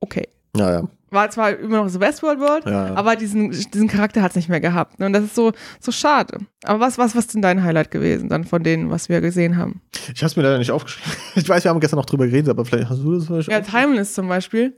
okay. 0.00 0.28
Ja, 0.56 0.70
ja. 0.70 0.88
War 1.10 1.30
zwar 1.30 1.58
immer 1.58 1.78
noch 1.78 1.88
so 1.88 2.00
Westworld 2.00 2.38
World, 2.38 2.66
ja, 2.66 2.94
aber 2.94 3.16
diesen, 3.16 3.50
diesen 3.50 3.88
Charakter 3.88 4.20
hat 4.20 4.32
es 4.32 4.36
nicht 4.36 4.50
mehr 4.50 4.60
gehabt. 4.60 5.00
Ne? 5.00 5.06
Und 5.06 5.14
das 5.14 5.24
ist 5.24 5.34
so, 5.34 5.52
so 5.80 5.90
schade. 5.90 6.40
Aber 6.64 6.80
was, 6.80 6.98
was, 6.98 7.16
was 7.16 7.26
ist 7.26 7.34
denn 7.34 7.40
dein 7.40 7.62
Highlight 7.62 7.90
gewesen 7.90 8.28
dann 8.28 8.44
von 8.44 8.62
denen, 8.62 8.90
was 8.90 9.08
wir 9.08 9.22
gesehen 9.22 9.56
haben? 9.56 9.80
Ich 10.12 10.20
habe 10.20 10.26
es 10.26 10.36
mir 10.36 10.42
leider 10.42 10.58
nicht 10.58 10.70
aufgeschrieben. 10.70 11.10
Ich 11.36 11.48
weiß, 11.48 11.64
wir 11.64 11.70
haben 11.70 11.80
gestern 11.80 11.98
noch 11.98 12.04
drüber 12.04 12.26
geredet, 12.26 12.50
aber 12.50 12.66
vielleicht 12.66 12.90
hast 12.90 13.02
du 13.02 13.14
das 13.14 13.26
vielleicht 13.26 13.48
Ja, 13.48 13.60
Timeless 13.60 14.12
zum 14.12 14.28
Beispiel. 14.28 14.76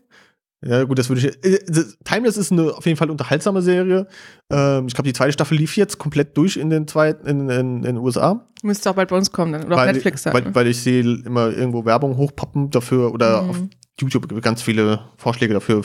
Ja, 0.63 0.85
gut, 0.85 0.99
das 0.99 1.09
würde 1.09 1.27
ich. 1.27 1.45
Äh, 1.45 1.59
Timeless 2.05 2.37
ist 2.37 2.53
eine 2.53 2.75
auf 2.75 2.85
jeden 2.85 2.99
Fall 2.99 3.09
unterhaltsame 3.11 3.63
Serie. 3.63 4.07
Ähm, 4.51 4.87
ich 4.89 4.95
glaube, 4.95 5.09
die 5.09 5.15
zweite 5.15 5.33
Staffel 5.33 5.57
lief 5.57 5.77
jetzt 5.77 5.97
komplett 5.99 6.37
durch 6.37 6.59
in 6.59 6.69
den 6.69 6.87
zweiten, 6.87 7.27
in, 7.27 7.49
in, 7.49 7.77
in 7.77 7.83
den 7.83 7.97
USA. 7.97 8.47
Müsste 8.63 8.91
auch 8.91 8.95
bald 8.95 9.09
bei 9.09 9.17
uns 9.17 9.33
kommen 9.33 9.53
dann. 9.53 9.65
Oder 9.65 9.77
auf 9.77 9.81
weil, 9.81 9.93
Netflix 9.95 10.23
dann. 10.25 10.35
weil, 10.35 10.55
weil 10.55 10.67
ich 10.67 10.83
sehe 10.83 11.01
immer 11.03 11.51
irgendwo 11.51 11.87
Werbung 11.87 12.17
hochpoppen 12.19 12.69
dafür 12.71 13.13
oder 13.15 13.43
Mhm. 13.43 13.49
auf 13.51 13.57
YouTube 13.99 14.43
ganz 14.43 14.61
viele 14.63 15.01
Vorschläge 15.17 15.55
dafür 15.55 15.83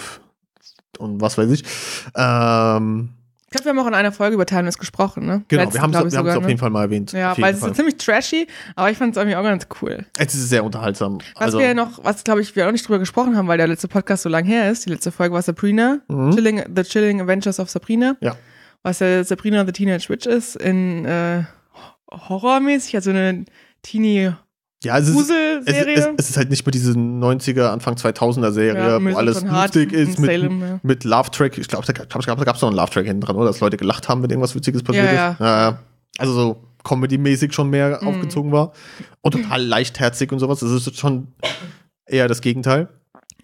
und 1.00 1.22
was 1.22 1.38
weiß 1.38 1.50
ich. 1.52 1.64
Ähm, 2.16 3.10
ich 3.20 3.25
glaube, 3.56 3.66
wir 3.66 3.70
haben 3.72 3.80
auch 3.80 3.88
in 3.88 3.94
einer 3.94 4.12
Folge 4.12 4.36
über 4.36 4.46
Timeless 4.46 4.78
gesprochen, 4.78 5.26
ne? 5.26 5.44
genau, 5.48 5.64
Letzte, 5.64 5.78
wir 5.78 5.82
haben 5.82 5.94
es 5.94 6.04
wir 6.04 6.10
sogar, 6.12 6.38
auf 6.38 6.44
ne? 6.44 6.50
jeden 6.50 6.60
Fall 6.60 6.70
mal 6.70 6.84
erwähnt. 6.84 7.12
Ja, 7.12 7.36
weil 7.38 7.54
es 7.54 7.64
ist 7.64 7.76
ziemlich 7.76 7.98
trashy, 7.98 8.48
aber 8.76 8.92
ich 8.92 8.98
fand 8.98 9.16
es 9.16 9.18
irgendwie 9.18 9.36
auch 9.36 9.44
ganz 9.44 9.68
cool. 9.82 10.06
es 10.18 10.36
ist 10.36 10.50
sehr 10.50 10.64
unterhaltsam. 10.64 11.20
Was 11.36 11.42
also, 11.42 11.60
wir 11.60 11.74
noch, 11.74 12.04
was 12.04 12.24
glaube 12.24 12.42
ich, 12.42 12.56
wir 12.56 12.68
auch 12.68 12.72
nicht 12.72 12.88
drüber 12.88 13.00
gesprochen 13.00 13.36
haben, 13.36 13.48
weil 13.48 13.58
der 13.58 13.68
letzte 13.68 13.88
Podcast 13.88 14.24
so 14.24 14.30
lang 14.30 14.46
her 14.46 14.70
ist. 14.72 14.86
Die 14.86 14.90
letzte 14.90 15.12
Folge 15.12 15.34
war 15.34 15.42
Sabrina, 15.42 16.00
Mhm. 16.08 16.32
Chilling, 16.36 16.64
The 16.76 16.84
Chilling 16.84 17.22
Adventures 17.22 17.60
of 17.60 17.70
Sabrina. 17.70 18.16
Ja. 18.22 18.36
Was 18.84 19.00
ja 19.00 19.24
Sabrina 19.24 19.66
the 19.66 19.72
Teenage 19.72 20.10
Witch 20.10 20.26
ist, 20.28 20.56
in 20.58 21.06
äh, 21.06 21.44
horrormäßig, 22.12 22.96
also 22.96 23.10
eine 23.10 23.46
Teenie 23.82 24.32
ja, 24.84 24.98
es 25.00 25.08
ist, 25.10 25.30
es, 25.30 25.66
es, 25.66 26.08
es 26.18 26.30
ist 26.32 26.38
halt 26.38 26.50
nicht 26.50 26.66
mehr 26.66 26.72
diese 26.72 26.92
90er, 26.92 27.70
Anfang 27.70 27.96
2000er 27.96 28.52
Serie, 28.52 29.00
Ja, 29.00 29.04
wo 29.04 29.18
alles 29.18 29.42
lustig 29.44 29.92
ist 29.94 30.20
mit, 30.20 30.30
Salem, 30.30 30.62
ja. 30.62 30.80
mit 30.84 31.04
Love-Track. 31.04 31.58
Ich 31.58 31.68
glaube, 31.68 31.86
da, 31.88 31.94
gab 31.94 32.56
es 32.56 32.62
noch 32.62 32.70
einen 32.70 32.78
Love-Track 32.78 33.06
hinten 33.06 33.22
dran, 33.22 33.36
oder? 33.36 33.48
Dass 33.48 33.60
Leute 33.62 33.78
gelacht 33.78 34.08
haben, 34.10 34.22
wenn 34.22 34.30
irgendwas 34.30 34.54
Witziges 34.54 34.84
passiert 34.84 35.12
Ja, 35.12 35.32
ist. 35.32 35.40
Ja. 35.40 35.80
Also 36.18 36.34
so 36.34 36.64
Comedy-mäßig 36.84 37.52
schon 37.54 37.70
mehr 37.72 37.98
Mhm. 38.02 38.08
aufgezogen 38.10 38.52
war. 38.52 38.74
Und 39.22 39.32
total 39.32 39.64
leichtherzig 39.64 40.32
und 40.32 40.40
sowas. 40.40 40.60
Das 40.60 40.70
ist 40.70 40.98
schon 41.00 41.30
eher 42.06 42.28
das 42.28 42.42
Gegenteil. 42.42 42.90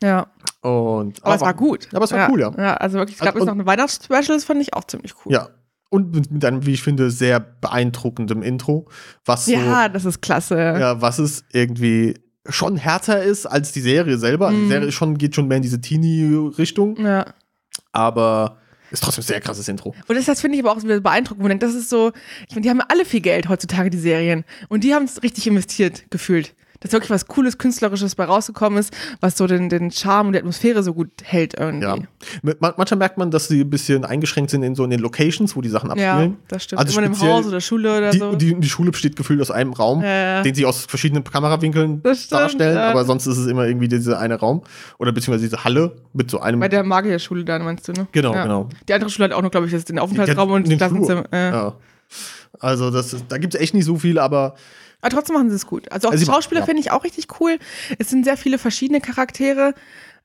Ja, 0.03 0.27
Und, 0.61 1.23
aber, 1.23 1.35
es 1.35 1.41
war 1.41 1.53
gut. 1.53 1.87
aber 1.93 2.05
es 2.05 2.11
war 2.11 2.29
cool, 2.31 2.39
ja. 2.41 2.51
Ja, 2.57 2.73
also 2.75 2.97
wirklich, 2.99 3.17
es 3.17 3.23
gab 3.23 3.33
Also- 3.35 3.45
noch 3.45 3.53
eine 3.53 3.65
Weihnachtsspecial, 3.65 4.35
das 4.37 4.45
fand 4.45 4.61
ich 4.61 4.73
auch 4.73 4.83
ziemlich 4.83 5.13
cool. 5.25 5.33
Ja. 5.33 5.49
Und 5.93 6.15
mit, 6.15 6.45
einem, 6.45 6.65
wie 6.65 6.71
ich 6.71 6.81
finde, 6.81 7.11
sehr 7.11 7.39
beeindruckendem 7.41 8.41
Intro, 8.43 8.87
was 9.25 9.45
so, 9.45 9.51
Ja, 9.51 9.89
das 9.89 10.05
ist 10.05 10.21
klasse. 10.21 10.55
ja, 10.55 11.01
was 11.01 11.19
es 11.19 11.43
irgendwie 11.51 12.13
schon 12.47 12.77
härter 12.77 13.21
ist 13.21 13.45
als 13.45 13.73
die 13.73 13.81
Serie 13.81 14.17
selber. 14.17 14.47
Also 14.47 14.57
Die 14.57 14.65
Mhm. 14.65 14.69
Serie 14.69 14.91
schon, 14.93 15.17
geht 15.17 15.35
schon 15.35 15.47
mehr 15.49 15.57
in 15.57 15.63
diese 15.63 15.81
Teenie-Richtung, 15.81 16.95
ja. 16.97 17.25
aber 17.91 18.57
ist 18.89 19.03
trotzdem 19.03 19.21
ein 19.21 19.27
sehr 19.27 19.41
krasses 19.41 19.67
Intro. 19.67 19.93
Und 20.07 20.15
das, 20.15 20.25
das 20.25 20.41
finde 20.41 20.57
ich 20.57 20.63
aber 20.63 20.71
auch 20.75 20.83
wieder 20.83 20.99
beeindruckend. 20.99 21.47
denkt, 21.49 21.63
Das 21.63 21.75
ist 21.75 21.89
so, 21.89 22.11
ich 22.47 22.55
meine, 22.55 22.61
die 22.63 22.69
haben 22.69 22.81
alle 22.87 23.05
viel 23.05 23.21
Geld 23.21 23.47
heutzutage, 23.49 23.89
die 23.89 23.97
Serien. 23.99 24.43
Und 24.69 24.83
die 24.83 24.93
haben 24.93 25.05
es 25.05 25.21
richtig 25.23 25.47
investiert, 25.47 26.05
gefühlt. 26.09 26.53
Dass 26.81 26.91
wirklich 26.91 27.09
was 27.11 27.27
Cooles, 27.27 27.57
Künstlerisches 27.57 28.15
bei 28.15 28.25
rausgekommen 28.25 28.79
ist, 28.79 28.91
was 29.19 29.37
so 29.37 29.47
den, 29.47 29.69
den 29.69 29.91
Charme 29.91 30.27
und 30.27 30.33
die 30.33 30.39
Atmosphäre 30.39 30.81
so 30.83 30.93
gut 30.93 31.09
hält 31.23 31.53
irgendwie. 31.57 31.85
Ja. 31.85 31.95
Manchmal 32.59 32.97
merkt 32.97 33.17
man, 33.17 33.29
dass 33.31 33.47
sie 33.47 33.61
ein 33.61 33.69
bisschen 33.69 34.03
eingeschränkt 34.03 34.49
sind 34.51 34.63
in 34.63 34.73
so 34.75 34.83
in 34.83 34.89
den 34.89 34.99
Locations, 34.99 35.55
wo 35.55 35.61
die 35.61 35.69
Sachen 35.69 35.95
Ja, 35.97 36.13
abspielen. 36.13 36.37
das 36.47 36.63
stimmt. 36.63 36.79
Also 36.79 36.97
Immer 36.99 37.07
im 37.07 37.19
Haus 37.21 37.45
oder 37.45 37.61
Schule 37.61 37.97
oder 37.97 38.09
Die, 38.11 38.17
so. 38.17 38.35
die, 38.35 38.59
die 38.59 38.69
Schule 38.69 38.91
besteht 38.91 39.15
gefühlt 39.15 39.39
aus 39.41 39.51
einem 39.51 39.73
Raum, 39.73 40.01
Ja, 40.01 40.07
ja. 40.07 40.41
den 40.41 40.55
sie 40.55 40.65
aus 40.65 40.85
verschiedenen 40.85 41.23
Kamerawinkeln 41.23 42.01
stimmt, 42.15 42.31
darstellen, 42.31 42.75
ja. 42.75 42.89
aber 42.89 43.05
sonst 43.05 43.27
ist 43.27 43.37
es 43.37 43.47
immer 43.47 43.65
irgendwie 43.67 43.87
dieser 43.87 44.19
eine 44.19 44.35
Raum 44.39 44.63
oder 44.97 45.11
beziehungsweise 45.11 45.45
diese 45.47 45.63
Halle 45.63 45.95
mit 46.13 46.31
so 46.31 46.39
einem. 46.39 46.59
Bei 46.59 46.67
der 46.67 46.83
Magierschule 46.83 47.45
da, 47.45 47.59
meinst 47.59 47.87
du, 47.87 47.93
ne? 47.93 48.07
Genau, 48.11 48.33
ja. 48.33 48.43
genau. 48.43 48.69
Die 48.87 48.93
andere 48.93 49.09
Schule 49.11 49.25
hat 49.29 49.33
auch 49.33 49.41
noch, 49.43 49.51
glaube 49.51 49.67
ich, 49.67 49.83
den 49.85 49.99
Aufenthaltsraum 49.99 50.49
Ja, 50.49 50.55
und 50.55 50.67
den 50.67 50.77
Klassenzimmer. 50.79 51.25
Ja. 51.31 51.75
Also 52.59 52.91
das 52.91 53.15
da 53.29 53.37
gibt 53.37 53.55
es 53.55 53.61
echt 53.61 53.73
nicht 53.73 53.85
so 53.85 53.97
viel, 53.97 54.19
aber 54.19 54.55
Aber 55.01 55.09
trotzdem 55.09 55.35
machen 55.35 55.49
sie 55.49 55.55
es 55.55 55.65
gut. 55.65 55.91
Also 55.91 56.07
auch 56.07 56.11
Also 56.11 56.23
die 56.23 56.31
Schauspieler 56.31 56.61
ja. 56.61 56.65
finde 56.65 56.81
ich 56.81 56.91
auch 56.91 57.03
richtig 57.03 57.27
cool. 57.39 57.57
Es 57.97 58.09
sind 58.09 58.23
sehr 58.23 58.37
viele 58.37 58.57
verschiedene 58.57 59.01
Charaktere. 59.01 59.73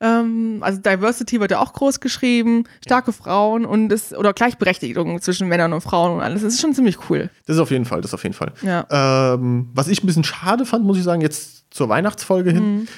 Ähm, 0.01 0.59
also 0.61 0.79
Diversity 0.81 1.41
wird 1.41 1.51
ja 1.51 1.61
auch 1.61 1.73
groß 1.73 2.01
geschrieben, 2.01 2.65
starke 2.85 3.13
Frauen 3.13 3.65
und 3.65 3.91
es, 3.91 4.13
oder 4.15 4.35
Gleichberechtigung 4.35 5.21
zwischen 5.23 5.49
Männern 5.49 5.73
und 5.73 5.81
Frauen 5.81 6.17
und 6.17 6.21
alles. 6.23 6.43
Das 6.43 6.55
ist 6.55 6.61
schon 6.61 6.75
ziemlich 6.75 7.09
cool. 7.09 7.31
das 7.47 7.57
ist 7.57 7.63
auf 7.63 7.71
jeden 7.71 7.87
Fall, 7.87 8.03
das 8.03 8.11
ist 8.11 8.15
auf 8.15 8.23
jeden 8.23 8.35
Fall. 8.35 8.53
Ja. 8.63 8.87
Ähm, 9.35 9.71
was 9.73 9.89
ich 9.89 10.03
ein 10.03 10.07
bisschen 10.07 10.25
schade 10.25 10.67
fand, 10.67 10.85
muss 10.85 10.99
ich 10.99 11.05
sagen, 11.05 11.23
jetzt 11.23 11.65
zur 11.71 11.89
Weihnachtsfolge 11.89 12.51
hin. 12.51 12.77
Mhm. 12.77 12.89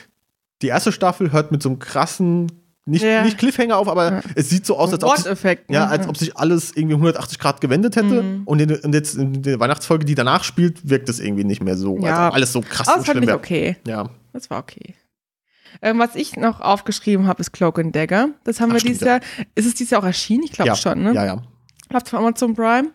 Die 0.63 0.69
erste 0.69 0.91
Staffel 0.91 1.31
hört 1.31 1.53
mit 1.53 1.63
so 1.63 1.69
einem 1.69 1.79
krassen, 1.79 2.51
nicht, 2.89 3.03
Ja. 3.05 3.23
nicht 3.23 3.39
Cliffhanger 3.39 3.77
auf, 3.77 3.89
aber 3.89 4.11
Ja. 4.13 4.21
es 4.35 4.51
sieht 4.51 4.67
so 4.67 4.77
aus, 4.77 4.93
als 4.93 5.05
ob, 5.05 5.17
sich, 5.17 5.27
ja, 5.69 5.85
ne? 5.87 5.89
als 5.89 6.09
ob 6.09 6.17
sich 6.17 6.37
alles 6.37 6.73
irgendwie 6.75 6.95
180 6.97 7.39
Grad 7.39 7.61
gewendet 7.61 7.97
hätte. 7.97 8.23
Mhm. 8.23 8.43
Und, 8.45 8.61
in, 8.61 8.75
und 8.75 8.95
jetzt 8.95 9.15
in 9.17 9.43
der 9.43 9.61
Weihnachtsfolge, 9.61 10.05
die 10.05 10.15
danach 10.15 10.45
spielt, 10.45 10.89
wirkt 10.89 11.09
es 11.09 11.21
irgendwie 11.21 11.45
nicht 11.45 11.63
mehr 11.63 11.77
so. 11.77 11.99
Ja. 11.99 12.27
Als 12.27 12.29
ob 12.29 12.35
alles 12.35 12.53
so 12.53 12.61
krass 12.63 12.89
Aber 12.89 12.99
und 12.99 13.07
das 13.07 13.13
schlimm 13.13 13.23
ich 13.23 13.29
wäre. 13.29 13.39
okay. 13.39 13.77
Ja. 13.87 14.09
Das 14.33 14.51
war 14.51 14.59
okay. 14.61 14.95
Ähm, 15.83 15.99
was 15.99 16.15
ich 16.17 16.37
noch 16.37 16.61
aufgeschrieben 16.61 17.27
habe, 17.27 17.41
ist 17.41 17.53
Cloak 17.53 17.79
and 17.79 17.95
Dagger. 17.95 18.31
Das 18.45 18.61
haben 18.61 18.71
Ach, 18.71 18.75
wir 18.75 18.81
stimmt, 18.81 18.95
dieses 18.97 19.07
Jahr. 19.07 19.21
Ist 19.55 19.67
es 19.67 19.75
dieses 19.75 19.91
Jahr 19.91 20.01
auch 20.03 20.07
erschienen? 20.07 20.43
Ich 20.45 20.53
glaube 20.53 20.75
schon, 20.77 21.03
ne? 21.03 21.13
Ja, 21.15 21.25
ja. 21.27 21.43
Läuft 21.91 22.09
von 22.09 22.19
Amazon 22.21 22.55
Prime. 22.55 22.91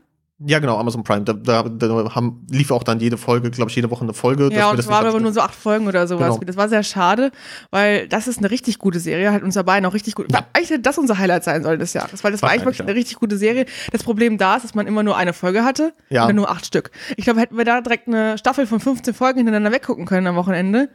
Ja, 0.46 0.60
genau, 0.60 0.78
Amazon 0.78 1.04
Prime. 1.04 1.24
Da, 1.24 1.34
da, 1.34 1.64
da 1.64 2.16
haben, 2.16 2.46
lief 2.50 2.72
auch 2.72 2.84
dann 2.84 3.00
jede 3.00 3.18
Folge, 3.18 3.50
glaube 3.52 3.70
ich, 3.70 3.76
jede 3.76 3.90
Woche 3.90 4.04
eine 4.04 4.14
Folge. 4.14 4.50
Ja, 4.54 4.70
und 4.70 4.78
das 4.78 4.86
es 4.86 4.92
waren 4.92 5.06
aber 5.06 5.20
nur 5.20 5.32
so 5.32 5.42
acht 5.42 5.56
Folgen 5.56 5.88
oder 5.88 6.08
sowas. 6.08 6.34
Genau. 6.36 6.46
Das 6.46 6.58
war 6.58 6.70
sehr 6.70 6.84
schade, 6.84 7.32
weil 7.72 8.08
das 8.08 8.28
ist 8.28 8.40
eine 8.40 8.52
richtig 8.52 8.80
gute 8.80 9.00
Serie, 9.00 9.32
hat 9.32 9.44
unser 9.44 9.64
Bein 9.64 9.86
auch 9.86 9.94
richtig 9.94 10.16
gut. 10.16 10.28
Eigentlich 10.54 10.70
hätte 10.70 10.82
das 10.82 10.98
unser 10.98 11.18
Highlight 11.18 11.44
sein 11.44 11.64
sollen 11.64 11.80
des 11.80 11.94
Jahres, 11.94 12.24
weil 12.24 12.32
das 12.32 12.42
war 12.42 12.50
eigentlich 12.50 12.66
Wahrscheinlich, 12.66 12.80
wirklich 12.80 12.90
eine 12.90 12.96
richtig 13.00 13.20
gute 13.20 13.38
Serie. 13.38 13.66
Das 13.92 14.04
Problem 14.04 14.38
da 14.38 14.56
ist, 14.56 14.64
dass 14.64 14.76
man 14.76 14.88
immer 14.88 15.04
nur 15.04 15.16
eine 15.16 15.34
Folge 15.34 15.64
hatte 15.64 15.94
Ja. 16.10 16.26
oder 16.26 16.34
nur 16.34 16.50
acht 16.50 16.66
Stück. 16.66 16.92
Ich 17.16 17.24
glaube, 17.26 17.40
hätten 17.40 17.58
wir 17.58 17.66
da 17.66 17.82
direkt 17.82 18.08
eine 18.08 18.38
Staffel 18.38 18.68
von 18.68 18.80
15 18.80 19.14
Folgen 19.14 19.38
hintereinander 19.38 19.72
weggucken 19.72 20.06
können 20.06 20.28
am 20.28 20.36
Wochenende, 20.36 20.90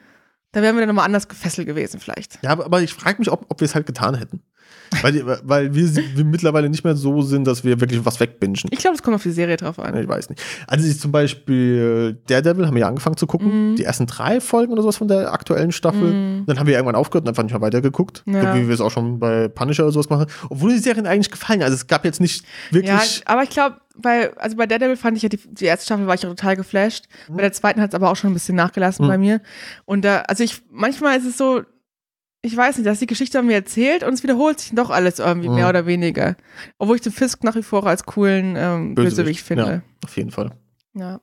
da 0.52 0.62
wären 0.62 0.74
wir 0.76 0.80
dann 0.80 0.88
nochmal 0.88 1.04
anders 1.06 1.28
gefesselt 1.28 1.66
gewesen 1.66 2.00
vielleicht. 2.00 2.38
Ja, 2.42 2.50
aber- 2.50 2.82
ich 2.82 2.94
frage 2.94 3.18
mich, 3.18 3.30
ob, 3.30 3.46
ob 3.48 3.60
wir 3.60 3.66
es 3.66 3.74
halt 3.74 3.86
getan 3.86 4.14
hätten. 4.14 4.42
Weil, 5.02 5.22
weil 5.42 5.74
wir, 5.74 5.94
wir 6.16 6.24
mittlerweile 6.24 6.68
nicht 6.68 6.84
mehr 6.84 6.96
so 6.96 7.20
sind, 7.22 7.46
dass 7.46 7.64
wir 7.64 7.80
wirklich 7.80 8.04
was 8.04 8.20
wegbingen. 8.20 8.56
Ich 8.70 8.78
glaube, 8.78 8.96
es 8.96 9.02
kommt 9.02 9.14
auf 9.16 9.22
die 9.22 9.30
Serie 9.30 9.56
drauf 9.56 9.78
an. 9.78 9.96
Ich 9.98 10.08
weiß 10.08 10.30
nicht. 10.30 10.42
Also 10.66 10.88
ich 10.88 10.98
zum 10.98 11.12
Beispiel 11.12 12.18
Daredevil 12.26 12.66
haben 12.66 12.74
wir 12.74 12.80
ja 12.80 12.88
angefangen 12.88 13.16
zu 13.16 13.26
gucken. 13.26 13.72
Mhm. 13.72 13.76
Die 13.76 13.84
ersten 13.84 14.06
drei 14.06 14.40
Folgen 14.40 14.72
oder 14.72 14.82
sowas 14.82 14.96
von 14.96 15.08
der 15.08 15.32
aktuellen 15.32 15.72
Staffel. 15.72 16.12
Mhm. 16.12 16.46
Dann 16.46 16.58
haben 16.58 16.66
wir 16.66 16.74
irgendwann 16.74 16.94
aufgehört 16.96 17.24
und 17.24 17.28
einfach 17.28 17.42
nicht 17.42 17.52
mehr 17.52 17.60
weitergeguckt. 17.60 18.22
Ja. 18.26 18.54
Wie 18.54 18.66
wir 18.66 18.74
es 18.74 18.80
auch 18.80 18.90
schon 18.90 19.18
bei 19.18 19.48
Punisher 19.48 19.84
oder 19.84 19.92
sowas 19.92 20.08
machen. 20.08 20.26
Obwohl 20.48 20.70
die 20.72 20.78
Serien 20.78 21.06
eigentlich 21.06 21.30
gefallen. 21.30 21.62
Also 21.62 21.74
es 21.74 21.86
gab 21.86 22.04
jetzt 22.04 22.20
nicht 22.20 22.44
wirklich. 22.70 22.90
Ja, 23.18 23.22
aber 23.26 23.42
ich 23.42 23.50
glaube, 23.50 23.76
bei, 24.00 24.34
also 24.36 24.56
bei 24.56 24.66
Daredevil 24.66 24.96
fand 24.96 25.16
ich 25.16 25.22
ja 25.22 25.28
die, 25.28 25.38
die 25.38 25.64
erste 25.66 25.86
Staffel 25.86 26.06
war 26.06 26.14
ich 26.14 26.24
auch 26.24 26.30
total 26.30 26.56
geflasht. 26.56 27.06
Bei 27.28 27.42
der 27.42 27.52
zweiten 27.52 27.80
hat 27.80 27.90
es 27.90 27.94
aber 27.94 28.10
auch 28.10 28.16
schon 28.16 28.30
ein 28.30 28.34
bisschen 28.34 28.56
nachgelassen 28.56 29.04
Mhm. 29.04 29.08
bei 29.10 29.18
mir. 29.18 29.40
Und 29.84 30.04
da, 30.04 30.20
also 30.22 30.44
ich, 30.44 30.62
manchmal 30.70 31.18
ist 31.18 31.26
es 31.26 31.36
so, 31.36 31.62
ich 32.40 32.56
weiß 32.56 32.76
nicht, 32.78 32.86
dass 32.86 33.00
die 33.00 33.06
Geschichte 33.06 33.36
haben 33.38 33.46
mir 33.48 33.54
erzählt 33.54 34.04
und 34.04 34.12
es 34.14 34.22
wiederholt 34.22 34.60
sich 34.60 34.70
doch 34.72 34.90
alles 34.90 35.18
irgendwie 35.18 35.48
Mhm. 35.48 35.56
mehr 35.56 35.68
oder 35.68 35.86
weniger. 35.86 36.36
Obwohl 36.78 36.96
ich 36.96 37.02
den 37.02 37.12
Fisk 37.12 37.42
nach 37.44 37.56
wie 37.56 37.62
vor 37.64 37.84
als 37.86 38.04
coolen 38.06 38.54
ähm, 38.56 38.94
Bösewicht 38.94 39.44
finde. 39.44 39.64
Ja, 39.64 39.82
auf 40.04 40.16
jeden 40.16 40.30
Fall. 40.30 40.52
Ja. 40.94 41.20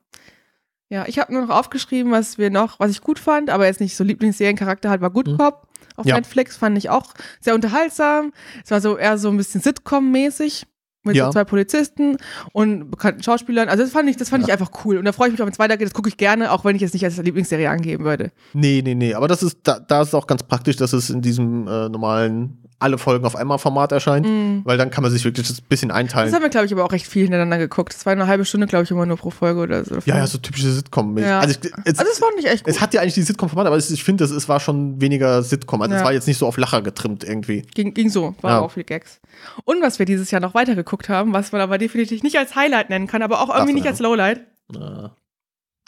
Ja, 0.90 1.06
ich 1.08 1.18
habe 1.18 1.34
nur 1.34 1.42
noch 1.46 1.56
aufgeschrieben, 1.56 2.12
was 2.12 2.38
wir 2.38 2.52
noch, 2.52 2.80
was 2.80 2.92
ich 2.92 3.02
gut 3.02 3.18
fand, 3.18 3.50
aber 3.50 3.66
jetzt 3.66 3.82
nicht 3.82 3.96
so 3.96 4.04
Lieblingsseriencharakter 4.04 4.90
halt, 4.90 5.02
war 5.02 5.10
Good 5.10 5.28
Mhm. 5.28 5.38
Cop 5.38 5.68
auf 5.96 6.06
Ja. 6.06 6.16
Netflix, 6.16 6.58
fand 6.58 6.78
ich 6.78 6.90
auch 6.90 7.14
sehr 7.40 7.56
unterhaltsam. 7.56 8.34
Es 8.64 8.70
war 8.70 8.82
so 8.82 8.98
eher 8.98 9.18
so 9.18 9.30
ein 9.30 9.38
bisschen 9.38 9.62
Sitcom-mäßig 9.62 10.66
mit 11.06 11.16
Ja. 11.16 11.26
so 11.26 11.32
zwei 11.32 11.44
Polizisten 11.44 12.18
und 12.54 12.90
bekannten 12.92 13.24
Schauspielern. 13.24 13.70
Also 13.70 13.84
das 13.84 13.92
fand 13.92 14.10
ich, 14.10 14.18
das 14.18 14.30
fand 14.30 14.44
Ja. 14.44 14.48
ich 14.48 14.54
einfach 14.62 14.86
cool. 14.86 14.98
Und 14.98 15.06
da 15.06 15.12
freue 15.12 15.28
ich 15.28 15.34
mich 15.34 15.42
auch, 15.42 15.46
wenn 15.46 15.54
es 15.54 15.60
weitergeht. 15.60 15.88
Das 15.88 15.94
gucke 15.94 16.10
ich 16.10 16.18
gerne, 16.18 16.52
auch 16.52 16.66
wenn 16.66 16.76
ich 16.76 16.82
es 16.82 16.94
nicht 16.94 17.06
als 17.06 17.18
Lieblingsserie 17.18 17.70
angeben 17.70 18.04
würde. 18.04 18.32
Nee, 18.54 18.82
nee, 18.84 18.96
nee. 18.96 19.14
Aber 19.14 19.28
das 19.28 19.44
ist, 19.44 19.60
da, 19.64 19.80
da 19.80 20.02
ist 20.02 20.10
es 20.10 20.14
auch 20.14 20.28
ganz 20.28 20.44
praktisch, 20.44 20.76
dass 20.76 20.94
es 20.94 21.10
in 21.10 21.22
diesem 21.22 21.68
äh, 21.68 21.90
normalen 21.90 22.58
alle 22.80 22.98
Folgen 22.98 23.26
auf 23.26 23.36
einmal 23.36 23.58
Format 23.58 23.92
erscheint. 23.92 24.26
Mhm. 24.28 24.62
Weil 24.66 24.78
dann 24.78 24.90
kann 24.92 25.02
man 25.02 25.12
sich 25.12 25.24
wirklich 25.24 25.48
das 25.48 25.62
bisschen 25.62 25.92
einteilen. 25.92 26.28
Das 26.28 26.36
haben 26.36 26.44
wir, 26.44 26.50
glaube 26.50 26.66
ich, 26.66 26.74
aber 26.74 26.84
auch 26.84 26.92
recht 26.92 27.08
viel 27.08 27.24
hintereinander 27.24 27.58
geguckt. 27.58 27.94
Das 27.94 28.06
war 28.06 28.12
eine 28.14 28.28
halbe 28.28 28.46
Stunde, 28.46 28.68
glaube 28.68 28.84
ich, 28.84 28.92
immer 28.92 29.06
nur 29.06 29.18
pro 29.18 29.30
Folge 29.30 29.62
oder 29.62 29.86
so. 29.86 29.96
ja, 30.06 30.18
ja, 30.18 30.28
so 30.28 30.38
typische 30.38 30.70
Sitcom. 30.72 31.18
Ja. 31.18 31.40
Also, 31.40 31.56
ich, 31.62 31.72
es, 31.86 32.00
Also 32.00 32.04
das 32.12 32.20
fand 32.20 32.34
ich 32.40 32.46
echt 32.48 32.64
gut. 32.66 32.74
es 32.74 32.82
hat 32.82 32.94
ja 32.94 33.02
eigentlich 33.02 33.14
die 33.14 33.22
Sitcom-Format, 33.24 33.68
aber 33.68 33.78
es, 33.78 33.90
ich 33.92 34.04
finde, 34.04 34.24
es, 34.26 34.50
war 34.50 34.60
schon 34.60 35.00
weniger 35.02 35.42
Sitcom. 35.44 35.82
Also 35.82 35.96
es 35.96 36.02
Ja. 36.02 36.06
war 36.06 36.14
jetzt 36.14 36.28
nicht 36.28 36.38
so 36.38 36.48
auf 36.48 36.58
Lacher 36.58 36.82
getrimmt 36.82 37.24
irgendwie. 37.24 37.62
Ging, 37.74 37.94
ging 37.94 38.10
so, 38.10 38.36
war 38.42 38.52
Ja. 38.52 38.60
auch 38.62 38.72
viele 38.72 38.84
Gags. 38.86 39.20
Und 39.64 39.82
was 39.82 40.00
wir 40.00 40.06
dieses 40.06 40.32
Jahr 40.32 40.42
noch 40.42 40.54
weitergeguckt 40.54 41.10
haben, 41.10 41.34
was 41.34 41.52
man 41.52 41.62
aber 41.62 41.78
definitiv 41.78 42.24
nicht 42.24 42.38
als 42.38 42.56
Highlight 42.56 42.90
nennen 42.90 43.08
kann, 43.08 43.22
aber 43.22 43.42
auch 43.42 43.50
irgendwie 43.50 43.72
Ach 43.72 43.76
nicht 43.76 43.86
ja. 43.86 43.92
als 43.92 44.00
Lowlight. 44.00 44.40
Äh, 44.74 45.10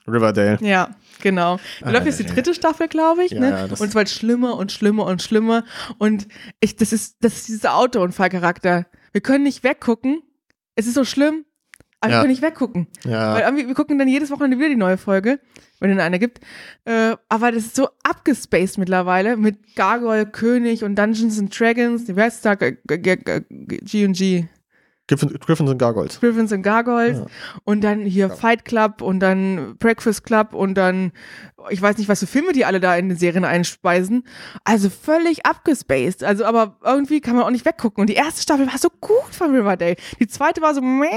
Riverdale. 0.08 0.58
Ja, 0.62 0.96
genau. 1.22 1.58
Da 1.82 1.88
Ah, 1.88 1.92
läuft 1.92 2.06
jetzt 2.06 2.20
die 2.20 2.26
dritte 2.26 2.54
Staffel, 2.54 2.88
glaube 2.88 3.26
ich, 3.26 3.32
Ja, 3.32 3.40
ne? 3.40 3.50
ja, 3.50 3.64
und 3.66 3.72
es 3.82 3.96
wird 3.96 4.10
schlimmer 4.10 4.56
und 4.58 4.72
schlimmer 4.72 5.06
und 5.06 5.22
schlimmer. 5.22 5.64
Und 5.98 6.28
ich, 6.60 6.76
das 6.76 6.94
ist, 6.94 7.18
das 7.22 7.36
ist 7.38 7.48
dieser 7.50 7.76
Autounfallcharakter. 7.76 8.86
Wir 9.12 9.22
können 9.22 9.44
nicht 9.44 9.64
weggucken. 9.64 10.22
Es 10.76 10.88
ist 10.88 10.94
so 10.94 11.04
schlimm, 11.04 11.46
aber 12.00 12.12
wir 12.12 12.16
Ja. 12.16 12.22
können 12.22 12.32
nicht 12.32 12.42
weggucken. 12.42 12.88
Weil 13.04 13.12
Ja. 13.12 13.40
irgendwie, 13.40 13.68
wir 13.68 13.74
gucken 13.76 13.98
dann 14.00 14.08
jedes 14.08 14.30
Wochenende 14.32 14.58
wieder 14.58 14.70
die 14.70 14.76
neue 14.76 14.98
Folge, 14.98 15.40
wenn 15.80 15.90
es 15.92 16.00
eine 16.00 16.20
gibt. 16.20 16.40
Äh, 16.86 17.16
aber 17.30 17.52
das 17.52 17.64
ist 17.66 17.76
so 17.76 17.90
abgespaced 18.04 18.78
mittlerweile 18.78 19.36
mit 19.38 19.76
Gargoyle, 19.76 20.26
König 20.26 20.84
und 20.84 20.96
Dungeons 20.98 21.40
and 21.40 21.58
Dragons. 21.60 22.06
G- 22.06 22.14
G- 22.98 23.42
G&G. 23.82 24.48
Griffin, 25.08 25.30
Griffins 25.40 25.70
und 25.70 25.78
Gargoyles. 25.78 26.20
Griffins 26.20 26.52
and 26.52 26.64
Gargoyles 26.64 27.20
Ja. 27.20 27.26
und 27.64 27.82
dann 27.84 28.02
hier 28.02 28.28
Ja. 28.28 28.36
Fight 28.36 28.66
Club 28.66 29.02
und 29.02 29.20
dann 29.22 29.76
Breakfast 29.80 30.24
Club 30.26 30.54
und 30.54 30.74
dann, 30.76 31.12
ich 31.70 31.82
weiß 31.82 31.98
nicht, 31.98 32.10
was 32.10 32.20
für 32.20 32.28
Filme 32.28 32.52
die 32.52 32.66
alle 32.66 32.80
da 32.80 32.96
in 32.96 33.08
den 33.10 33.18
Serien 33.18 33.46
einspeisen. 33.46 34.24
Also 34.66 34.90
völlig 34.90 35.46
abgespaced. 35.46 36.24
Also, 36.24 36.44
aber 36.46 36.78
irgendwie 36.84 37.22
kann 37.22 37.36
man 37.36 37.44
auch 37.46 37.50
nicht 37.52 37.66
weggucken. 37.66 38.02
Und 38.02 38.10
die 38.10 38.16
erste 38.16 38.42
Staffel 38.42 38.68
war 38.68 38.78
so 38.78 38.90
gut 39.00 39.32
von 39.34 39.56
Riverdale. 39.56 39.96
Die 40.20 40.28
zweite 40.28 40.62
war 40.62 40.74
so 40.76 40.82
meh. 40.82 41.08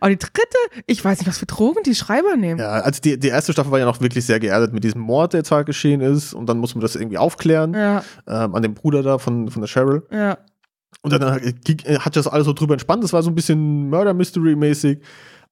Aber 0.00 0.10
die 0.10 0.18
dritte, 0.18 0.56
ich 0.86 1.04
weiß 1.04 1.18
nicht, 1.18 1.28
was 1.28 1.38
für 1.38 1.46
Drogen 1.46 1.82
die 1.84 1.94
Schreiber 1.94 2.36
nehmen. 2.36 2.58
Ja, 2.60 2.70
also 2.70 3.00
die, 3.02 3.18
die 3.18 3.28
erste 3.28 3.52
Staffel 3.52 3.70
war 3.70 3.78
ja 3.78 3.84
noch 3.84 4.00
wirklich 4.00 4.24
sehr 4.24 4.40
geerdet 4.40 4.72
mit 4.72 4.82
diesem 4.84 5.00
Mord, 5.02 5.34
der 5.34 5.44
zwar 5.44 5.64
geschehen 5.64 6.00
ist, 6.00 6.32
und 6.34 6.46
dann 6.48 6.58
muss 6.58 6.74
man 6.74 6.80
das 6.82 6.96
irgendwie 6.96 7.18
aufklären 7.18 7.74
Ja, 7.74 8.02
ähm, 8.26 8.54
an 8.54 8.62
dem 8.62 8.74
Bruder 8.74 9.02
da 9.02 9.18
von, 9.18 9.50
von 9.50 9.60
der 9.62 9.68
Cheryl. 9.68 10.02
ja. 10.10 10.38
Und 11.02 11.12
dann 11.12 11.22
hat 11.32 12.16
das 12.16 12.26
alles 12.26 12.46
so 12.46 12.52
drüber 12.52 12.74
entspannt. 12.74 13.04
Das 13.04 13.12
war 13.12 13.22
so 13.22 13.30
ein 13.30 13.34
bisschen 13.34 13.90
Murder-Mystery-mäßig. 13.90 15.00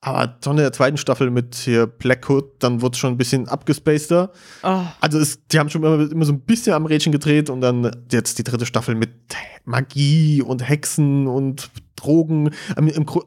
Aber 0.05 0.27
dann 0.27 0.59
in 0.59 0.65
der 0.65 0.73
zweiten 0.73 0.99
Staffel 0.99 1.31
mit 1.31 1.55
hier 1.55 1.87
Black 1.87 2.29
Hood, 2.29 2.45
dann 2.59 2.83
wurde 2.83 2.93
es 2.93 2.99
schon 2.99 3.15
ein 3.15 3.17
bisschen 3.17 3.49
abgespaceder. 3.49 4.33
Oh. 4.63 4.83
Also 5.01 5.19
es, 5.19 5.47
die 5.47 5.59
haben 5.59 5.71
schon 5.71 5.83
immer, 5.83 6.11
immer 6.11 6.27
so 6.27 6.33
ein 6.35 6.41
bisschen 6.41 6.75
am 6.75 6.85
Rädchen 6.85 7.11
gedreht 7.11 7.49
und 7.49 7.63
dann 7.63 7.91
jetzt 8.13 8.39
die 8.39 8.45
dritte 8.45 8.67
Staffel 8.67 8.97
mit 8.97 9.11
Magie 9.65 10.43
und 10.43 10.69
Hexen 10.69 11.27
und 11.27 11.71
Drogen. 11.97 12.51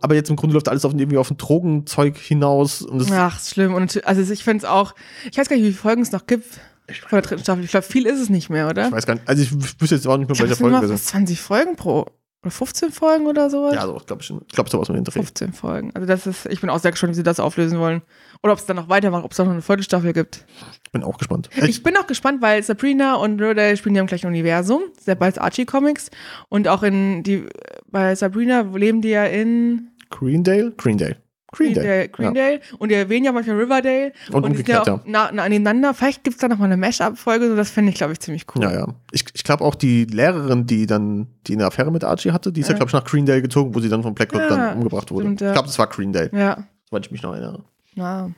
Aber 0.02 0.14
jetzt 0.14 0.30
im 0.30 0.36
Grunde 0.36 0.54
läuft 0.54 0.70
alles 0.70 0.86
auf, 0.86 0.94
irgendwie 0.94 1.18
auf 1.18 1.32
ein 1.32 1.38
Drogenzeug 1.38 2.16
hinaus. 2.16 2.84
Und 2.84 3.12
Ach, 3.12 3.38
ist 3.38 3.50
schlimm. 3.50 3.74
Und 3.74 4.06
also 4.06 4.32
ich 4.32 4.44
finde 4.44 4.64
es 4.64 4.70
auch, 4.70 4.94
ich 5.32 5.38
weiß 5.40 5.50
gar 5.50 5.56
nicht, 5.56 5.66
wie 5.66 5.72
viele 5.72 5.82
Folgen 5.82 6.04
es 6.04 6.12
noch 6.12 6.28
gibt 6.28 6.60
von 6.88 7.18
der 7.18 7.22
dritten 7.22 7.44
Staffel. 7.44 7.64
Ich 7.64 7.72
glaube, 7.72 7.86
viel 7.86 8.06
ist 8.06 8.20
es 8.20 8.30
nicht 8.30 8.50
mehr, 8.50 8.70
oder? 8.70 8.88
ich 8.88 8.92
weiß 8.92 9.06
gar 9.06 9.16
nicht. 9.16 9.28
Also 9.28 9.44
ich 9.44 9.52
wüsste 9.82 9.96
jetzt 9.96 10.08
auch 10.08 10.18
nicht 10.18 10.28
mehr, 10.28 10.36
Ich 10.36 10.42
welche 10.42 10.56
Folge 10.56 10.82
das 10.82 10.92
ist. 10.92 11.08
20 11.08 11.42
Folgen 11.42 11.76
pro. 11.76 12.06
Oder 12.44 12.52
15 12.52 12.92
Folgen 12.92 13.26
oder 13.26 13.50
sowas? 13.50 13.74
Ja, 13.74 13.86
so, 13.88 14.00
glaube 14.06 14.22
ich, 14.22 14.30
ich 14.30 14.54
glaube 14.54 14.70
sowas 14.70 14.88
mit 14.90 14.98
den 14.98 15.04
Dreh. 15.04 15.12
15 15.14 15.54
Folgen. 15.54 15.92
Also 15.96 16.06
das 16.08 16.28
ist, 16.28 16.46
ich 16.46 16.62
bin 16.62 16.70
auch 16.70 16.80
sehr 16.80 16.92
gespannt, 16.92 17.12
wie 17.12 17.16
sie 17.16 17.24
das 17.24 17.40
auflösen 17.40 17.80
wollen. 17.80 18.04
Oder 18.44 18.54
ob 18.54 18.60
es 18.60 18.66
dann 18.68 18.76
noch 18.76 18.90
weitermacht, 18.90 19.26
ob 19.26 19.32
es 19.32 19.38
da 19.38 19.44
noch 19.44 19.52
eine 19.52 19.64
Viertelstaffel 19.64 20.14
gibt. 20.14 20.46
Ich 20.86 20.92
bin 20.92 21.04
auch 21.04 21.18
gespannt. 21.18 21.50
Ich 21.66 21.82
bin 21.82 21.98
auch 21.98 22.06
gespannt, 22.06 22.42
weil 22.42 22.62
Sabrina 22.62 23.16
und 23.16 23.42
Riverdale 23.42 23.76
spielen 23.76 23.96
ja 23.96 24.02
im 24.02 24.08
gleichen 24.08 24.28
Universum, 24.28 24.84
sehr 25.04 25.16
bald 25.16 25.40
Archie 25.40 25.66
Comics. 25.66 26.12
Und 26.48 26.68
auch 26.68 26.84
in 26.84 27.24
die, 27.24 27.46
bei 27.88 28.14
Sabrina 28.14 28.62
leben 28.62 29.02
die 29.02 29.10
ja 29.10 29.26
in 29.26 29.90
Greendale? 30.12 30.72
Greendale. 30.78 31.18
Greendale. 31.52 32.10
Greendale. 32.10 32.10
Greendale. 32.10 32.62
Und 32.78 32.90
die 32.90 32.96
erwähnen 32.96 33.26
ja 33.26 33.32
manchmal 33.32 33.58
Riverdale. 33.58 34.12
Und 34.32 34.50
die 34.52 34.58
sind 34.58 34.68
ja 34.68 34.82
auch 34.82 35.06
nah, 35.06 35.32
nah 35.32 35.44
aneinander. 35.44 35.94
Vielleicht 35.94 36.24
gibt 36.24 36.36
es 36.36 36.42
da 36.42 36.48
nochmal 36.48 36.68
eine 36.68 36.78
Mesh-Up-Folge, 36.78 37.48
so 37.50 37.56
das 37.56 37.70
fände 37.70 37.90
ich, 37.92 37.98
glaube 37.98 38.14
ich, 38.14 38.20
ziemlich 38.20 38.46
cool. 38.56 38.64
Ja, 38.64 38.74
ja. 38.74 38.88
Ich, 39.12 39.26
ich 39.34 39.44
glaube 39.44 39.64
auch 39.64 39.76
die 39.76 40.06
Lehrerin, 40.06 40.66
die 40.68 40.86
dann 40.88 41.28
die 41.48 41.54
eine 41.54 41.66
Affäre 41.66 41.92
mit 41.92 42.04
Archie 42.04 42.32
hatte, 42.32 42.52
die 42.52 42.62
ist 42.62 42.68
ja, 42.68 42.74
Ja. 42.74 42.78
glaube 42.80 42.90
ich, 42.90 42.94
nach 42.94 43.06
Greendale 43.06 43.42
gezogen, 43.42 43.74
wo 43.74 43.80
sie 43.80 43.90
dann 43.90 44.04
von 44.04 44.14
Blackwood 44.14 44.42
Ja, 44.42 44.50
dann 44.50 44.78
umgebracht 44.78 45.10
wurde. 45.12 45.26
stimmt, 45.26 45.42
ja. 45.42 45.48
Ich 45.48 45.54
glaube, 45.54 45.68
das 45.68 45.80
war 45.80 45.88
Greendale, 45.88 46.30
Ja. 46.34 46.64
soweit 46.90 47.06
ich 47.06 47.12
mich 47.12 47.22
noch 47.24 47.32
erinnere. 47.34 47.64
Ja. 47.96 48.30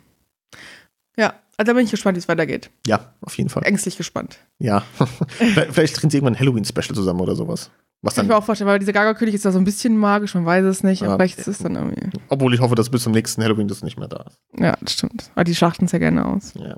Ja, 1.17 1.33
also 1.57 1.71
da 1.71 1.73
bin 1.73 1.83
ich 1.85 1.91
gespannt, 1.91 2.15
wie 2.15 2.19
es 2.19 2.27
weitergeht. 2.27 2.69
Ja, 2.87 3.13
auf 3.21 3.37
jeden 3.37 3.49
Fall. 3.49 3.63
Ängstlich 3.63 3.97
gespannt. 3.97 4.37
Ja. 4.59 4.83
vielleicht, 5.29 5.73
vielleicht 5.73 6.01
drehen 6.01 6.09
sie 6.09 6.17
irgendwann 6.17 6.35
ein 6.35 6.39
Halloween-Special 6.39 6.95
zusammen 6.95 7.19
oder 7.19 7.35
sowas. 7.35 7.71
Was 8.01 8.15
Kann 8.15 8.25
ich 8.25 8.29
mir 8.29 8.37
auch 8.37 8.43
vorstellen, 8.43 8.69
weil 8.69 8.79
dieser 8.79 8.93
Gaga-König 8.93 9.35
ist 9.35 9.43
da 9.43 9.51
so 9.51 9.59
ein 9.59 9.65
bisschen 9.65 9.97
magisch, 9.97 10.33
man 10.33 10.45
weiß 10.45 10.63
es 10.63 10.83
nicht. 10.83 11.01
Ja. 11.01 11.07
Aber 11.07 11.17
vielleicht 11.17 11.39
ist 11.39 11.47
es 11.47 11.57
dann 11.57 11.75
irgendwie. 11.75 12.09
obwohl 12.29 12.53
ich 12.53 12.61
hoffe, 12.61 12.75
dass 12.75 12.89
bis 12.89 13.03
zum 13.03 13.11
nächsten 13.11 13.43
Halloween 13.43 13.67
das 13.67 13.83
nicht 13.83 13.99
mehr 13.99 14.07
da 14.07 14.23
ist. 14.27 14.39
Ja, 14.57 14.77
das 14.79 14.93
stimmt. 14.93 15.29
Aber 15.35 15.43
die 15.43 15.53
schlachten 15.53 15.85
es 15.85 15.91
ja 15.91 15.99
gerne 15.99 16.25
aus. 16.25 16.53
Ja. 16.55 16.77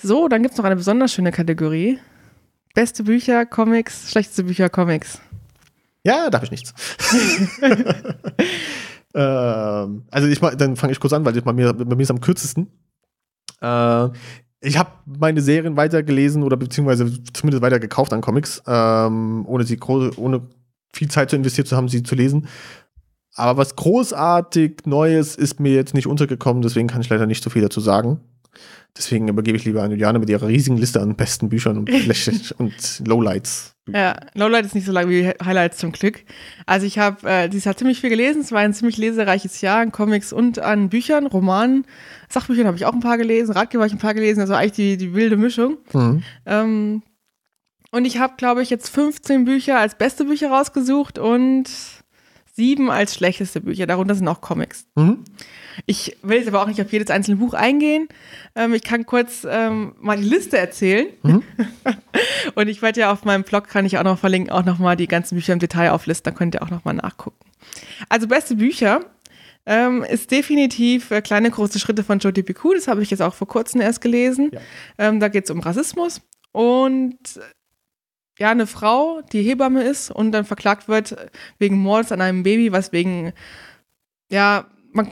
So, 0.00 0.28
dann 0.28 0.42
gibt 0.42 0.52
es 0.52 0.58
noch 0.58 0.64
eine 0.64 0.76
besonders 0.76 1.12
schöne 1.12 1.32
Kategorie. 1.32 1.98
Beste 2.72 3.02
Bücher, 3.02 3.46
Comics, 3.46 4.10
schlechteste 4.10 4.44
Bücher, 4.44 4.68
Comics. 4.68 5.20
Ja, 6.04 6.30
da 6.30 6.38
habe 6.38 6.44
ich 6.44 6.50
nichts. 6.52 6.72
ähm, 9.14 10.04
also 10.10 10.28
ich 10.28 10.40
mal, 10.40 10.56
dann 10.56 10.76
fange 10.76 10.92
ich 10.92 11.00
kurz 11.00 11.12
an, 11.12 11.24
weil 11.24 11.32
das 11.32 11.42
bei 11.42 11.52
mir, 11.52 11.72
bei 11.72 11.96
mir 11.96 12.02
ist 12.02 12.10
am 12.10 12.20
kürzesten. 12.20 12.68
Äh, 13.60 14.08
ich 14.64 14.78
habe 14.78 14.90
meine 15.04 15.42
Serien 15.42 15.76
weitergelesen 15.76 16.42
oder 16.42 16.56
beziehungsweise 16.56 17.22
zumindest 17.32 17.62
weiter 17.62 17.78
gekauft 17.78 18.12
an 18.12 18.22
Comics, 18.22 18.62
ähm, 18.66 19.44
ohne 19.46 19.64
sie 19.64 19.76
groß, 19.76 20.16
ohne 20.16 20.48
viel 20.92 21.08
Zeit 21.08 21.30
zu 21.30 21.36
investiert 21.36 21.68
zu 21.68 21.76
haben, 21.76 21.88
sie 21.88 22.02
zu 22.02 22.14
lesen. 22.14 22.48
Aber 23.34 23.58
was 23.58 23.76
großartig 23.76 24.86
Neues 24.86 25.36
ist 25.36 25.60
mir 25.60 25.74
jetzt 25.74 25.92
nicht 25.94 26.06
untergekommen, 26.06 26.62
deswegen 26.62 26.88
kann 26.88 27.00
ich 27.00 27.08
leider 27.08 27.26
nicht 27.26 27.42
so 27.42 27.50
viel 27.50 27.62
dazu 27.62 27.80
sagen. 27.80 28.20
Deswegen 28.96 29.26
übergebe 29.26 29.56
ich 29.56 29.64
lieber 29.64 29.82
an 29.82 29.90
Juliane 29.90 30.20
mit 30.20 30.30
ihrer 30.30 30.46
riesigen 30.46 30.76
Liste 30.76 31.00
an 31.00 31.16
besten 31.16 31.48
Büchern 31.48 31.78
und, 31.78 31.90
und 32.58 33.02
Lowlights. 33.06 33.74
Ja, 33.92 34.16
Lowlight 34.34 34.64
ist 34.64 34.74
nicht 34.74 34.86
so 34.86 34.92
lang 34.92 35.08
wie 35.10 35.28
Highlights 35.44 35.78
zum 35.78 35.92
Glück. 35.92 36.24
Also 36.64 36.86
ich 36.86 36.98
habe 36.98 37.28
äh, 37.28 37.48
dieses 37.48 37.64
Jahr 37.64 37.76
ziemlich 37.76 38.00
viel 38.00 38.08
gelesen. 38.08 38.40
Es 38.40 38.52
war 38.52 38.60
ein 38.60 38.72
ziemlich 38.72 38.96
lesereiches 38.96 39.60
Jahr 39.60 39.80
an 39.80 39.92
Comics 39.92 40.32
und 40.32 40.58
an 40.58 40.88
Büchern, 40.88 41.26
Romanen. 41.26 41.86
Sachbüchern 42.28 42.66
habe 42.66 42.76
ich 42.76 42.86
auch 42.86 42.94
ein 42.94 43.00
paar 43.00 43.18
gelesen, 43.18 43.52
Ratgeber 43.52 43.82
habe 43.82 43.88
ich 43.88 43.94
ein 43.94 44.00
paar 44.00 44.14
gelesen, 44.14 44.40
also 44.40 44.54
eigentlich 44.54 44.72
die, 44.72 44.96
die 44.96 45.12
wilde 45.12 45.36
Mischung. 45.36 45.78
Mhm. 45.92 46.22
Ähm, 46.46 47.02
und 47.90 48.04
ich 48.06 48.18
habe, 48.18 48.34
glaube 48.36 48.62
ich, 48.62 48.70
jetzt 48.70 48.88
15 48.88 49.44
Bücher 49.44 49.78
als 49.78 49.96
beste 49.96 50.24
Bücher 50.24 50.50
rausgesucht 50.50 51.18
und 51.18 51.68
sieben 52.54 52.90
als 52.90 53.14
schlechteste 53.14 53.60
Bücher. 53.60 53.86
Darunter 53.86 54.14
sind 54.14 54.28
auch 54.28 54.40
Comics. 54.40 54.86
Mhm. 54.94 55.24
Ich 55.86 56.16
will 56.22 56.38
jetzt 56.38 56.48
aber 56.48 56.62
auch 56.62 56.66
nicht 56.66 56.80
auf 56.80 56.92
jedes 56.92 57.10
einzelne 57.10 57.36
Buch 57.36 57.54
eingehen. 57.54 58.08
Ähm, 58.54 58.74
ich 58.74 58.82
kann 58.82 59.06
kurz 59.06 59.46
ähm, 59.48 59.94
mal 60.00 60.16
die 60.16 60.24
Liste 60.24 60.58
erzählen. 60.58 61.08
Mhm. 61.22 61.42
Und 62.54 62.68
ich 62.68 62.82
werde 62.82 63.00
ja 63.00 63.12
auf 63.12 63.24
meinem 63.24 63.44
Blog, 63.44 63.68
kann 63.68 63.86
ich 63.86 63.98
auch 63.98 64.04
noch 64.04 64.18
verlinken, 64.18 64.52
auch 64.52 64.64
nochmal 64.64 64.96
die 64.96 65.08
ganzen 65.08 65.34
Bücher 65.34 65.52
im 65.52 65.58
Detail 65.58 65.90
auflisten. 65.90 66.32
Da 66.32 66.36
könnt 66.36 66.54
ihr 66.54 66.62
auch 66.62 66.70
nochmal 66.70 66.94
nachgucken. 66.94 67.44
Also 68.08 68.28
beste 68.28 68.56
Bücher 68.56 69.00
ähm, 69.66 70.04
ist 70.04 70.30
definitiv 70.30 71.10
äh, 71.10 71.22
Kleine 71.22 71.50
große 71.50 71.78
Schritte 71.78 72.04
von 72.04 72.18
Jodi 72.18 72.42
Picoult. 72.42 72.76
Das 72.76 72.88
habe 72.88 73.02
ich 73.02 73.10
jetzt 73.10 73.22
auch 73.22 73.34
vor 73.34 73.48
kurzem 73.48 73.80
erst 73.80 74.00
gelesen. 74.00 74.50
Ja. 74.52 74.60
Ähm, 74.98 75.20
da 75.20 75.28
geht 75.28 75.44
es 75.44 75.50
um 75.50 75.60
Rassismus. 75.60 76.20
Und 76.52 77.40
ja, 78.38 78.50
eine 78.50 78.66
Frau, 78.66 79.22
die 79.32 79.42
Hebamme 79.42 79.82
ist 79.82 80.10
und 80.10 80.32
dann 80.32 80.44
verklagt 80.44 80.88
wird 80.88 81.16
wegen 81.58 81.78
Mordes 81.78 82.12
an 82.12 82.20
einem 82.20 82.42
Baby, 82.42 82.72
was 82.72 82.92
wegen, 82.92 83.32
ja, 84.30 84.66
man, 84.92 85.08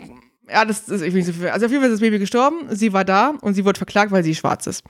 ja, 0.52 0.64
das 0.64 0.88
ist 0.88 1.00
irgendwie 1.00 1.18
nicht 1.18 1.26
so 1.26 1.32
viel. 1.32 1.48
Also 1.48 1.66
auf 1.66 1.72
jeden 1.72 1.82
Fall 1.82 1.90
ist 1.90 2.00
das 2.00 2.06
Baby 2.06 2.18
gestorben, 2.18 2.66
sie 2.70 2.92
war 2.92 3.04
da 3.04 3.34
und 3.40 3.54
sie 3.54 3.64
wurde 3.64 3.78
verklagt, 3.78 4.12
weil 4.12 4.22
sie 4.22 4.34
schwarz 4.34 4.66
ist. 4.66 4.84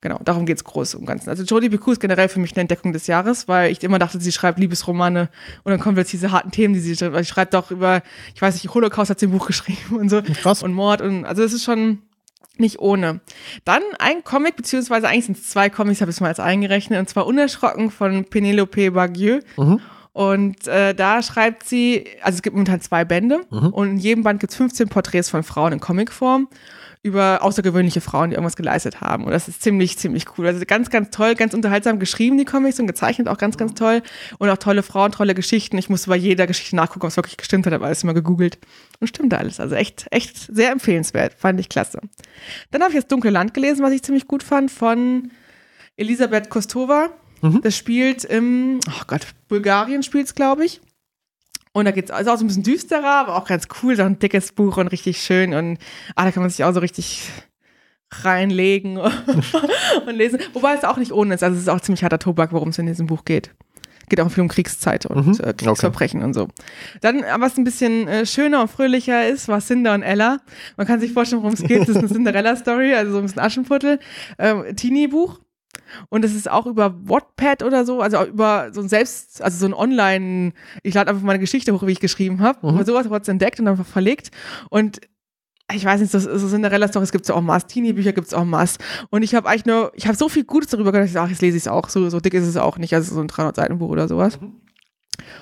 Genau, 0.00 0.20
darum 0.24 0.46
geht's 0.46 0.62
groß 0.62 0.94
im 0.94 1.06
Ganzen. 1.06 1.28
Also 1.28 1.42
Jodie 1.42 1.70
Picoult 1.70 1.94
ist 1.94 2.00
generell 2.00 2.28
für 2.28 2.38
mich 2.38 2.52
eine 2.52 2.60
Entdeckung 2.60 2.92
des 2.92 3.08
Jahres, 3.08 3.48
weil 3.48 3.72
ich 3.72 3.82
immer 3.82 3.98
dachte, 3.98 4.20
sie 4.20 4.30
schreibt 4.30 4.60
Liebesromane 4.60 5.28
und 5.64 5.70
dann 5.70 5.80
kommen 5.80 5.96
jetzt 5.96 6.12
diese 6.12 6.30
harten 6.30 6.52
Themen, 6.52 6.74
die 6.74 6.80
sie 6.80 6.94
schreibt. 6.94 7.14
Weil 7.14 7.24
sie 7.24 7.30
schreibt 7.30 7.54
doch 7.54 7.72
über, 7.72 8.02
ich 8.32 8.40
weiß 8.40 8.54
nicht, 8.54 8.72
Holocaust 8.72 9.10
hat 9.10 9.18
sie 9.18 9.26
ein 9.26 9.32
Buch 9.32 9.46
geschrieben 9.46 9.96
und 9.96 10.08
so 10.08 10.22
Krass. 10.22 10.62
und 10.62 10.72
Mord 10.72 11.00
und 11.00 11.24
also 11.24 11.42
es 11.42 11.52
ist 11.52 11.64
schon 11.64 12.02
nicht 12.58 12.78
ohne. 12.78 13.20
Dann 13.64 13.82
ein 13.98 14.22
Comic, 14.22 14.56
beziehungsweise 14.56 15.08
eigentlich 15.08 15.26
sind 15.26 15.38
es 15.38 15.48
zwei 15.48 15.68
Comics, 15.68 16.00
habe 16.00 16.10
ich 16.10 16.16
es 16.16 16.20
mal 16.20 16.28
als 16.28 16.40
eingerechnet, 16.40 16.98
und 16.98 17.08
zwar 17.08 17.26
Unerschrocken 17.26 17.90
von 17.90 18.24
Penelope 18.24 18.92
Bagieux. 18.92 19.44
Mhm. 19.56 19.80
Und 20.18 20.66
äh, 20.66 20.96
da 20.96 21.22
schreibt 21.22 21.62
sie, 21.68 22.04
also 22.22 22.34
es 22.38 22.42
gibt 22.42 22.54
momentan 22.56 22.80
zwei 22.80 23.04
Bände 23.04 23.42
Mhm. 23.52 23.68
und 23.68 23.88
in 23.90 23.96
jedem 23.98 24.24
Band 24.24 24.40
gibt 24.40 24.50
es 24.50 24.56
15 24.56 24.88
Porträts 24.88 25.30
von 25.30 25.44
Frauen 25.44 25.72
in 25.74 25.78
Comicform 25.78 26.48
über 27.04 27.38
außergewöhnliche 27.42 28.00
Frauen, 28.00 28.30
die 28.30 28.34
irgendwas 28.34 28.56
geleistet 28.56 29.00
haben. 29.00 29.22
Und 29.22 29.30
das 29.30 29.46
ist 29.46 29.62
ziemlich, 29.62 29.96
ziemlich 29.96 30.24
cool. 30.36 30.48
Also 30.48 30.64
ganz, 30.66 30.90
ganz 30.90 31.10
toll, 31.10 31.36
ganz 31.36 31.54
unterhaltsam 31.54 32.00
geschrieben, 32.00 32.36
die 32.36 32.44
Comics 32.44 32.80
und 32.80 32.88
gezeichnet 32.88 33.28
auch 33.28 33.38
ganz, 33.38 33.56
ganz 33.56 33.74
toll. 33.74 34.02
Und 34.38 34.50
auch 34.50 34.56
tolle 34.56 34.82
Frauen, 34.82 35.12
tolle 35.12 35.36
Geschichten. 35.36 35.78
Ich 35.78 35.88
musste 35.88 36.10
bei 36.10 36.16
jeder 36.16 36.48
Geschichte 36.48 36.74
nachgucken, 36.74 37.04
ob 37.06 37.10
es 37.10 37.16
wirklich 37.16 37.36
gestimmt 37.36 37.66
hat, 37.66 37.72
habe 37.72 37.84
alles 37.86 38.02
immer 38.02 38.14
gegoogelt. 38.14 38.58
Und 38.98 39.06
stimmte 39.06 39.38
alles. 39.38 39.60
Also 39.60 39.76
echt, 39.76 40.08
echt 40.10 40.36
sehr 40.52 40.72
empfehlenswert. 40.72 41.34
Fand 41.34 41.60
ich 41.60 41.68
klasse. 41.68 42.00
Dann 42.72 42.82
habe 42.82 42.90
ich 42.90 42.98
das 42.98 43.06
Dunkle 43.06 43.30
Land 43.30 43.54
gelesen, 43.54 43.84
was 43.84 43.92
ich 43.92 44.02
ziemlich 44.02 44.26
gut 44.26 44.42
fand, 44.42 44.72
von 44.72 45.30
Elisabeth 45.96 46.50
Kostova. 46.50 47.10
Mhm. 47.42 47.60
Das 47.62 47.76
spielt 47.76 48.24
im, 48.24 48.80
oh 48.88 49.02
Gott, 49.06 49.26
Bulgarien 49.48 50.02
spielt 50.02 50.26
es, 50.26 50.34
glaube 50.34 50.64
ich. 50.64 50.80
Und 51.72 51.84
da 51.84 51.90
geht's 51.92 52.10
also 52.10 52.32
auch 52.32 52.36
so 52.38 52.44
ein 52.44 52.48
bisschen 52.48 52.62
düsterer, 52.64 53.20
aber 53.20 53.36
auch 53.36 53.46
ganz 53.46 53.68
cool, 53.82 53.94
so 53.94 54.02
ein 54.02 54.18
dickes 54.18 54.52
Buch 54.52 54.78
und 54.78 54.88
richtig 54.88 55.20
schön. 55.22 55.54
Und 55.54 55.78
ah, 56.16 56.24
da 56.24 56.32
kann 56.32 56.42
man 56.42 56.50
sich 56.50 56.64
auch 56.64 56.72
so 56.72 56.80
richtig 56.80 57.22
reinlegen 58.10 58.96
und 60.06 60.14
lesen. 60.16 60.40
Wobei 60.54 60.74
es 60.74 60.84
auch 60.84 60.96
nicht 60.96 61.12
ohne 61.12 61.34
ist. 61.34 61.42
Also 61.42 61.56
es 61.56 61.62
ist 61.62 61.68
auch 61.68 61.80
ziemlich 61.80 62.02
harter 62.02 62.18
Tobak, 62.18 62.52
worum 62.52 62.70
es 62.70 62.78
in 62.78 62.86
diesem 62.86 63.06
Buch 63.06 63.24
geht. 63.24 63.54
Geht 64.08 64.20
auch 64.22 64.30
viel 64.30 64.40
um 64.40 64.48
Kriegszeit 64.48 65.04
und 65.04 65.26
Mhm. 65.26 65.40
äh, 65.44 65.52
Kriegsverbrechen 65.52 66.22
und 66.22 66.32
so. 66.32 66.48
Dann, 67.02 67.22
äh, 67.22 67.34
was 67.38 67.58
ein 67.58 67.64
bisschen 67.64 68.08
äh, 68.08 68.24
schöner 68.24 68.62
und 68.62 68.70
fröhlicher 68.70 69.28
ist, 69.28 69.48
war 69.48 69.60
Cinder 69.60 69.92
und 69.92 70.02
Ella. 70.02 70.38
Man 70.78 70.86
kann 70.86 70.98
sich 70.98 71.12
vorstellen, 71.12 71.42
worum 71.42 71.52
es 71.54 71.62
geht. 71.62 71.82
Das 71.82 71.90
ist 71.90 71.96
eine 71.98 72.08
Cinderella-Story, 72.08 72.94
also 72.94 73.12
so 73.12 73.18
ein 73.18 73.24
bisschen 73.24 73.42
Aschenputtel. 73.42 74.00
Ähm, 74.38 74.74
Teenie-Buch. 74.74 75.40
Und 76.08 76.24
es 76.24 76.34
ist 76.34 76.50
auch 76.50 76.66
über 76.66 76.94
Wattpad 77.08 77.62
oder 77.62 77.84
so, 77.84 78.00
also 78.00 78.24
über 78.24 78.70
so 78.72 78.80
ein 78.80 78.88
Selbst, 78.88 79.42
also 79.42 79.58
so 79.58 79.66
ein 79.66 79.74
Online, 79.74 80.52
ich 80.82 80.94
lade 80.94 81.10
einfach 81.10 81.22
meine 81.22 81.38
Geschichte 81.38 81.72
hoch, 81.72 81.86
wie 81.86 81.92
ich 81.92 82.00
geschrieben 82.00 82.40
habe. 82.40 82.66
Mhm. 82.66 82.78
Mhm. 82.78 82.84
sowas 82.84 83.08
wurde 83.08 83.22
es 83.22 83.28
entdeckt 83.28 83.60
und 83.60 83.68
einfach 83.68 83.86
verlegt. 83.86 84.30
Und 84.70 85.00
ich 85.72 85.84
weiß 85.84 86.00
nicht, 86.00 86.10
so, 86.10 86.18
so 86.18 86.48
Cinderella-Stories 86.48 87.12
gibt 87.12 87.24
es 87.24 87.28
ja 87.28 87.34
auch 87.34 87.42
Maß, 87.42 87.66
Teenie-Bücher 87.66 88.12
gibt 88.12 88.26
es 88.26 88.34
auch 88.34 88.44
Maß. 88.44 88.78
Und 89.10 89.22
ich 89.22 89.34
habe 89.34 89.48
eigentlich 89.48 89.66
nur, 89.66 89.92
ich 89.94 90.06
habe 90.06 90.16
so 90.16 90.28
viel 90.28 90.44
Gutes 90.44 90.70
darüber 90.70 90.92
dass 90.92 91.06
ich 91.06 91.12
sage, 91.12 91.30
jetzt 91.30 91.42
lese 91.42 91.58
ich 91.58 91.64
es 91.64 91.68
auch. 91.68 91.88
So, 91.90 92.08
so 92.08 92.20
dick 92.20 92.32
ist 92.34 92.46
es 92.46 92.56
auch 92.56 92.78
nicht, 92.78 92.94
also 92.94 93.14
so 93.14 93.20
ein 93.20 93.28
300-Seiten-Buch 93.28 93.90
oder 93.90 94.08
sowas. 94.08 94.38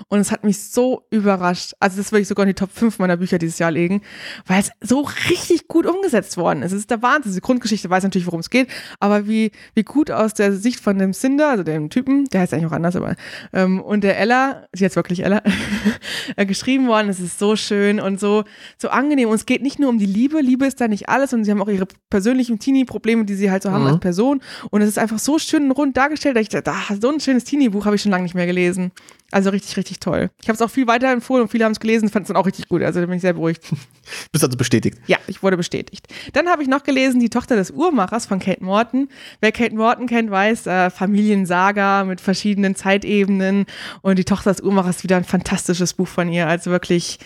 Und 0.09 0.19
es 0.21 0.33
hat 0.33 0.45
mich 0.45 0.62
so 0.71 1.07
überrascht. 1.11 1.73
Also 1.81 1.99
das 1.99 2.12
würde 2.12 2.23
ich 2.23 2.29
sogar 2.29 2.45
in 2.45 2.49
die 2.49 2.55
Top 2.55 2.71
5 2.73 2.99
meiner 2.99 3.17
Bücher 3.17 3.39
dieses 3.39 3.59
Jahr 3.59 3.71
legen, 3.71 4.03
weil 4.47 4.61
es 4.61 4.71
so 4.81 5.09
richtig 5.31 5.69
gut 5.69 5.87
umgesetzt 5.87 6.37
worden 6.37 6.62
ist. 6.62 6.73
Es 6.73 6.81
ist 6.81 6.91
der 6.91 7.03
Wahnsinn. 7.03 7.33
Die 7.33 7.41
Grundgeschichte 7.41 7.91
weiß 7.91 8.05
natürlich, 8.05 8.27
worum 8.27 8.41
es 8.41 8.51
geht, 8.51 8.69
aber 9.01 9.27
wie, 9.27 9.53
wie 9.75 9.83
gut 9.83 10.11
aus 10.11 10.35
der 10.35 10.53
Sicht 10.53 10.81
von 10.81 10.99
dem 10.99 11.12
Cinder, 11.12 11.51
also 11.51 11.62
dem 11.62 11.91
Typen, 11.91 12.25
der 12.27 12.41
heißt 12.41 12.53
eigentlich 12.55 12.67
auch 12.67 12.73
anders, 12.73 12.97
aber 12.97 13.17
ähm, 13.53 13.81
und 13.81 14.03
der 14.05 14.19
Ella, 14.19 14.67
sie 14.73 14.85
jetzt 14.85 14.97
wirklich 14.97 15.25
Ella, 15.25 15.43
äh, 16.37 16.47
geschrieben 16.47 16.89
worden. 16.89 17.09
Es 17.09 17.21
ist 17.21 17.39
so 17.39 17.57
schön 17.57 18.01
und 18.01 18.19
so, 18.21 18.45
so 18.79 18.89
angenehm. 18.89 19.29
Und 19.29 19.35
es 19.37 19.47
geht 19.47 19.62
nicht 19.62 19.79
nur 19.79 19.89
um 19.89 19.99
die 19.99 20.07
Liebe. 20.07 20.41
Liebe 20.41 20.67
ist 20.67 20.81
da 20.81 20.89
nicht 20.89 21.09
alles 21.09 21.33
und 21.33 21.45
sie 21.45 21.51
haben 21.51 21.62
auch 21.62 21.69
ihre 21.69 21.87
persönlichen 22.11 22.59
Teenie-Probleme, 22.59 23.25
die 23.25 23.35
sie 23.35 23.51
halt 23.51 23.62
so 23.62 23.71
haben 23.71 23.83
Mhm. 23.83 23.89
als 23.89 24.01
Person. 24.01 24.41
Und 24.71 24.83
es 24.83 24.89
ist 24.89 24.99
einfach 24.99 25.19
so 25.19 25.39
schön 25.39 25.65
und 25.65 25.73
rund 25.73 25.97
dargestellt, 25.97 26.37
dass 26.37 26.43
ich 26.43 26.49
dachte, 26.49 26.73
ah, 26.73 26.97
so 27.01 27.11
ein 27.11 27.21
schönes 27.21 27.45
Teenie-Buch 27.45 27.85
habe 27.85 27.97
ich 27.97 28.03
schon 28.03 28.11
lange 28.11 28.25
nicht 28.25 28.35
mehr 28.35 28.47
gelesen. 28.47 28.93
Also 29.33 29.51
richtig, 29.51 29.77
richtig 29.77 29.99
toll. 29.99 30.31
Ich 30.41 30.49
habe 30.49 30.55
es 30.55 30.62
auch 30.62 30.71
viel 30.71 30.87
weiterempfohlen 30.87 31.43
und 31.43 31.49
viele 31.49 31.65
haben 31.65 31.73
es 31.73 31.81
gelesen, 31.81 32.09
fanden 32.09 32.25
es 32.25 32.29
dann 32.29 32.37
auch 32.37 32.47
richtig 32.47 32.69
gut. 32.69 32.83
Also 32.83 33.01
da 33.01 33.07
bin 33.07 33.17
ich 33.17 33.23
sehr 33.23 33.33
beruhigt. 33.33 33.62
Bist 34.33 34.45
also 34.45 34.57
bestätigt. 34.57 34.99
Ja, 35.09 35.19
ich 35.27 35.43
wurde 35.43 35.57
bestätigt. 35.57 36.07
Dann 36.33 36.49
habe 36.49 36.62
ich 36.62 36.69
noch 36.69 36.85
gelesen 36.85 37.19
Die 37.19 37.29
Tochter 37.29 37.57
des 37.57 37.73
Uhrmachers 37.73 38.27
von 38.27 38.39
Kate 38.39 38.62
Morton. 38.62 39.09
Wer 39.41 39.51
Kate 39.51 39.75
Morton 39.75 40.07
kennt, 40.07 40.31
weiß, 40.31 40.67
äh, 40.69 40.91
Familiensaga 40.91 42.05
mit 42.05 42.21
verschiedenen 42.21 42.77
Zeitebenen. 42.77 43.67
Und 44.01 44.19
Die 44.19 44.25
Tochter 44.25 44.53
des 44.53 44.61
Uhrmachers 44.61 44.97
ist 44.97 45.03
wieder 45.03 45.17
ein 45.17 45.25
fantastisches 45.25 45.95
Buch 45.95 46.09
von 46.09 46.29
ihr. 46.29 46.47
Also 46.47 46.71
wirklich, 46.71 47.19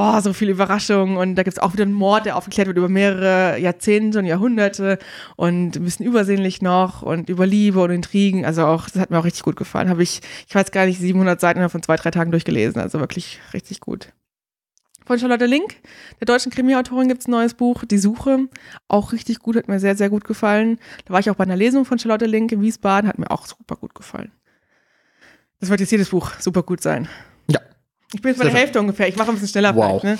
oh, 0.00 0.20
so 0.20 0.32
viele 0.32 0.52
Überraschungen. 0.52 1.16
Und 1.16 1.34
da 1.36 1.42
gibt 1.42 1.56
es 1.56 1.62
auch 1.62 1.72
wieder 1.72 1.84
einen 1.84 1.92
Mord, 1.92 2.26
der 2.26 2.36
aufgeklärt 2.36 2.68
wird 2.68 2.78
über 2.78 2.88
mehrere 2.88 3.58
Jahrzehnte 3.58 4.18
und 4.18 4.26
Jahrhunderte. 4.26 4.98
Und 5.36 5.76
ein 5.76 5.84
bisschen 5.84 6.06
übersinnlich 6.06 6.62
noch 6.62 7.02
und 7.02 7.28
über 7.28 7.46
Liebe 7.46 7.80
und 7.80 7.90
Intrigen. 7.90 8.44
Also 8.44 8.64
auch, 8.66 8.88
das 8.88 9.00
hat 9.00 9.10
mir 9.10 9.18
auch 9.18 9.24
richtig 9.24 9.42
gut 9.42 9.56
gefallen. 9.56 9.88
Habe 9.88 10.02
ich, 10.02 10.20
ich 10.48 10.54
weiß 10.54 10.70
gar 10.70 10.86
nicht, 10.86 10.98
700 10.98 11.40
Seiten 11.40 11.68
von 11.68 11.82
zwei, 11.82 11.96
drei 11.96 12.10
Tagen 12.10 12.30
durchgelesen. 12.30 12.80
Also 12.80 13.00
wirklich 13.00 13.40
richtig 13.52 13.80
gut. 13.80 14.12
Von 15.06 15.18
Charlotte 15.18 15.46
Link, 15.46 15.76
der 16.20 16.26
deutschen 16.26 16.52
Krimi-Autorin, 16.52 17.08
gibt 17.08 17.22
es 17.22 17.26
ein 17.26 17.32
neues 17.32 17.54
Buch, 17.54 17.84
Die 17.84 17.98
Suche. 17.98 18.46
Auch 18.86 19.12
richtig 19.12 19.40
gut, 19.40 19.56
hat 19.56 19.66
mir 19.66 19.80
sehr, 19.80 19.96
sehr 19.96 20.08
gut 20.08 20.24
gefallen. 20.24 20.78
Da 21.04 21.12
war 21.12 21.20
ich 21.20 21.28
auch 21.30 21.34
bei 21.34 21.42
einer 21.42 21.56
Lesung 21.56 21.84
von 21.84 21.98
Charlotte 21.98 22.26
Link 22.26 22.52
in 22.52 22.60
Wiesbaden, 22.60 23.08
hat 23.08 23.18
mir 23.18 23.30
auch 23.30 23.46
super 23.46 23.74
gut 23.74 23.94
gefallen. 23.94 24.30
Das 25.58 25.68
wird 25.68 25.80
jetzt 25.80 25.90
jedes 25.90 26.10
Buch 26.10 26.30
super 26.38 26.62
gut 26.62 26.80
sein. 26.80 27.08
Ich 28.12 28.22
bin 28.22 28.30
jetzt 28.30 28.38
bei 28.38 28.44
der 28.44 28.54
Hälfte 28.54 28.80
ungefähr. 28.80 29.08
Ich 29.08 29.16
mache 29.16 29.28
ein 29.28 29.34
bisschen 29.34 29.48
schneller 29.48 29.74
Wow. 29.76 30.02
Ne? 30.02 30.18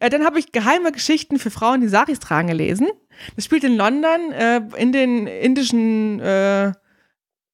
Äh, 0.00 0.10
dann 0.10 0.24
habe 0.24 0.38
ich 0.38 0.52
Geheime 0.52 0.92
Geschichten 0.92 1.38
für 1.38 1.50
Frauen, 1.50 1.80
die 1.80 1.88
Saris 1.88 2.18
tragen, 2.18 2.48
gelesen. 2.48 2.88
Das 3.36 3.44
spielt 3.44 3.64
in 3.64 3.76
London, 3.76 4.32
äh, 4.32 4.60
in 4.76 4.92
den 4.92 5.26
indischen 5.26 6.20
äh, 6.20 6.72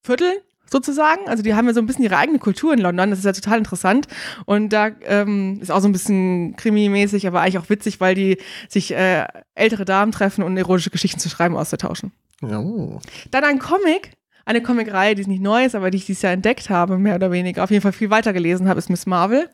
Vierteln 0.02 0.36
sozusagen. 0.70 1.28
Also 1.28 1.42
die 1.42 1.54
haben 1.54 1.66
ja 1.66 1.74
so 1.74 1.80
ein 1.80 1.86
bisschen 1.86 2.04
ihre 2.04 2.16
eigene 2.16 2.38
Kultur 2.38 2.72
in 2.72 2.80
London. 2.80 3.10
Das 3.10 3.18
ist 3.20 3.24
ja 3.24 3.32
total 3.32 3.58
interessant. 3.58 4.08
Und 4.46 4.70
da 4.70 4.90
ähm, 5.02 5.58
ist 5.60 5.70
auch 5.70 5.80
so 5.80 5.88
ein 5.88 5.92
bisschen 5.92 6.56
krimi-mäßig, 6.56 7.26
aber 7.26 7.40
eigentlich 7.40 7.58
auch 7.58 7.70
witzig, 7.70 8.00
weil 8.00 8.14
die 8.14 8.38
sich 8.68 8.92
äh, 8.92 9.26
ältere 9.54 9.84
Damen 9.84 10.12
treffen 10.12 10.42
und 10.42 10.56
erotische 10.56 10.90
Geschichten 10.90 11.20
zu 11.20 11.28
schreiben 11.28 11.56
auszutauschen. 11.56 12.12
Ja. 12.42 12.58
oh. 12.58 13.00
Dann 13.30 13.44
ein 13.44 13.58
Comic, 13.58 14.12
eine 14.44 14.62
Comicreihe, 14.62 15.14
die 15.14 15.26
nicht 15.26 15.42
neu 15.42 15.64
ist, 15.64 15.74
aber 15.74 15.90
die 15.90 15.98
ich 15.98 16.06
dieses 16.06 16.22
Jahr 16.22 16.32
entdeckt 16.32 16.68
habe, 16.70 16.98
mehr 16.98 17.14
oder 17.14 17.30
weniger, 17.30 17.64
auf 17.64 17.70
jeden 17.70 17.82
Fall 17.82 17.92
viel 17.92 18.10
weiter 18.10 18.32
gelesen 18.32 18.68
habe, 18.68 18.78
ist 18.78 18.90
Miss 18.90 19.06
Marvel. 19.06 19.48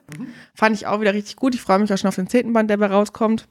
Fand 0.55 0.77
ich 0.77 0.87
auch 0.87 1.01
wieder 1.01 1.15
richtig 1.15 1.37
gut. 1.37 1.55
Ich 1.55 1.63
freue 1.63 1.79
mich 1.79 1.93
auch 1.93 1.99
schon 1.99 2.09
auf 2.09 2.17
den 2.17 2.29
zehnten 2.29 2.53
Band, 2.53 2.71
der 2.71 2.77
bei 2.77 2.87
rauskommt. 2.87 3.49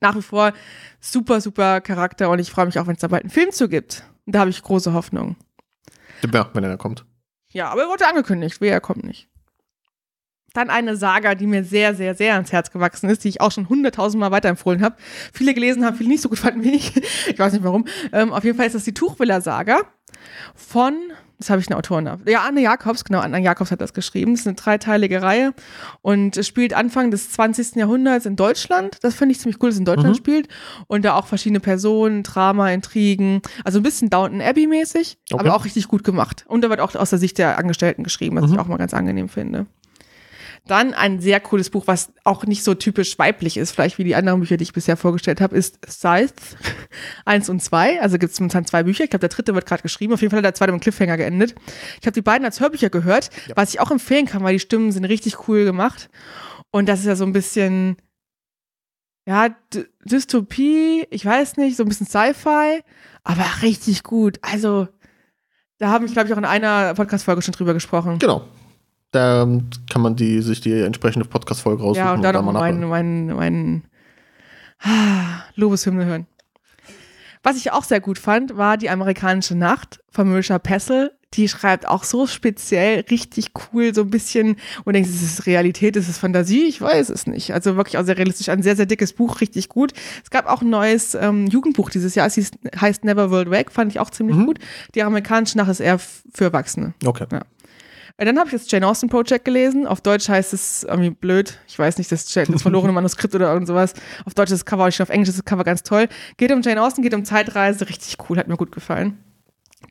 Nach 0.00 0.16
wie 0.16 0.22
vor 0.22 0.52
super, 0.98 1.40
super 1.40 1.80
Charakter 1.80 2.30
und 2.30 2.38
ich 2.38 2.50
freue 2.50 2.66
mich 2.66 2.78
auch, 2.78 2.86
wenn 2.86 2.94
es 2.94 3.00
da 3.00 3.08
bald 3.08 3.22
einen 3.22 3.30
Film 3.30 3.52
zu 3.52 3.68
gibt. 3.68 4.04
Und 4.26 4.34
da 4.34 4.40
habe 4.40 4.50
ich 4.50 4.62
große 4.62 4.92
Hoffnung. 4.92 5.36
Ja, 6.32 6.50
wenn 6.52 6.64
er 6.64 6.76
kommt. 6.78 7.04
Ja, 7.52 7.68
aber 7.68 7.82
er 7.82 7.88
wurde 7.88 8.06
angekündigt, 8.06 8.60
wer 8.60 8.72
er 8.72 8.80
kommt 8.80 9.04
nicht. 9.04 9.28
Dann 10.52 10.68
eine 10.68 10.96
Saga, 10.96 11.36
die 11.36 11.46
mir 11.46 11.62
sehr, 11.62 11.94
sehr, 11.94 12.14
sehr 12.16 12.34
ans 12.34 12.50
Herz 12.50 12.72
gewachsen 12.72 13.08
ist, 13.08 13.22
die 13.22 13.28
ich 13.28 13.40
auch 13.40 13.52
schon 13.52 13.68
hunderttausendmal 13.68 14.32
weiterempfohlen 14.32 14.82
habe. 14.82 14.96
Viele 15.32 15.54
gelesen 15.54 15.84
haben, 15.84 15.96
viele 15.96 16.08
nicht 16.08 16.22
so 16.22 16.28
gut 16.28 16.40
fanden 16.40 16.64
wie 16.64 16.74
ich. 16.74 16.96
Ich 17.28 17.38
weiß 17.38 17.52
nicht 17.52 17.62
warum. 17.62 17.86
Ähm, 18.12 18.32
auf 18.32 18.42
jeden 18.42 18.56
Fall 18.56 18.66
ist 18.66 18.74
das 18.74 18.84
die 18.84 18.94
Tuchwiller-Saga 18.94 19.82
von, 20.54 20.94
das 21.38 21.48
habe 21.50 21.60
ich 21.60 21.68
einen 21.70 21.78
Autoren. 21.78 22.06
Ja, 22.26 22.42
Anne 22.46 22.60
Jacobs, 22.60 23.04
genau, 23.04 23.20
Anne 23.20 23.40
Jacobs 23.40 23.70
hat 23.70 23.80
das 23.80 23.94
geschrieben. 23.94 24.32
Das 24.32 24.40
ist 24.42 24.46
eine 24.46 24.56
dreiteilige 24.56 25.22
Reihe 25.22 25.54
und 26.02 26.36
es 26.36 26.46
spielt 26.46 26.74
Anfang 26.74 27.10
des 27.10 27.30
20. 27.32 27.76
Jahrhunderts 27.76 28.26
in 28.26 28.36
Deutschland. 28.36 28.98
Das 29.02 29.14
finde 29.14 29.32
ich 29.32 29.40
ziemlich 29.40 29.62
cool, 29.62 29.68
dass 29.70 29.76
es 29.76 29.78
in 29.80 29.84
Deutschland 29.86 30.10
Mhm. 30.16 30.18
spielt. 30.18 30.48
Und 30.86 31.04
da 31.04 31.14
auch 31.14 31.26
verschiedene 31.26 31.60
Personen, 31.60 32.22
Drama, 32.22 32.70
Intrigen. 32.70 33.40
Also 33.64 33.78
ein 33.80 33.82
bisschen 33.82 34.10
Downton 34.10 34.40
Abbey-mäßig, 34.42 35.16
Okay. 35.32 35.40
aber 35.40 35.56
auch 35.56 35.64
richtig 35.64 35.88
gut 35.88 36.04
gemacht. 36.04 36.44
Und 36.46 36.62
da 36.62 36.68
wird 36.70 36.80
auch 36.80 36.94
aus 36.94 37.10
der 37.10 37.18
Sicht 37.18 37.38
der 37.38 37.58
Angestellten 37.58 38.04
geschrieben, 38.04 38.36
was 38.36 38.46
Mhm. 38.48 38.54
ich 38.54 38.58
auch 38.60 38.66
mal 38.66 38.76
ganz 38.76 38.92
angenehm 38.94 39.28
finde. 39.30 39.66
Dann 40.66 40.94
ein 40.94 41.20
sehr 41.20 41.40
cooles 41.40 41.70
Buch, 41.70 41.86
was 41.86 42.12
auch 42.22 42.44
nicht 42.44 42.62
so 42.62 42.74
typisch 42.74 43.18
weiblich 43.18 43.56
ist, 43.56 43.72
vielleicht 43.72 43.98
wie 43.98 44.04
die 44.04 44.14
anderen 44.14 44.40
Bücher, 44.40 44.56
die 44.56 44.62
ich 44.62 44.72
bisher 44.72 44.96
vorgestellt 44.96 45.40
habe, 45.40 45.56
ist 45.56 45.78
Scythe 45.88 46.34
1 47.24 47.48
und 47.48 47.62
2. 47.62 48.00
Also 48.00 48.18
gibt 48.18 48.32
es 48.32 48.40
momentan 48.40 48.66
zwei 48.66 48.82
Bücher. 48.82 49.04
Ich 49.04 49.10
glaube, 49.10 49.20
der 49.20 49.30
dritte 49.30 49.54
wird 49.54 49.66
gerade 49.66 49.82
geschrieben. 49.82 50.12
Auf 50.12 50.20
jeden 50.20 50.30
Fall 50.30 50.38
hat 50.38 50.44
der 50.44 50.54
zweite 50.54 50.72
mit 50.72 50.82
Cliffhanger 50.82 51.16
geendet. 51.16 51.54
Ich 52.00 52.06
habe 52.06 52.12
die 52.12 52.22
beiden 52.22 52.44
als 52.44 52.60
Hörbücher 52.60 52.90
gehört, 52.90 53.30
was 53.56 53.74
ich 53.74 53.80
auch 53.80 53.90
empfehlen 53.90 54.26
kann, 54.26 54.42
weil 54.44 54.52
die 54.52 54.60
Stimmen 54.60 54.92
sind 54.92 55.04
richtig 55.04 55.48
cool 55.48 55.64
gemacht. 55.64 56.08
Und 56.70 56.88
das 56.88 57.00
ist 57.00 57.06
ja 57.06 57.16
so 57.16 57.24
ein 57.24 57.32
bisschen, 57.32 57.96
ja, 59.26 59.48
D 59.48 59.86
Dystopie, 60.04 61.06
ich 61.10 61.24
weiß 61.24 61.56
nicht, 61.56 61.76
so 61.76 61.82
ein 61.82 61.88
bisschen 61.88 62.06
Sci-Fi, 62.06 62.82
aber 63.22 63.44
richtig 63.62 64.02
gut. 64.02 64.38
Also, 64.42 64.88
da 65.78 65.88
haben 65.88 66.06
ich, 66.06 66.12
glaube 66.12 66.28
ich, 66.28 66.34
auch 66.34 66.38
in 66.38 66.44
einer 66.44 66.94
Podcast-Folge 66.94 67.42
schon 67.42 67.52
drüber 67.52 67.74
gesprochen. 67.74 68.18
Genau. 68.18 68.46
Da 69.12 69.42
ähm, 69.42 69.68
kann 69.90 70.02
man 70.02 70.14
die, 70.16 70.40
sich 70.40 70.60
die 70.60 70.72
entsprechende 70.72 71.26
Podcast-Folge 71.28 71.82
raussuchen. 71.82 72.06
Ja, 72.06 72.14
und 72.14 72.22
dann 72.22 72.32
da 72.34 72.42
noch 72.42 72.52
mal 72.52 72.60
meinen, 72.60 72.88
meinen, 72.88 73.26
meinen 73.34 73.84
ah, 74.82 75.42
Lobeshymne 75.56 76.04
hören. 76.04 76.26
Was 77.42 77.56
ich 77.56 77.72
auch 77.72 77.84
sehr 77.84 78.00
gut 78.00 78.18
fand, 78.18 78.56
war 78.56 78.76
die 78.76 78.90
amerikanische 78.90 79.54
Nacht 79.54 80.00
von 80.10 80.28
Marisha 80.28 80.58
Pessel. 80.58 81.10
Die 81.34 81.48
schreibt 81.48 81.86
auch 81.86 82.02
so 82.02 82.26
speziell, 82.26 83.04
richtig 83.08 83.52
cool, 83.72 83.94
so 83.94 84.00
ein 84.02 84.10
bisschen, 84.10 84.56
und 84.78 84.86
du 84.86 84.92
denkst, 84.92 85.10
ist 85.10 85.22
es 85.22 85.46
Realität, 85.46 85.94
ist 85.96 86.08
es 86.08 86.18
Fantasie? 86.18 86.64
Ich 86.64 86.80
weiß 86.80 87.08
es 87.08 87.28
nicht. 87.28 87.54
Also 87.54 87.76
wirklich 87.76 87.98
auch 87.98 88.04
sehr 88.04 88.18
realistisch, 88.18 88.48
ein 88.48 88.64
sehr, 88.64 88.74
sehr 88.74 88.86
dickes 88.86 89.12
Buch, 89.12 89.40
richtig 89.40 89.68
gut. 89.68 89.92
Es 90.24 90.30
gab 90.30 90.46
auch 90.46 90.60
ein 90.60 90.70
neues 90.70 91.14
ähm, 91.14 91.46
Jugendbuch 91.46 91.88
dieses 91.88 92.16
Jahr, 92.16 92.26
es 92.26 92.34
hieß, 92.34 92.50
heißt 92.80 93.04
Never 93.04 93.30
World 93.30 93.48
Wake, 93.48 93.70
fand 93.70 93.92
ich 93.92 94.00
auch 94.00 94.10
ziemlich 94.10 94.36
Mhm. 94.36 94.46
gut. 94.46 94.58
Die 94.96 95.04
amerikanische 95.04 95.56
Nacht 95.56 95.70
ist 95.70 95.78
eher 95.80 95.98
für 96.00 96.44
Erwachsene. 96.44 96.94
Okay. 97.04 97.26
Äh, 98.20 98.26
Dann 98.26 98.38
habe 98.38 98.48
ich 98.48 98.52
das 98.52 98.70
Jane 98.70 98.86
Austen 98.86 99.08
Project 99.08 99.44
gelesen. 99.44 99.86
Auf 99.86 100.02
Deutsch 100.02 100.28
heißt 100.28 100.52
es 100.52 100.84
irgendwie 100.84 101.10
blöd. 101.10 101.58
Ich 101.66 101.78
weiß 101.78 101.98
nicht, 101.98 102.12
das, 102.12 102.26
das 102.26 102.62
verlorene 102.62 102.92
Manuskript 103.00 103.34
oder 103.34 103.52
irgend 103.52 103.66
sowas. 103.66 103.94
Auf 104.26 104.34
Deutsch 104.34 104.52
ist 104.52 104.60
das 104.60 104.66
Cover, 104.66 104.86
auch 104.86 104.92
schon 104.92 105.04
auf 105.04 105.10
Englisch 105.10 105.30
ist 105.30 105.38
das 105.38 105.44
Cover 105.44 105.64
ganz 105.64 105.82
toll. 105.82 106.06
Geht 106.36 106.52
um 106.52 106.60
Jane 106.60 106.82
Austen, 106.82 107.02
geht 107.02 107.14
um 107.14 107.24
Zeitreise. 107.24 107.88
Richtig 107.88 108.16
cool, 108.28 108.38
hat 108.38 108.46
mir 108.46 108.56
gut 108.56 108.72
gefallen. 108.72 109.18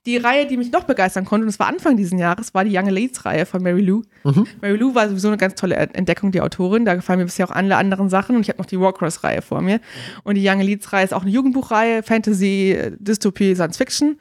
Die 0.06 0.18
Reihe, 0.18 0.46
die 0.46 0.56
mich 0.56 0.72
noch 0.72 0.84
begeistern 0.84 1.26
konnte, 1.26 1.44
und 1.44 1.48
das 1.48 1.60
war 1.60 1.68
Anfang 1.68 1.98
diesen 1.98 2.20
Jahres, 2.20 2.54
war 2.54 2.64
die 2.64 2.78
Young 2.78 2.88
Elites 2.88 3.26
Reihe 3.26 3.48
von 3.48 3.64
Mary 3.64 3.82
Lou. 3.82 4.04
Mhm. 4.24 4.46
Mary 4.62 4.78
Lou 4.78 4.94
war 4.94 5.10
sowieso 5.10 5.28
eine 5.28 5.38
ganz 5.38 5.56
tolle 5.56 5.76
Entdeckung, 5.76 6.32
die 6.32 6.42
Autorin. 6.42 6.86
Da 6.86 6.94
gefallen 6.94 7.20
mir 7.20 7.26
bisher 7.26 7.48
auch 7.48 7.52
alle 7.52 7.76
anderen 7.76 8.10
Sachen. 8.10 8.36
Und 8.36 8.44
ich 8.44 8.50
habe 8.50 8.60
noch 8.60 8.68
die 8.68 8.80
Warcross-Reihe 8.80 9.42
vor 9.42 9.62
mir. 9.62 9.82
Und 10.24 10.36
die 10.36 10.48
Young 10.48 10.60
Elites 10.60 10.94
Reihe 10.94 11.06
ist 11.06 11.14
auch 11.14 11.24
eine 11.24 11.32
Jugendbuchreihe, 11.32 12.04
Fantasy, 12.04 12.72
äh, 12.72 12.92
Dystopie, 13.00 13.56
Science 13.56 13.78
Fiction. 13.78 14.20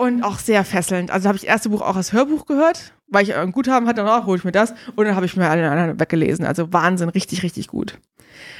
Und 0.00 0.22
auch 0.22 0.38
sehr 0.38 0.64
fesselnd. 0.64 1.10
Also 1.10 1.28
habe 1.28 1.36
ich 1.36 1.42
das 1.42 1.48
erste 1.50 1.68
Buch 1.68 1.82
auch 1.82 1.94
als 1.94 2.14
Hörbuch 2.14 2.46
gehört, 2.46 2.94
weil 3.08 3.24
ich 3.24 3.34
ein 3.34 3.52
Guthaben 3.52 3.86
hatte, 3.86 4.02
dann 4.02 4.08
auch 4.08 4.24
hole 4.24 4.38
ich 4.38 4.44
mir 4.44 4.50
das. 4.50 4.72
Und 4.96 5.04
dann 5.04 5.14
habe 5.14 5.26
ich 5.26 5.36
mir 5.36 5.46
alle 5.50 5.70
anderen 5.70 6.00
weggelesen. 6.00 6.46
Also 6.46 6.72
Wahnsinn, 6.72 7.10
richtig, 7.10 7.42
richtig 7.42 7.66
gut. 7.66 7.98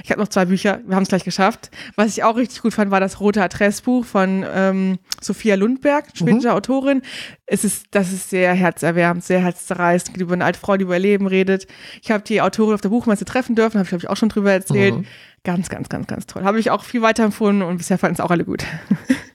Ich 0.05 0.11
habe 0.11 0.20
noch 0.20 0.29
zwei 0.29 0.44
Bücher, 0.44 0.81
wir 0.87 0.96
haben 0.96 1.05
es 1.05 1.09
gleich 1.09 1.24
geschafft. 1.24 1.70
Was 1.96 2.09
ich 2.09 2.24
auch 2.24 2.37
richtig 2.37 2.61
gut 2.61 2.74
fand, 2.74 2.90
war 2.90 3.00
das 3.00 3.20
Rote 3.20 3.42
Adressbuch 3.42 4.05
von 4.05 4.44
ähm, 4.55 4.98
Sophia 5.22 5.55
Lundberg, 5.55 6.09
schwedische 6.12 6.53
Autorin. 6.53 7.00
Es 7.46 7.64
ist, 7.64 7.87
das 7.92 8.12
ist 8.12 8.29
sehr 8.29 8.53
herzerwärmend, 8.53 9.24
sehr 9.24 9.40
herzzerreißend, 9.40 10.18
über 10.18 10.35
eine 10.35 10.44
alte 10.44 10.61
Frau, 10.61 10.76
die 10.76 10.85
über 10.85 10.96
ihr 10.96 11.00
Leben 11.00 11.26
redet. 11.26 11.66
Ich 12.03 12.11
habe 12.11 12.22
die 12.22 12.42
Autorin 12.42 12.74
auf 12.74 12.83
der 12.83 12.90
Buchmesse 12.90 13.24
treffen 13.24 13.57
dürfen, 13.57 13.79
habe 13.79 13.85
ich 13.85 13.88
glaube 13.88 14.05
ich 14.05 14.11
auch 14.11 14.16
schon 14.18 14.29
drüber 14.29 14.53
erzählt. 14.53 14.94
Mhm. 14.94 15.07
Ganz, 15.42 15.70
ganz, 15.70 15.88
ganz, 15.88 16.07
ganz 16.07 16.26
toll. 16.26 16.44
Habe 16.44 16.61
ich 16.61 16.70
auch 16.70 16.85
viel 16.85 17.00
weiterempfohlen 17.00 17.62
und 17.62 17.79
bisher 17.79 17.96
fanden 17.96 18.16
es 18.16 18.20
auch 18.20 18.31
alle 18.31 18.44
gut. 18.44 18.62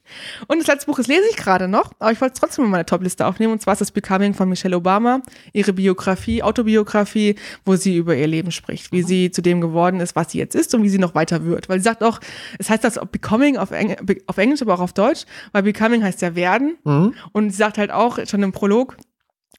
Und 0.48 0.60
das 0.60 0.68
letzte 0.68 0.88
Buch, 0.88 0.98
das 0.98 1.08
lese 1.08 1.24
ich 1.30 1.38
gerade 1.38 1.68
noch, 1.68 1.92
aber 2.00 2.12
ich 2.12 2.22
wollte 2.22 2.34
es 2.34 2.40
trotzdem 2.40 2.66
in 2.66 2.72
meine 2.72 2.86
Topliste 2.86 3.26
aufnehmen. 3.26 3.54
Und 3.54 3.62
zwar 3.62 3.74
ist 3.74 3.80
das 3.80 3.92
Becoming 3.92 4.34
von 4.34 4.50
Michelle 4.50 4.76
Obama, 4.78 5.22
ihre 5.54 5.74
Biografie, 5.74 6.44
Autobiografie, 6.44 7.36
wo 7.66 7.76
sie 7.76 7.98
über 7.98 8.16
ihr 8.16 8.28
Leben 8.28 8.52
spricht, 8.52 8.92
wie 8.92 9.04
sie 9.04 9.32
zu 9.32 9.42
dem 9.42 9.62
geworden 9.62 10.00
ist, 10.00 10.16
was 10.16 10.32
sie 10.32 10.38
jetzt 10.38 10.56
ist 10.56 10.74
und 10.76 10.84
wie 10.84 10.90
sie 10.90 11.00
noch 11.00 11.16
weiter 11.16 11.46
wird. 11.46 11.70
Weil 11.70 11.80
sie 11.80 11.84
sagt 11.84 12.04
auch, 12.04 12.20
es 12.60 12.70
heißt 12.70 12.84
das 12.84 13.00
Becoming 13.12 13.58
auf, 13.58 13.72
Eng 13.72 13.96
auf 14.28 14.38
Englisch, 14.38 14.62
aber 14.62 14.74
auch 14.74 14.80
auf 14.80 14.94
Deutsch, 14.94 15.26
weil 15.52 15.64
Becoming 15.64 16.04
heißt 16.04 16.22
ja 16.22 16.36
werden. 16.36 16.78
Mhm. 16.84 17.14
Und 17.32 17.50
sie 17.52 17.58
sagt 17.58 17.78
halt 17.78 17.92
auch 17.92 18.20
schon 18.28 18.44
im 18.44 18.52
Prolog 18.52 18.98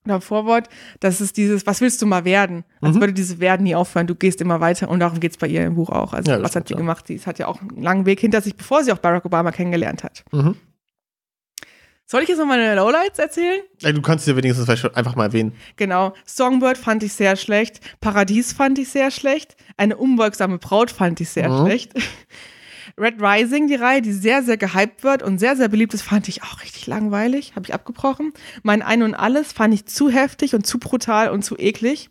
oder 0.07 0.17
im 0.17 0.21
Vorwort, 0.23 0.69
dass 1.01 1.21
es 1.21 1.33
dieses, 1.33 1.67
was 1.67 1.81
willst 1.81 2.01
du 2.03 2.07
mal 2.07 2.25
werden? 2.25 2.65
Als 2.81 2.97
Mhm. 2.97 3.01
würde 3.01 3.13
dieses 3.13 3.39
Werden 3.41 3.65
nie 3.65 3.75
aufhören, 3.75 4.07
du 4.07 4.15
gehst 4.15 4.41
immer 4.41 4.61
weiter 4.61 4.89
und 4.89 5.01
darum 5.01 5.21
geht 5.21 5.33
es 5.33 5.37
bei 5.39 5.47
ihr 5.47 5.65
im 5.65 5.75
Buch 5.75 5.91
auch. 5.91 6.13
Also 6.13 6.31
Ja, 6.31 6.39
das 6.39 6.51
was 6.51 6.57
hat 6.57 6.69
sie 6.69 6.75
ja. 6.75 6.79
gemacht? 6.79 7.07
Sie 7.07 7.21
hat 7.21 7.39
ja 7.39 7.47
auch 7.49 7.61
einen 7.61 7.83
langen 7.83 8.07
Weg 8.07 8.21
hinter 8.21 8.41
sich, 8.41 8.57
bevor 8.57 8.83
sie 8.83 8.93
auch 8.93 8.99
Barack 8.99 9.25
Obama 9.25 9.53
kennengelernt 9.53 10.03
hat. 10.05 10.25
Mhm. 10.33 10.57
Soll 12.09 12.23
ich 12.23 12.29
jetzt 12.29 12.39
noch 12.39 12.47
meine 12.47 12.77
Lowlights 12.77 13.19
erzählen? 13.19 13.63
Ey, 13.83 13.93
du 13.93 14.01
kannst 14.01 14.29
dir 14.29 14.37
wenigstens 14.37 14.69
einfach 14.95 15.17
mal 15.17 15.25
erwähnen. 15.25 15.55
Genau. 15.75 16.15
Songbird 16.25 16.79
fand 16.79 17.03
ich 17.03 17.13
sehr 17.13 17.35
schlecht. 17.35 17.81
Paradies 18.01 18.53
fand 18.53 18.79
ich 18.79 18.91
sehr 18.91 19.11
schlecht. 19.11 19.57
Eine 19.77 19.97
unbeugsame 19.97 20.59
Braut 20.59 20.93
fand 20.93 21.21
ich 21.21 21.31
sehr 21.31 21.49
Mhm. 21.51 21.67
schlecht. 21.67 21.93
Red 22.99 23.21
Rising, 23.21 23.67
die 23.69 23.75
Reihe, 23.75 24.01
die 24.01 24.13
sehr, 24.13 24.43
sehr 24.43 24.57
gehypt 24.57 25.05
wird 25.05 25.23
und 25.23 25.39
sehr, 25.39 25.55
sehr 25.57 25.69
beliebt 25.69 25.93
ist, 25.93 26.03
fand 26.03 26.29
ich 26.29 26.43
auch 26.43 26.63
richtig 26.63 26.87
langweilig. 26.87 27.53
Habe 27.55 27.67
ich 27.67 27.75
abgebrochen. 27.75 28.33
Mein 28.63 28.81
Ein 28.83 29.03
und 29.03 29.15
Alles 29.15 29.53
fand 29.53 29.75
ich 29.75 29.85
zu 29.87 30.09
heftig 30.09 30.55
und 30.55 30.67
zu 30.67 30.79
brutal 30.79 31.29
und 31.31 31.43
zu 31.45 31.57
eklig. 31.59 32.09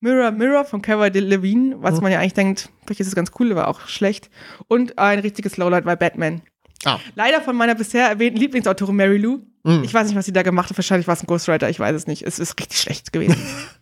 Mirror 0.00 0.30
Mirror 0.30 0.64
von 0.64 0.80
Cara 0.80 1.10
Delevingne, 1.10 1.76
was 1.82 1.96
Mhm. 1.96 2.02
man 2.04 2.12
ja 2.12 2.20
eigentlich 2.20 2.34
denkt, 2.34 2.68
vielleicht 2.86 3.00
ist 3.00 3.08
es 3.08 3.14
ganz 3.16 3.32
cool, 3.40 3.54
war 3.56 3.66
auch 3.68 3.88
schlecht. 3.88 4.30
Und 4.68 4.98
ein 4.98 5.18
richtiges 5.18 5.56
Lowlight 5.56 5.84
war 5.86 5.96
Batman. 5.96 6.40
Ah. 6.84 6.98
Leider 7.16 7.40
von 7.40 7.56
meiner 7.56 7.74
bisher 7.74 8.06
erwähnten 8.08 8.38
Lieblingsautorin 8.38 8.94
Mary 8.94 9.18
Lou. 9.18 9.40
Mhm. 9.64 9.82
Ich 9.82 9.92
weiß 9.92 10.06
nicht, 10.06 10.16
was 10.16 10.26
sie 10.26 10.32
da 10.32 10.42
gemacht 10.42 10.70
hat. 10.70 10.78
Wahrscheinlich 10.78 11.08
war 11.08 11.14
es 11.14 11.22
ein 11.22 11.26
Ghostwriter, 11.26 11.68
ich 11.68 11.80
weiß 11.80 11.96
es 11.96 12.06
nicht. 12.06 12.22
Es 12.22 12.38
ist 12.38 12.58
richtig 12.60 12.78
schlecht 12.80 13.12
gewesen. 13.12 13.36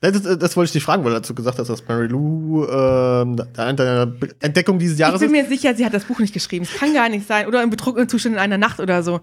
Das, 0.00 0.22
das, 0.22 0.38
das 0.38 0.56
wollte 0.56 0.66
ich 0.68 0.72
dich 0.72 0.84
fragen, 0.84 1.02
weil 1.02 1.10
du 1.10 1.16
dazu 1.18 1.34
gesagt 1.34 1.58
hast, 1.58 1.68
dass 1.68 1.86
Mary 1.88 2.06
Lou 2.06 2.64
ähm, 2.66 3.36
eine 3.56 3.74
deiner 3.74 4.12
Entdeckung 4.38 4.78
dieses 4.78 4.94
Ich 4.94 5.00
Jahres 5.00 5.18
bin 5.20 5.34
ist. 5.34 5.42
mir 5.42 5.48
sicher, 5.48 5.74
sie 5.74 5.84
hat 5.84 5.92
das 5.92 6.04
Buch 6.04 6.20
nicht 6.20 6.32
geschrieben. 6.32 6.64
Es 6.72 6.78
kann 6.78 6.94
gar 6.94 7.08
nicht 7.08 7.26
sein. 7.26 7.48
Oder 7.48 7.62
im 7.64 7.70
betrunkenen 7.70 8.08
Zustand 8.08 8.36
in 8.36 8.40
einer 8.40 8.58
Nacht 8.58 8.78
oder 8.78 9.02
so. 9.02 9.20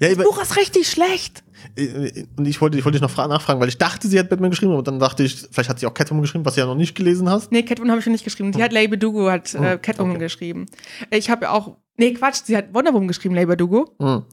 Ja, 0.00 0.14
Das 0.14 0.18
Buch 0.24 0.40
ist 0.42 0.56
richtig 0.58 0.86
schlecht. 0.88 1.42
Äh, 1.76 2.24
Und 2.36 2.46
ich 2.46 2.60
wollte, 2.60 2.76
ich 2.76 2.84
wollte 2.84 2.96
dich 2.98 3.02
noch 3.02 3.10
fra- 3.10 3.26
nachfragen, 3.26 3.58
weil 3.58 3.68
ich 3.68 3.78
dachte, 3.78 4.06
sie 4.06 4.18
hat 4.18 4.28
Batman 4.28 4.50
geschrieben, 4.50 4.72
aber 4.72 4.82
dann 4.82 4.98
dachte 4.98 5.22
ich, 5.22 5.46
vielleicht 5.50 5.70
hat 5.70 5.80
sie 5.80 5.86
auch 5.86 5.94
Catwoman 5.94 6.20
geschrieben, 6.22 6.44
was 6.44 6.54
du 6.56 6.60
ja 6.60 6.66
noch 6.66 6.74
nicht 6.74 6.94
gelesen 6.94 7.30
hast. 7.30 7.50
Nee, 7.50 7.62
Catwoman 7.62 7.90
habe 7.92 7.98
ich 8.00 8.04
schon 8.04 8.12
nicht 8.12 8.24
geschrieben. 8.24 8.52
Die 8.52 8.62
hat 8.62 8.72
Lady 8.72 8.98
Dugo, 8.98 9.30
hat 9.30 9.54
äh, 9.54 9.58
Oh, 9.76 9.78
Catwoman 9.80 10.16
okay. 10.16 10.24
geschrieben. 10.26 10.66
Ich 11.10 11.30
habe 11.30 11.46
ja 11.46 11.52
auch. 11.52 11.78
Nee, 11.96 12.12
Quatsch, 12.12 12.42
sie 12.44 12.54
hat 12.56 12.74
Wonder 12.74 12.92
Woman 12.92 13.08
geschrieben, 13.08 13.34
Lady 13.34 13.56
Dugo. 13.56 13.94
Hm. 13.98 14.24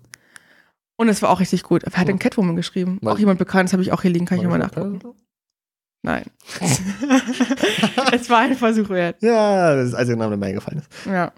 Und 0.97 1.09
es 1.09 1.21
war 1.21 1.29
auch 1.29 1.39
richtig 1.39 1.63
gut. 1.63 1.83
Wer 1.85 1.97
hat 1.97 2.07
denn 2.09 2.15
Oh. 2.15 2.19
Catwoman 2.19 2.55
geschrieben? 2.57 2.99
Weiß 3.01 3.13
auch 3.13 3.19
jemand 3.19 3.39
bekannt, 3.39 3.69
das 3.69 3.73
habe 3.73 3.81
ich 3.81 3.91
auch 3.93 4.01
hier 4.01 4.11
liegen, 4.11 4.25
kann 4.25 4.37
ich 4.37 4.43
nochmal 4.43 4.59
nachgucken. 4.59 4.99
Nein. 6.05 6.25
es 8.11 8.29
war 8.29 8.41
ein 8.41 8.55
Versuch 8.55 8.89
wert. 8.89 9.19
Ja, 9.23 9.75
das 9.75 9.93
ist 9.93 10.09
Name, 10.09 10.29
der 10.29 10.37
mir 10.37 10.45
eingefallen 10.45 10.79
ist. 10.81 10.89
Ja. 11.07 11.31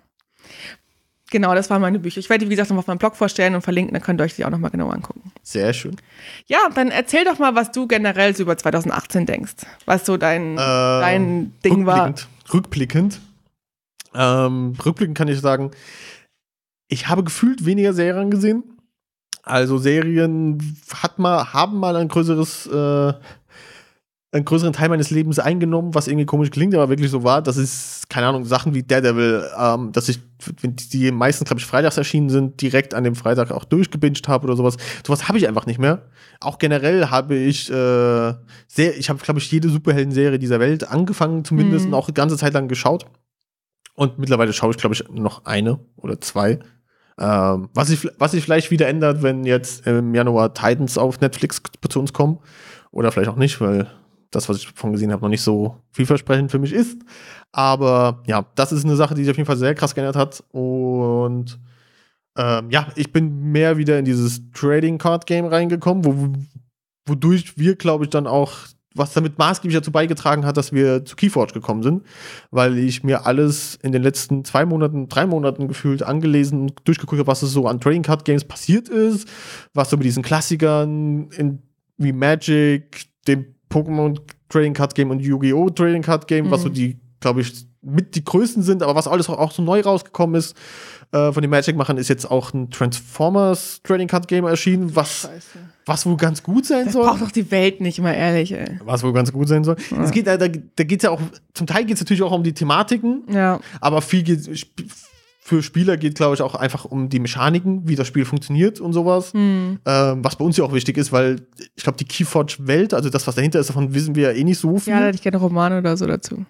Genau, 1.32 1.56
das 1.56 1.69
waren 1.69 1.82
meine 1.82 1.99
Bücher. 1.99 2.19
Ich 2.19 2.30
werde 2.30 2.43
die, 2.43 2.49
wie 2.51 2.56
gesagt, 2.56 2.69
nochmal 2.69 2.82
auf 2.82 2.88
meinem 2.88 2.97
Blog 2.97 3.15
vorstellen 3.15 3.56
und 3.56 3.62
verlinken, 3.62 3.93
dann 3.93 4.03
könnt 4.03 4.19
ihr 4.19 4.25
euch 4.25 4.36
die 4.36 4.43
auch 4.43 4.49
nochmal 4.49 4.71
genau 4.71 4.89
angucken. 4.89 5.32
Sehr 5.41 5.71
schön. 5.71 5.95
Ja, 6.47 6.60
dann 6.75 6.91
erzähl 6.91 7.23
doch 7.23 7.39
mal, 7.39 7.56
was 7.56 7.71
du 7.71 7.88
generell 7.88 8.36
so 8.36 8.43
über 8.43 8.58
2018 8.58 9.25
denkst. 9.25 9.56
Was 9.86 10.06
so 10.06 10.17
dein, 10.17 10.51
Ähm, 10.51 10.58
dein 10.58 11.53
Ding 11.63 11.86
war. 11.86 12.08
rückblickend, 12.08 12.27
Rückblickend. 12.53 13.19
Ähm, 14.13 14.75
rückblickend 14.86 15.17
kann 15.17 15.30
ich 15.30 15.39
sagen, 15.39 15.71
ich 16.89 17.08
habe 17.08 17.23
gefühlt 17.23 17.65
weniger 17.65 17.93
Serien 17.93 18.32
gesehen. 18.32 18.63
Also 19.43 19.77
Serien 19.77 20.77
hat 20.93 21.19
mal, 21.19 21.53
haben 21.53 21.80
mal 21.80 21.95
ein 21.95 22.10
größeres, 22.10 22.67
äh, 22.67 23.13
einen 24.38 24.45
größeren 24.45 24.73
Teil 24.73 24.89
meines 24.89 25.10
Lebens 25.10 25.39
eingenommen, 25.39 25.93
was 25.93 26.08
irgendwie 26.08 26.26
komisch 26.26 26.50
klingt, 26.52 26.73
aber 26.73 26.89
wirklich 26.89 27.12
so 27.12 27.23
war. 27.23 27.41
Das 27.41 27.58
ist, 27.58 28.10
keine 28.10 28.28
Ahnung, 28.28 28.45
Sachen 28.45 28.73
wie 28.73 28.84
Daredevil, 28.84 29.43
ähm, 29.60 29.91
dass 29.91 30.08
ich, 30.10 30.19
wenn 30.62 30.76
die 30.76 31.12
meisten, 31.12 31.43
glaube 31.45 31.60
ich, 31.60 31.65
freitags 31.65 31.97
erschienen 31.97 32.30
sind, 32.30 32.62
direkt 32.62 32.93
an 32.93 33.04
dem 33.04 33.15
Freitag 33.15 33.52
auch 33.52 33.65
durchgebinged 33.65 34.28
habe 34.28 34.45
oder 34.45 34.56
sowas. 34.56 34.78
Sowas 35.06 35.28
habe 35.28 35.38
ich 35.38 35.47
einfach 35.47 35.65
nicht 35.65 35.80
mehr. 35.80 36.04
Auch 36.39 36.58
generell 36.60 37.10
habe 37.10 37.36
ich 37.36 37.69
äh, 37.69 38.34
sehr, 38.67 38.97
ich 38.97 39.10
habe, 39.10 39.19
glaube 39.19 39.39
ich, 39.39 39.52
jede 39.52 39.69
Superhelden-Serie 39.69 40.39
dieser 40.39 40.60
Welt 40.60 40.89
angefangen, 40.89 41.43
zumindest 41.43 41.86
Mhm. 41.86 41.93
und 41.93 42.00
auch 42.00 42.08
eine 42.08 42.13
ganze 42.13 42.38
Zeit 42.38 42.54
lang 42.54 42.67
geschaut. 42.67 43.06
Und 43.95 44.19
mittlerweile 44.19 44.54
schaue 44.54 44.71
ich, 44.71 44.78
glaube 44.78 44.93
ich, 44.93 45.04
noch 45.10 45.45
eine 45.45 45.80
oder 45.95 46.21
zwei. 46.21 46.60
Ähm, 47.19 47.69
was, 47.73 47.88
sich, 47.88 48.08
was 48.19 48.32
sich 48.32 48.43
vielleicht 48.43 48.69
wieder 48.69 48.88
ändert, 48.88 49.23
wenn 49.23 49.43
jetzt 49.43 49.88
im 49.88 50.13
Januar 50.13 50.54
Titans 50.54 51.00
auf 51.00 51.19
Netflix 51.19 51.62
zu 51.89 52.00
uns 52.00 52.13
kommen. 52.13 52.38
Oder 52.91 53.12
vielleicht 53.12 53.30
auch 53.30 53.36
nicht, 53.38 53.60
weil 53.60 53.88
das, 54.31 54.49
was 54.49 54.57
ich 54.57 54.67
davon 54.67 54.91
gesehen 54.91 55.11
habe, 55.11 55.21
noch 55.21 55.29
nicht 55.29 55.41
so 55.41 55.77
vielversprechend 55.91 56.51
für 56.51 56.59
mich 56.59 56.73
ist. 56.73 56.99
Aber 57.51 58.23
ja, 58.27 58.45
das 58.55 58.71
ist 58.71 58.85
eine 58.85 58.95
Sache, 58.95 59.15
die 59.15 59.23
sich 59.23 59.31
auf 59.31 59.37
jeden 59.37 59.47
Fall 59.47 59.57
sehr 59.57 59.75
krass 59.75 59.95
geändert 59.95 60.15
hat. 60.15 60.43
Und 60.51 61.59
ähm, 62.37 62.69
ja, 62.69 62.87
ich 62.95 63.11
bin 63.11 63.51
mehr 63.51 63.77
wieder 63.77 63.97
in 63.97 64.05
dieses 64.05 64.41
Trading 64.51 64.97
Card 64.97 65.25
Game 65.25 65.45
reingekommen, 65.45 66.05
wo, 66.05 66.33
wodurch 67.07 67.57
wir, 67.57 67.75
glaube 67.75 68.05
ich, 68.05 68.09
dann 68.09 68.27
auch, 68.27 68.53
was 68.93 69.13
damit 69.13 69.37
maßgeblich 69.37 69.77
dazu 69.77 69.91
beigetragen 69.91 70.45
hat, 70.45 70.57
dass 70.57 70.71
wir 70.71 71.05
zu 71.05 71.15
Keyforge 71.15 71.53
gekommen 71.53 71.83
sind, 71.83 72.03
weil 72.51 72.77
ich 72.77 73.03
mir 73.03 73.25
alles 73.25 73.75
in 73.81 73.91
den 73.91 74.03
letzten 74.03 74.43
zwei 74.43 74.65
Monaten, 74.65 75.07
drei 75.07 75.25
Monaten 75.25 75.67
gefühlt 75.67 76.03
angelesen 76.03 76.61
und 76.61 76.87
durchgeguckt 76.87 77.19
habe, 77.19 77.27
was 77.27 77.41
so 77.41 77.67
an 77.67 77.79
Trading 77.79 78.03
Card 78.03 78.25
Games 78.25 78.43
passiert 78.43 78.89
ist, 78.89 79.27
was 79.73 79.89
so 79.89 79.97
mit 79.97 80.05
diesen 80.05 80.23
Klassikern 80.23 81.29
in, 81.31 81.63
wie 81.97 82.11
Magic, 82.11 83.05
dem 83.27 83.57
Pokémon 83.69 84.19
Trading 84.49 84.73
Card 84.73 84.95
Game 84.95 85.12
und 85.12 85.19
Yu-Gi-Oh! 85.19 85.69
Trading 85.71 86.01
Card 86.01 86.27
Game, 86.27 86.49
was 86.51 86.62
Mhm. 86.62 86.63
so 86.63 86.69
die, 86.69 86.99
glaube 87.19 87.41
ich, 87.41 87.53
mit 87.82 88.15
die 88.15 88.23
größten 88.23 88.63
sind, 88.63 88.84
aber 88.84 88.95
was 88.95 89.08
alles 89.08 89.30
auch, 89.30 89.38
auch 89.38 89.51
so 89.51 89.62
neu 89.62 89.82
rausgekommen 89.82 90.36
ist 90.36 90.56
äh, 91.13 91.32
von 91.32 91.41
den 91.41 91.49
Magic-Machern, 91.49 91.97
ist 91.97 92.10
jetzt 92.10 92.30
auch 92.30 92.53
ein 92.53 92.69
Transformers 92.69 93.80
Trading 93.84 94.08
Card 94.10 94.27
Game 94.27 94.45
erschienen, 94.45 94.93
was, 94.95 95.21
Scheiße. 95.21 95.60
was 95.86 96.06
wohl 96.06 96.17
ganz 96.17 96.43
gut 96.43 96.65
sein 96.65 96.86
Das 96.86 96.93
soll. 96.93 97.06
braucht 97.06 97.21
doch 97.21 97.32
die 97.32 97.49
Welt 97.49 97.80
nicht, 97.80 97.99
mal 98.01 98.12
ehrlich, 98.13 98.51
ey. 98.51 98.80
Was 98.84 99.03
wohl 99.03 99.13
ganz 99.13 99.32
gut 99.32 99.47
sein 99.47 99.63
soll. 99.63 99.77
Ja. 99.91 100.03
Es 100.03 100.12
geht, 100.12 100.27
da, 100.27 100.36
da, 100.38 100.47
da 100.47 100.84
geht 100.84 100.99
es 100.99 101.03
ja 101.03 101.12
auch, 101.12 101.21
zum 101.53 101.65
Teil 101.65 101.86
geht 101.86 101.95
es 101.95 102.01
natürlich 102.01 102.23
auch 102.23 102.32
um 102.34 102.43
die 102.43 102.53
Thematiken, 102.53 103.23
Ja. 103.32 103.60
aber 103.80 104.01
viel 104.01 104.23
geht, 104.23 104.49
für 105.47 105.63
Spieler 105.63 105.95
geht, 105.95 106.15
glaube 106.15 106.36
ich, 106.36 106.41
auch 106.41 106.55
einfach 106.55 106.83
um 106.83 107.07
die 107.07 107.21
Mechaniken, 107.21 107.88
wie 107.88 107.95
das 107.95 108.05
Spiel 108.05 108.25
funktioniert 108.25 108.81
und 108.81 108.91
sowas. 108.91 109.31
Hm. 109.31 109.79
Ähm, 109.86 110.21
was 110.21 110.36
bei 110.36 110.43
uns 110.43 110.57
ja 110.57 110.65
auch 110.65 110.73
wichtig 110.73 110.97
ist, 110.97 111.13
weil 111.13 111.38
ich 111.73 111.83
glaube, 111.83 111.97
die 111.97 112.03
Keyforge-Welt, 112.03 112.93
also 112.93 113.10
das, 113.10 113.25
was 113.27 113.36
dahinter 113.36 113.57
ist, 113.57 113.69
davon 113.69 113.93
wissen 113.93 114.13
wir 114.13 114.23
ja 114.23 114.38
eh 114.38 114.43
nicht 114.43 114.60
so 114.60 114.77
viel. 114.77 114.91
Ja, 114.91 114.99
da 114.99 115.05
hätte 115.05 115.15
ich 115.15 115.21
gerne 115.21 115.38
Romane 115.38 115.77
oder 115.77 115.95
so 115.95 116.05
dazu. 116.05 116.36
ähm, 116.36 116.45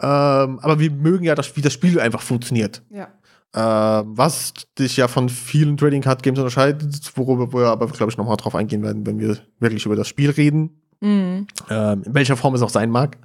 aber 0.00 0.80
wir 0.80 0.90
mögen 0.90 1.24
ja, 1.24 1.36
das, 1.36 1.56
wie 1.56 1.60
das 1.60 1.72
Spiel 1.72 2.00
einfach 2.00 2.22
funktioniert. 2.22 2.82
Ja. 2.90 3.06
Ähm, 3.54 4.10
was 4.16 4.52
dich 4.76 4.96
ja 4.96 5.06
von 5.06 5.28
vielen 5.28 5.76
Trading 5.76 6.02
Card 6.02 6.24
Games 6.24 6.40
unterscheidet, 6.40 7.12
worüber 7.14 7.52
wir 7.52 7.68
aber, 7.68 7.86
glaube 7.86 8.10
ich, 8.10 8.18
nochmal 8.18 8.36
drauf 8.36 8.56
eingehen 8.56 8.82
werden, 8.82 9.06
wenn 9.06 9.20
wir 9.20 9.38
wirklich 9.60 9.86
über 9.86 9.94
das 9.94 10.08
Spiel 10.08 10.30
reden. 10.30 10.82
Mhm. 11.00 11.46
ähm, 11.70 12.02
in 12.04 12.14
welcher 12.14 12.36
Form 12.36 12.56
es 12.56 12.62
auch 12.62 12.68
sein 12.68 12.90
mag. 12.90 13.16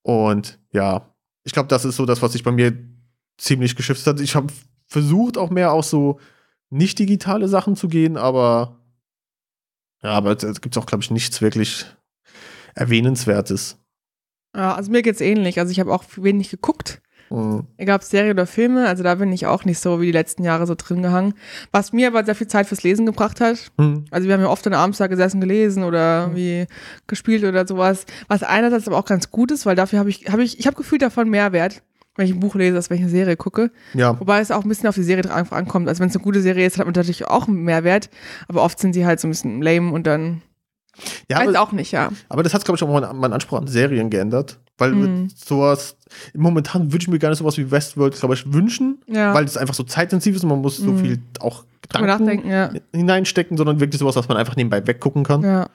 Und 0.00 0.58
ja, 0.72 1.14
ich 1.44 1.52
glaube, 1.52 1.68
das 1.68 1.84
ist 1.84 1.96
so 1.96 2.06
das, 2.06 2.22
was 2.22 2.32
sich 2.32 2.42
bei 2.42 2.52
mir 2.52 2.72
ziemlich 3.38 3.76
geschiftet 3.76 4.06
hat. 4.06 4.20
Ich 4.20 4.34
habe 4.34 4.52
versucht, 4.86 5.38
auch 5.38 5.50
mehr 5.50 5.72
auf 5.72 5.84
so 5.84 6.20
nicht 6.70 6.98
digitale 6.98 7.48
Sachen 7.48 7.76
zu 7.76 7.88
gehen, 7.88 8.16
aber 8.16 8.80
ja, 10.02 10.10
aber 10.12 10.32
es, 10.32 10.60
gibt 10.60 10.76
auch, 10.78 10.86
glaube 10.86 11.02
ich, 11.02 11.10
nichts 11.10 11.40
wirklich 11.40 11.86
Erwähnenswertes. 12.74 13.78
Ja, 14.54 14.74
also 14.74 14.90
mir 14.90 15.02
geht's 15.02 15.20
ähnlich. 15.20 15.58
Also 15.58 15.72
ich 15.72 15.80
habe 15.80 15.92
auch 15.92 16.04
wenig 16.16 16.50
geguckt. 16.50 17.02
Mhm. 17.30 17.66
Egal 17.76 17.96
ob 17.96 18.02
Serie 18.04 18.30
oder 18.30 18.46
Filme, 18.46 18.86
also 18.86 19.02
da 19.02 19.16
bin 19.16 19.32
ich 19.32 19.46
auch 19.46 19.64
nicht 19.64 19.80
so 19.80 20.00
wie 20.00 20.06
die 20.06 20.12
letzten 20.12 20.44
Jahre 20.44 20.66
so 20.66 20.74
drin 20.76 21.02
gehangen. 21.02 21.34
Was 21.72 21.92
mir 21.92 22.06
aber 22.06 22.24
sehr 22.24 22.36
viel 22.36 22.46
Zeit 22.46 22.66
fürs 22.66 22.84
Lesen 22.84 23.04
gebracht 23.04 23.40
hat. 23.40 23.72
Hm. 23.78 24.04
Also 24.10 24.28
wir 24.28 24.34
haben 24.34 24.42
ja 24.42 24.48
oft 24.48 24.64
dann 24.64 24.74
abends 24.74 24.98
da 24.98 25.08
gesessen 25.08 25.40
gelesen 25.40 25.82
oder 25.82 26.34
wie 26.36 26.66
gespielt 27.08 27.42
oder 27.42 27.66
sowas. 27.66 28.06
Was 28.28 28.42
einerseits 28.44 28.86
aber 28.86 28.98
auch 28.98 29.06
ganz 29.06 29.30
gut 29.30 29.50
ist, 29.50 29.66
weil 29.66 29.74
dafür 29.74 29.98
habe 29.98 30.10
ich, 30.10 30.30
habe 30.30 30.44
ich, 30.44 30.60
ich 30.60 30.66
habe 30.66 30.76
gefühlt 30.76 31.02
davon 31.02 31.28
Mehrwert, 31.28 31.82
wenn 32.16 32.26
ich 32.26 32.32
ein 32.32 32.40
Buch 32.40 32.54
lese, 32.54 32.76
als 32.76 32.90
wenn 32.90 32.96
ich 32.96 33.02
eine 33.02 33.10
Serie 33.10 33.36
gucke. 33.36 33.70
Ja, 33.94 34.18
Wobei 34.20 34.40
es 34.40 34.50
auch 34.50 34.62
ein 34.62 34.68
bisschen 34.68 34.88
auf 34.88 34.94
die 34.94 35.02
Serie 35.02 35.22
drauf 35.22 35.52
ankommt. 35.52 35.88
Also 35.88 36.00
wenn 36.00 36.08
es 36.08 36.16
eine 36.16 36.24
gute 36.24 36.40
Serie 36.40 36.66
ist, 36.66 36.78
hat 36.78 36.86
man 36.86 36.92
natürlich 36.94 37.26
auch 37.26 37.48
einen 37.48 37.62
Mehrwert. 37.62 38.10
Aber 38.48 38.62
oft 38.62 38.78
sind 38.78 38.92
sie 38.94 39.06
halt 39.06 39.20
so 39.20 39.28
ein 39.28 39.30
bisschen 39.30 39.62
lame 39.62 39.92
und 39.92 40.06
dann 40.06 40.42
ja 41.30 41.38
weiß 41.40 41.48
aber, 41.48 41.60
auch 41.60 41.72
nicht, 41.72 41.92
ja. 41.92 42.10
aber 42.30 42.42
das 42.42 42.54
hat, 42.54 42.64
glaube 42.64 42.76
ich, 42.76 42.82
auch 42.82 42.88
meinen 43.00 43.18
mein 43.18 43.32
Anspruch 43.34 43.58
an 43.58 43.66
Serien 43.66 44.08
geändert. 44.10 44.58
Weil 44.78 44.92
Mhm. 44.92 45.28
sowas, 45.34 45.96
momentan 46.34 46.92
würde 46.92 47.02
ich 47.02 47.08
mir 47.08 47.18
gar 47.18 47.30
nicht 47.30 47.38
sowas 47.38 47.56
wie 47.56 47.70
Westworld, 47.70 48.14
glaube 48.18 48.34
ich, 48.34 48.52
wünschen, 48.52 48.98
Ja. 49.06 49.32
weil 49.34 49.44
es 49.44 49.56
einfach 49.56 49.74
so 49.74 49.82
zeitintensiv 49.84 50.36
ist 50.36 50.42
und 50.42 50.50
man 50.50 50.60
muss 50.60 50.76
so 50.76 50.92
Mhm. 50.92 50.98
viel 50.98 51.18
auch 51.40 51.64
nachdenken, 51.98 52.50
ja. 52.50 52.70
hineinstecken, 52.94 53.56
sondern 53.56 53.80
wirklich 53.80 53.98
sowas, 53.98 54.16
was 54.16 54.28
man 54.28 54.36
einfach 54.36 54.56
nebenbei 54.56 54.86
weggucken 54.86 55.24
kann. 55.24 55.42
Ja. 55.42 55.68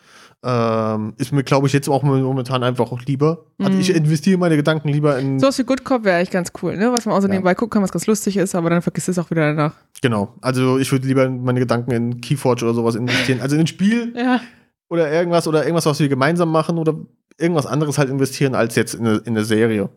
Ähm, 0.44 1.14
ist 1.18 1.32
mir, 1.32 1.44
glaube 1.44 1.68
ich, 1.68 1.74
jetzt 1.74 1.88
auch 1.88 2.02
momentan 2.02 2.64
einfach 2.64 2.92
auch 2.92 3.02
lieber. 3.04 3.46
Also 3.60 3.74
Mhm. 3.74 3.80
ich 3.80 3.94
investiere 3.94 4.40
meine 4.40 4.56
Gedanken 4.56 4.88
lieber 4.90 5.20
in. 5.20 5.40
So 5.40 5.46
was 5.48 5.60
wie 5.60 5.64
Good 5.64 5.84
Cop 5.84 6.04
wäre 6.04 6.18
eigentlich 6.18 6.32
ganz 6.32 6.52
cool, 6.64 6.76
ne? 6.78 6.92
Was 6.92 7.06
man 7.06 7.14
auch 7.16 7.22
so 7.22 7.28
Ja. 7.28 7.34
nebenbei 7.34 7.54
gucken 7.54 7.70
kann, 7.76 7.84
was 7.84 7.92
ganz 7.92 8.08
lustig 8.08 8.38
ist, 8.38 8.56
aber 8.56 8.72
dann 8.72 8.82
vergisst 8.82 9.08
es 9.08 9.20
auch 9.20 9.30
wieder 9.30 9.54
danach. 9.54 9.76
Genau. 10.02 10.34
Also 10.42 10.80
ich 10.80 10.92
würde 10.92 11.06
lieber 11.08 11.30
meine 11.30 11.60
Gedanken 11.60 11.92
in 11.92 12.22
Keyforge 12.22 12.66
oder 12.66 12.74
sowas 12.74 12.96
investieren. 12.96 13.40
Also 13.40 13.56
in 13.56 13.62
ein 13.62 13.68
Spiel 13.68 14.14
Ja. 14.18 14.42
oder 14.90 15.12
irgendwas 15.12 15.48
oder 15.48 15.62
irgendwas, 15.64 15.86
was 15.86 16.00
wir 16.00 16.10
gemeinsam 16.10 16.52
machen 16.52 16.80
oder 16.80 16.96
irgendwas 17.38 17.68
anderes 17.68 18.00
halt 18.00 18.10
investieren, 18.10 18.56
als 18.56 18.76
jetzt 18.76 18.96
in 18.96 19.06
eine, 19.06 19.18
in 19.18 19.36
eine 19.38 19.46
Serie. 19.46 19.90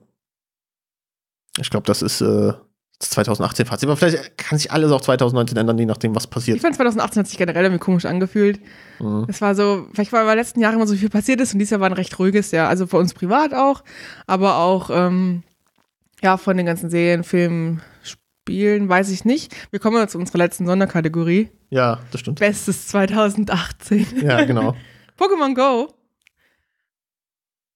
Ich 1.58 1.70
glaube, 1.70 1.86
das 1.86 2.02
ist 2.02 2.20
äh, 2.20 2.52
2018 3.00 3.66
Fazit. 3.66 3.88
Aber 3.88 3.96
vielleicht 3.96 4.38
kann 4.38 4.58
sich 4.58 4.70
alles 4.72 4.90
auch 4.92 5.00
2019 5.00 5.56
ändern, 5.56 5.78
je 5.78 5.86
nachdem, 5.86 6.14
was 6.14 6.24
Ich 6.24 6.30
passiert. 6.30 6.60
fand 6.60 6.74
2018 6.76 7.20
hat 7.20 7.26
sich 7.28 7.38
generell 7.38 7.64
irgendwie 7.64 7.80
komisch 7.80 8.04
angefühlt. 8.04 8.60
Mhm. 9.00 9.26
Es 9.28 9.40
war 9.40 9.54
so, 9.54 9.86
vielleicht 9.92 10.12
war 10.12 10.24
bei 10.24 10.34
letzten 10.34 10.60
Jahren 10.60 10.74
immer 10.76 10.86
so 10.86 10.94
viel 10.94 11.10
passiert 11.10 11.40
ist 11.40 11.52
und 11.52 11.58
dieses 11.58 11.70
Jahr 11.70 11.80
war 11.80 11.88
ein 11.90 11.94
recht 11.94 12.18
ruhiges 12.18 12.50
Jahr. 12.50 12.68
Also 12.68 12.86
für 12.86 12.96
uns 12.98 13.14
privat 13.14 13.52
auch, 13.54 13.82
aber 14.26 14.58
auch, 14.58 14.90
ähm, 14.92 15.42
ja, 16.22 16.36
von 16.36 16.56
den 16.56 16.66
ganzen 16.66 16.88
Serien, 16.90 17.24
Filmen, 17.24 17.82
spielen, 18.02 18.88
weiß 18.88 19.10
ich 19.10 19.24
nicht. 19.24 19.54
Wir 19.70 19.80
kommen 19.80 19.96
jetzt 19.98 20.12
zu 20.12 20.18
unserer 20.18 20.38
letzten 20.38 20.66
Sonderkategorie. 20.66 21.50
Ja, 21.70 22.00
das 22.12 22.20
stimmt. 22.20 22.38
Bestes 22.40 22.88
2018. 22.88 24.06
Ja, 24.22 24.44
genau. 24.44 24.74
Pokémon 25.18 25.54
Go. 25.54 25.92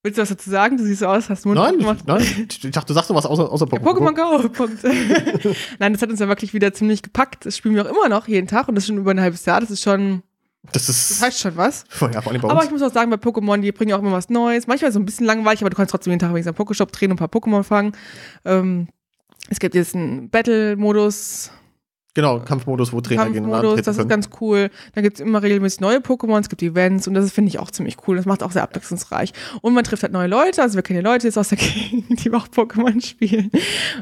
Willst 0.08 0.18
du 0.18 0.22
was 0.22 0.28
dazu 0.30 0.50
sagen? 0.50 0.76
Du 0.78 0.84
siehst 0.84 1.00
so 1.00 1.06
aus, 1.06 1.28
hast 1.28 1.44
Mund 1.44 1.56
nein, 1.58 1.78
gemacht. 1.78 2.04
nein, 2.06 2.22
ich 2.48 2.70
dachte, 2.70 2.86
du 2.88 2.94
sagst 2.94 3.10
noch 3.10 3.16
was 3.16 3.26
außer, 3.26 3.50
außer 3.52 3.66
Pokémon. 3.66 4.14
Pokémon 4.14 4.14
Go. 4.42 4.48
Punkt. 4.48 4.82
Nein, 5.78 5.92
das 5.92 6.00
hat 6.02 6.10
uns 6.10 6.18
ja 6.20 6.28
wirklich 6.28 6.54
wieder 6.54 6.72
ziemlich 6.72 7.02
gepackt. 7.02 7.44
Das 7.44 7.56
spielen 7.56 7.74
wir 7.74 7.84
auch 7.84 7.90
immer 7.90 8.08
noch 8.08 8.26
jeden 8.26 8.46
Tag 8.46 8.68
und 8.68 8.74
das 8.74 8.86
schon 8.86 8.96
über 8.96 9.10
ein 9.10 9.20
halbes 9.20 9.44
Jahr. 9.44 9.60
Das 9.60 9.70
ist 9.70 9.82
schon, 9.82 10.22
Das 10.72 10.86
das 10.86 11.10
ist. 11.10 11.22
heißt 11.22 11.38
schon 11.40 11.56
was. 11.56 11.84
Ja, 12.00 12.22
vor 12.22 12.32
allem 12.32 12.40
bei 12.40 12.48
Aber 12.48 12.56
uns. 12.60 12.64
ich 12.66 12.70
muss 12.70 12.82
auch 12.82 12.92
sagen, 12.92 13.10
bei 13.10 13.16
Pokémon, 13.16 13.60
die 13.60 13.70
bringen 13.72 13.90
ja 13.90 13.96
auch 13.96 14.00
immer 14.00 14.12
was 14.12 14.28
Neues. 14.30 14.66
Manchmal 14.66 14.90
so 14.92 14.98
ein 14.98 15.04
bisschen 15.04 15.26
langweilig, 15.26 15.60
aber 15.60 15.70
du 15.70 15.76
kannst 15.76 15.90
trotzdem 15.90 16.10
jeden 16.12 16.20
Tag 16.20 16.30
wenigstens 16.30 16.58
am 16.58 16.66
Pokéshop 16.66 16.90
drehen 16.90 17.10
und 17.12 17.20
ein 17.20 17.28
paar 17.28 17.40
Pokémon 17.40 17.62
fangen. 17.62 17.92
Ähm, 18.44 18.88
es 19.50 19.58
gibt 19.60 19.74
jetzt 19.74 19.94
einen 19.94 20.30
Battle-Modus, 20.30 21.50
Genau, 22.14 22.40
Kampfmodus, 22.40 22.92
wo 22.92 23.00
Trainer 23.00 23.26
gegeneinander 23.26 23.58
Kampfmodus, 23.58 23.84
treten 23.84 23.96
das 23.96 23.98
ist 23.98 24.08
ganz 24.08 24.30
cool. 24.40 24.70
Dann 24.94 25.04
gibt 25.04 25.18
es 25.18 25.20
immer 25.24 25.42
regelmäßig 25.42 25.80
neue 25.80 25.98
Pokémon, 25.98 26.40
es 26.40 26.48
gibt 26.48 26.62
Events 26.62 27.06
und 27.06 27.14
das 27.14 27.30
finde 27.30 27.50
ich 27.50 27.58
auch 27.60 27.70
ziemlich 27.70 27.96
cool. 28.06 28.16
Das 28.16 28.26
macht 28.26 28.42
auch 28.42 28.50
sehr 28.50 28.62
abwechslungsreich. 28.62 29.32
Und 29.60 29.74
man 29.74 29.84
trifft 29.84 30.02
halt 30.02 30.12
neue 30.12 30.26
Leute, 30.26 30.62
also 30.62 30.74
wir 30.76 30.82
kennen 30.82 31.04
ja 31.04 31.10
Leute 31.10 31.26
jetzt 31.26 31.38
aus 31.38 31.48
der 31.50 31.58
Gegend, 31.58 32.24
die 32.24 32.32
auch 32.32 32.48
Pokémon 32.48 33.04
spielen. 33.04 33.50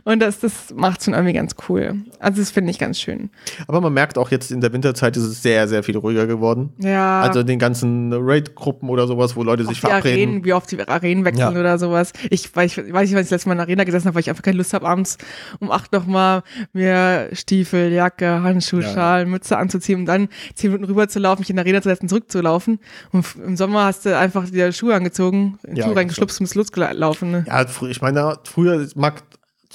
Und 0.04 0.20
das, 0.20 0.40
das 0.40 0.72
macht 0.74 1.04
schon 1.04 1.14
irgendwie 1.14 1.34
ganz 1.34 1.56
cool. 1.68 1.96
Also 2.18 2.40
das 2.40 2.50
finde 2.50 2.70
ich 2.70 2.78
ganz 2.78 2.98
schön. 3.00 3.28
Aber 3.66 3.80
man 3.80 3.92
merkt 3.92 4.16
auch 4.18 4.30
jetzt 4.30 4.50
in 4.50 4.60
der 4.60 4.72
Winterzeit 4.72 5.16
ist 5.16 5.24
es 5.24 5.42
sehr, 5.42 5.68
sehr 5.68 5.82
viel 5.82 5.96
ruhiger 5.98 6.26
geworden. 6.26 6.72
Ja. 6.78 7.20
Also 7.20 7.42
den 7.42 7.58
ganzen 7.58 8.12
Raid-Gruppen 8.12 8.88
oder 8.88 9.06
sowas, 9.06 9.36
wo 9.36 9.42
Leute 9.42 9.64
auch 9.64 9.68
sich 9.68 9.80
die 9.80 9.86
verabreden. 9.86 10.28
Arenen, 10.28 10.44
wie 10.44 10.52
oft 10.52 10.70
die 10.70 10.88
Arenen 10.88 11.24
wechseln 11.24 11.54
Ja. 11.54 11.60
oder 11.60 11.78
sowas. 11.78 12.12
Ich, 12.30 12.54
weil 12.56 12.66
ich 12.66 12.78
weiß 12.78 12.84
nicht, 12.84 12.94
wann 12.94 13.04
ich 13.04 13.10
das 13.12 13.30
letzte 13.30 13.48
Mal 13.48 13.54
in 13.54 13.58
der 13.58 13.66
Arena 13.66 13.84
gesessen 13.84 14.06
habe, 14.06 14.14
weil 14.14 14.20
ich 14.20 14.30
einfach 14.30 14.42
keine 14.42 14.56
Lust 14.56 14.72
habe, 14.72 14.86
abends 14.86 15.18
um 15.60 15.70
acht 15.70 15.92
nochmal 15.92 16.42
mir 16.72 17.28
Stiefel, 17.32 17.92
Jacke, 17.96 18.42
Handschuhe, 18.42 18.82
Ja. 18.82 18.92
Schal, 18.92 19.26
Mütze 19.26 19.58
anzuziehen 19.58 20.00
und 20.00 20.06
dann 20.06 20.28
zehn 20.54 20.70
Minuten 20.70 20.90
rüber 20.90 21.08
zu 21.08 21.18
laufen, 21.18 21.40
mich 21.40 21.50
in 21.50 21.56
der 21.56 21.64
Arena 21.64 21.82
zu 21.82 21.88
setzen, 21.88 22.08
zurückzulaufen. 22.08 22.78
Und 23.12 23.26
im 23.44 23.56
Sommer 23.56 23.84
hast 23.84 24.06
du 24.06 24.16
einfach 24.16 24.48
dir 24.48 24.70
Schuhe 24.72 24.94
angezogen, 24.94 25.58
in 25.64 25.70
den 25.70 25.76
Ja, 25.76 25.84
Schuh 25.86 25.92
reingeschlupft 25.92 26.38
und 26.40 26.44
bist 26.44 26.54
losgelaufen. 26.54 27.30
Ne? 27.30 27.44
Ja, 27.48 27.64
ich 27.88 28.00
meine, 28.02 28.38
früher 28.44 28.86
mag 28.94 29.22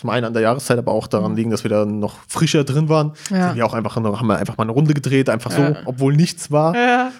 zum 0.01 0.09
einen 0.09 0.25
an 0.25 0.33
der 0.33 0.41
Jahreszeit, 0.41 0.79
aber 0.79 0.91
auch 0.91 1.05
daran 1.05 1.35
liegen, 1.35 1.51
dass 1.51 1.63
wir 1.63 1.69
da 1.69 1.85
noch 1.85 2.15
frischer 2.27 2.63
drin 2.63 2.89
waren. 2.89 3.13
Mhm. 3.29 3.35
Ja. 3.37 3.47
Sind 3.47 3.57
wir 3.57 3.65
auch 3.67 3.73
einfach 3.75 3.95
haben 3.95 4.03
wir 4.03 4.37
einfach 4.37 4.57
mal 4.57 4.63
eine 4.63 4.71
Runde 4.71 4.95
gedreht, 4.95 5.29
einfach 5.29 5.51
so, 5.51 5.61
Ja. 5.61 5.75
obwohl 5.85 6.15
nichts 6.15 6.49
war. 6.51 6.75
Ja. 6.75 7.11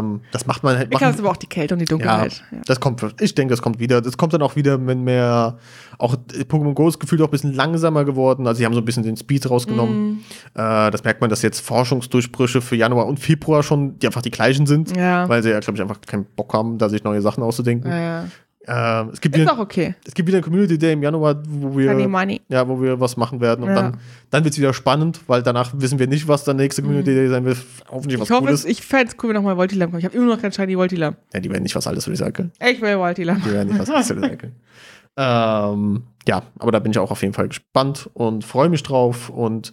Ähm, 0.00 0.20
das 0.32 0.46
macht 0.46 0.64
man 0.64 0.76
halt. 0.76 0.88
Ich 0.90 0.98
glaube, 0.98 1.14
es 1.14 1.20
aber 1.20 1.30
auch 1.30 1.36
die 1.36 1.46
Kälte 1.46 1.74
und 1.74 1.78
die 1.78 1.84
Dunkelheit. 1.84 2.42
Ja. 2.50 2.58
das 2.66 2.80
kommt, 2.80 3.04
ich 3.20 3.34
denke, 3.36 3.52
das 3.52 3.62
kommt 3.62 3.78
wieder. 3.78 4.00
Das 4.00 4.16
kommt 4.18 4.32
dann 4.32 4.42
auch 4.42 4.56
wieder, 4.56 4.84
wenn 4.84 5.04
mehr, 5.04 5.58
auch 5.98 6.16
Pokémon 6.16 6.74
Go 6.74 6.88
ist 6.88 6.98
gefühlt 6.98 7.22
auch 7.22 7.26
ein 7.28 7.30
bisschen 7.30 7.54
langsamer 7.54 8.04
geworden. 8.04 8.46
Also, 8.48 8.58
sie 8.58 8.66
haben 8.66 8.74
so 8.74 8.80
ein 8.80 8.84
bisschen 8.84 9.04
den 9.04 9.16
Speed 9.16 9.48
rausgenommen. 9.48 10.08
Mhm. 10.08 10.18
Äh, 10.54 10.90
das 10.90 11.04
merkt 11.04 11.20
man, 11.20 11.30
dass 11.30 11.42
jetzt 11.42 11.60
Forschungsdurchbrüche 11.60 12.60
für 12.60 12.74
Januar 12.74 13.06
und 13.06 13.20
Februar 13.20 13.62
schon, 13.62 13.98
die 14.00 14.06
einfach 14.06 14.22
die 14.22 14.32
gleichen 14.32 14.66
sind. 14.66 14.94
Weil 14.96 15.42
sie 15.44 15.50
ja, 15.50 15.60
glaube 15.60 15.76
ich, 15.76 15.82
einfach 15.82 16.00
keinen 16.00 16.24
Bock 16.24 16.52
haben, 16.52 16.78
da 16.78 16.88
sich 16.88 17.04
neue 17.04 17.20
Sachen 17.22 17.44
auszudenken. 17.44 17.90
Ähm, 18.70 19.10
es, 19.14 19.20
gibt 19.22 19.34
Ist 19.34 19.40
wieder, 19.42 19.54
auch 19.54 19.58
okay. 19.58 19.94
es 20.06 20.12
gibt 20.12 20.26
wieder 20.26 20.36
einen 20.36 20.44
Community 20.44 20.76
Day 20.76 20.92
im 20.92 21.02
Januar, 21.02 21.42
wo 21.48 21.76
wir, 21.78 21.90
Money, 21.92 22.06
money. 22.06 22.40
ja, 22.48 22.68
wo 22.68 22.80
wir 22.82 23.00
was 23.00 23.16
machen 23.16 23.40
werden. 23.40 23.62
Und 23.64 23.70
Ja. 23.70 23.74
dann, 23.76 23.96
dann 24.30 24.44
wird 24.44 24.52
es 24.52 24.58
wieder 24.58 24.74
spannend, 24.74 25.20
weil 25.26 25.42
danach 25.42 25.70
wissen 25.74 25.98
wir 25.98 26.06
nicht, 26.06 26.28
was 26.28 26.44
der 26.44 26.52
nächste 26.54 26.82
Community 26.82 27.14
Day 27.14 27.28
sein 27.28 27.44
wird. 27.46 27.56
Hoffentlich 27.90 28.20
was 28.20 28.28
Mhm. 28.28 28.34
Ich 28.34 28.38
hoffe, 28.38 28.46
Cooles. 28.48 28.60
es, 28.60 28.66
ich 28.66 28.82
fände 28.82 29.06
es 29.08 29.16
cool, 29.22 29.30
wenn 29.30 29.36
nochmal 29.36 29.56
Voltilam 29.56 29.90
kommt. 29.90 30.00
Ich 30.00 30.04
habe 30.04 30.14
immer 30.16 30.26
noch 30.26 30.40
kein 30.42 30.52
Shiny 30.52 30.76
Voltilam. 30.76 31.16
ja, 31.32 31.40
die 31.40 31.48
werden 31.50 31.62
nicht 31.62 31.74
was 31.74 31.86
alles 31.86 32.06
recyceln. 32.06 32.52
Ich 32.60 32.80
will 32.82 32.98
Voltilam. 32.98 33.40
Die 33.44 33.50
werden 33.52 33.68
nicht 33.68 33.78
was 33.80 33.88
alles 33.90 34.10
recyceln. 34.10 34.52
ähm, 35.16 36.02
ja, 36.26 36.42
aber 36.58 36.72
da 36.72 36.78
bin 36.78 36.92
ich 36.92 36.98
auch 36.98 37.10
auf 37.10 37.22
jeden 37.22 37.34
Fall 37.34 37.48
gespannt 37.48 38.10
und 38.12 38.44
freue 38.44 38.68
mich 38.68 38.82
drauf 38.82 39.30
und 39.30 39.72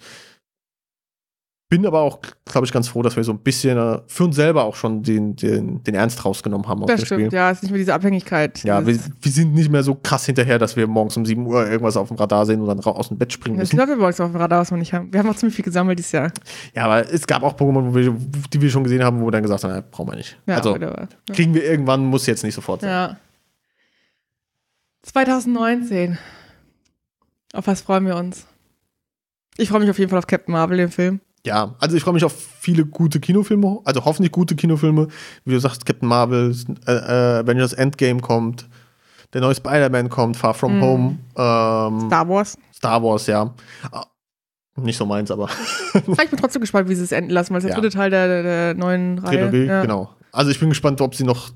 bin 1.76 1.86
aber 1.86 2.00
auch, 2.02 2.20
glaube 2.46 2.66
ich, 2.66 2.72
ganz 2.72 2.88
froh, 2.88 3.02
dass 3.02 3.16
wir 3.18 3.24
so 3.24 3.34
ein 3.34 3.40
bisschen 3.40 3.78
äh, 3.78 4.00
für 4.08 4.24
uns 4.24 4.36
selber 4.38 4.64
auch 4.64 4.76
schon 4.76 5.04
den, 5.04 5.36
den, 5.36 5.84
den 5.84 5.94
Ernst 5.96 6.24
rausgenommen 6.24 6.68
haben 6.68 6.86
Das 6.86 7.02
stimmt, 7.02 7.22
Spiel. 7.28 7.34
ja, 7.34 7.52
es 7.52 7.58
ist 7.58 7.64
nicht 7.64 7.72
mehr 7.72 7.80
diese 7.80 7.94
Abhängigkeit. 7.94 8.64
Ja, 8.64 8.86
wir, 8.86 8.98
wir 9.22 9.32
sind 9.32 9.54
nicht 9.54 9.70
mehr 9.70 9.84
so 9.84 9.96
krass 9.96 10.26
hinterher, 10.26 10.58
dass 10.58 10.76
wir 10.78 10.88
morgens 10.88 11.18
um 11.18 11.26
7 11.26 11.46
Uhr 11.46 11.68
irgendwas 11.68 11.98
auf 11.98 12.08
dem 12.08 12.18
Radar 12.18 12.46
sehen 12.46 12.62
und 12.62 12.68
dann 12.68 12.80
aus 12.80 13.10
dem 13.10 13.18
Bett 13.18 13.34
springen 13.34 13.58
Das 13.58 13.74
müssen. 13.74 13.78
läuft 13.88 14.00
bei 14.00 14.08
uns 14.08 14.22
auf 14.22 14.32
dem 14.32 14.40
Radar, 14.40 14.62
was 14.62 14.72
wir 14.72 14.78
nicht 14.78 14.94
haben. 14.94 15.12
Wir 15.12 15.20
haben 15.20 15.30
auch 15.30 15.36
ziemlich 15.36 15.56
viel 15.56 15.66
gesammelt 15.66 16.00
dieses 16.00 16.14
Jahr. 16.14 16.32
Ja, 16.74 16.86
aber 16.86 17.12
es 17.12 17.28
gab 17.28 17.44
auch 17.44 17.56
Pokémon, 17.58 17.94
wir, 17.94 18.16
die 18.54 18.62
wir 18.62 18.70
schon 18.70 18.84
gesehen 18.84 19.04
haben, 19.04 19.20
wo 19.20 19.28
wir 19.28 19.32
dann 19.32 19.44
gesagt 19.44 19.64
haben, 19.66 19.74
ja, 19.76 19.84
brauchen 19.92 20.12
wir 20.12 20.16
nicht. 20.16 20.38
Ja, 20.48 20.56
also 20.56 20.78
ja. 20.78 21.08
kriegen 21.34 21.54
wir 21.54 21.64
irgendwann, 21.66 22.06
muss 22.06 22.26
jetzt 22.26 22.44
nicht 22.44 22.56
sofort 22.56 22.82
sein. 22.82 22.90
ja. 22.90 23.18
2019. 25.04 26.18
Auf 27.54 27.68
was 27.68 27.82
freuen 27.82 28.06
wir 28.06 28.16
uns? 28.16 28.46
Ich 29.58 29.70
freue 29.70 29.80
mich 29.80 29.90
auf 29.90 30.00
jeden 30.00 30.10
Fall 30.10 30.20
auf 30.20 30.28
Captain 30.28 30.52
Marvel, 30.52 30.78
den 30.78 30.92
Film. 30.92 31.22
Ja, 31.46 31.76
also 31.80 31.96
ich 31.96 32.04
freue 32.04 32.14
mich 32.16 32.24
auf 32.26 32.34
viele 32.60 32.86
gute 32.86 33.20
Kinofilme, 33.20 33.80
also 33.86 34.04
hoffentlich 34.04 34.32
gute 34.32 34.56
Kinofilme. 34.56 35.08
Wie 35.46 35.54
du 35.54 35.60
sagst, 35.60 35.86
Captain 35.86 36.08
Marvel, 36.10 36.56
äh, 36.88 36.92
äh, 36.92 37.40
Avengers 37.40 37.74
Endgame 37.74 38.20
kommt, 38.20 38.68
der 39.34 39.42
neue 39.42 39.54
Spider-Man 39.56 40.10
kommt, 40.10 40.38
Far 40.38 40.54
From 40.56 40.78
Mhm. 40.78 40.82
Home, 40.82 41.18
ähm, 41.38 42.08
Star 42.08 42.28
Wars. 42.28 42.58
Star 42.76 43.04
Wars, 43.04 43.28
ja. 43.28 43.54
Ah, 43.92 44.06
Nicht 44.78 44.98
so 44.98 45.06
meins, 45.06 45.30
aber 45.32 45.48
Ich 45.94 46.30
bin 46.30 46.40
trotzdem 46.40 46.62
gespannt, 46.62 46.90
wie 46.90 46.96
sie 46.96 47.04
es 47.04 47.12
enden 47.12 47.30
lassen, 47.32 47.52
weil 47.54 47.60
es 47.60 47.64
der 47.66 47.76
Ja. 47.76 47.80
dritte 47.80 47.96
Teil 47.96 48.10
der, 48.10 48.28
der, 48.28 48.44
der 48.44 48.74
neuen 48.74 49.20
Reihe. 49.20 49.38
Trilogie, 49.50 49.66
ja. 49.68 49.82
genau. 49.82 50.10
Also 50.32 50.52
ich 50.52 50.60
bin 50.60 50.70
gespannt, 50.70 51.00
ob 51.00 51.16
sie 51.16 51.24
noch 51.24 51.50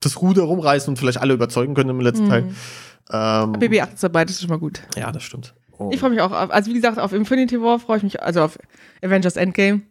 das 0.00 0.20
Ruder 0.20 0.42
rumreißen 0.42 0.90
und 0.90 0.96
vielleicht 0.98 1.18
alle 1.18 1.32
überzeugen 1.34 1.74
können 1.74 1.90
im 1.90 2.00
letzten 2.00 2.24
Mhm. 2.26 2.28
Teil. 2.28 2.44
Ähm, 3.10 3.52
BB8 3.54 3.94
ist 3.94 4.02
dabei, 4.04 4.24
das 4.24 4.34
ist 4.36 4.42
schon 4.42 4.50
mal 4.50 4.58
gut. 4.58 4.82
ja, 4.96 5.10
das 5.10 5.22
stimmt. 5.24 5.54
Oh. 5.78 5.90
Ich 5.92 6.00
freue 6.00 6.10
mich 6.10 6.20
auch 6.20 6.32
auf, 6.32 6.50
also 6.50 6.70
wie 6.70 6.74
gesagt, 6.74 6.98
auf 6.98 7.12
Infinity 7.12 7.60
War 7.60 7.78
freue 7.78 7.96
ich 7.98 8.02
mich, 8.02 8.22
also 8.22 8.42
auf 8.42 8.58
Avengers 9.02 9.36
Endgame. 9.36 9.82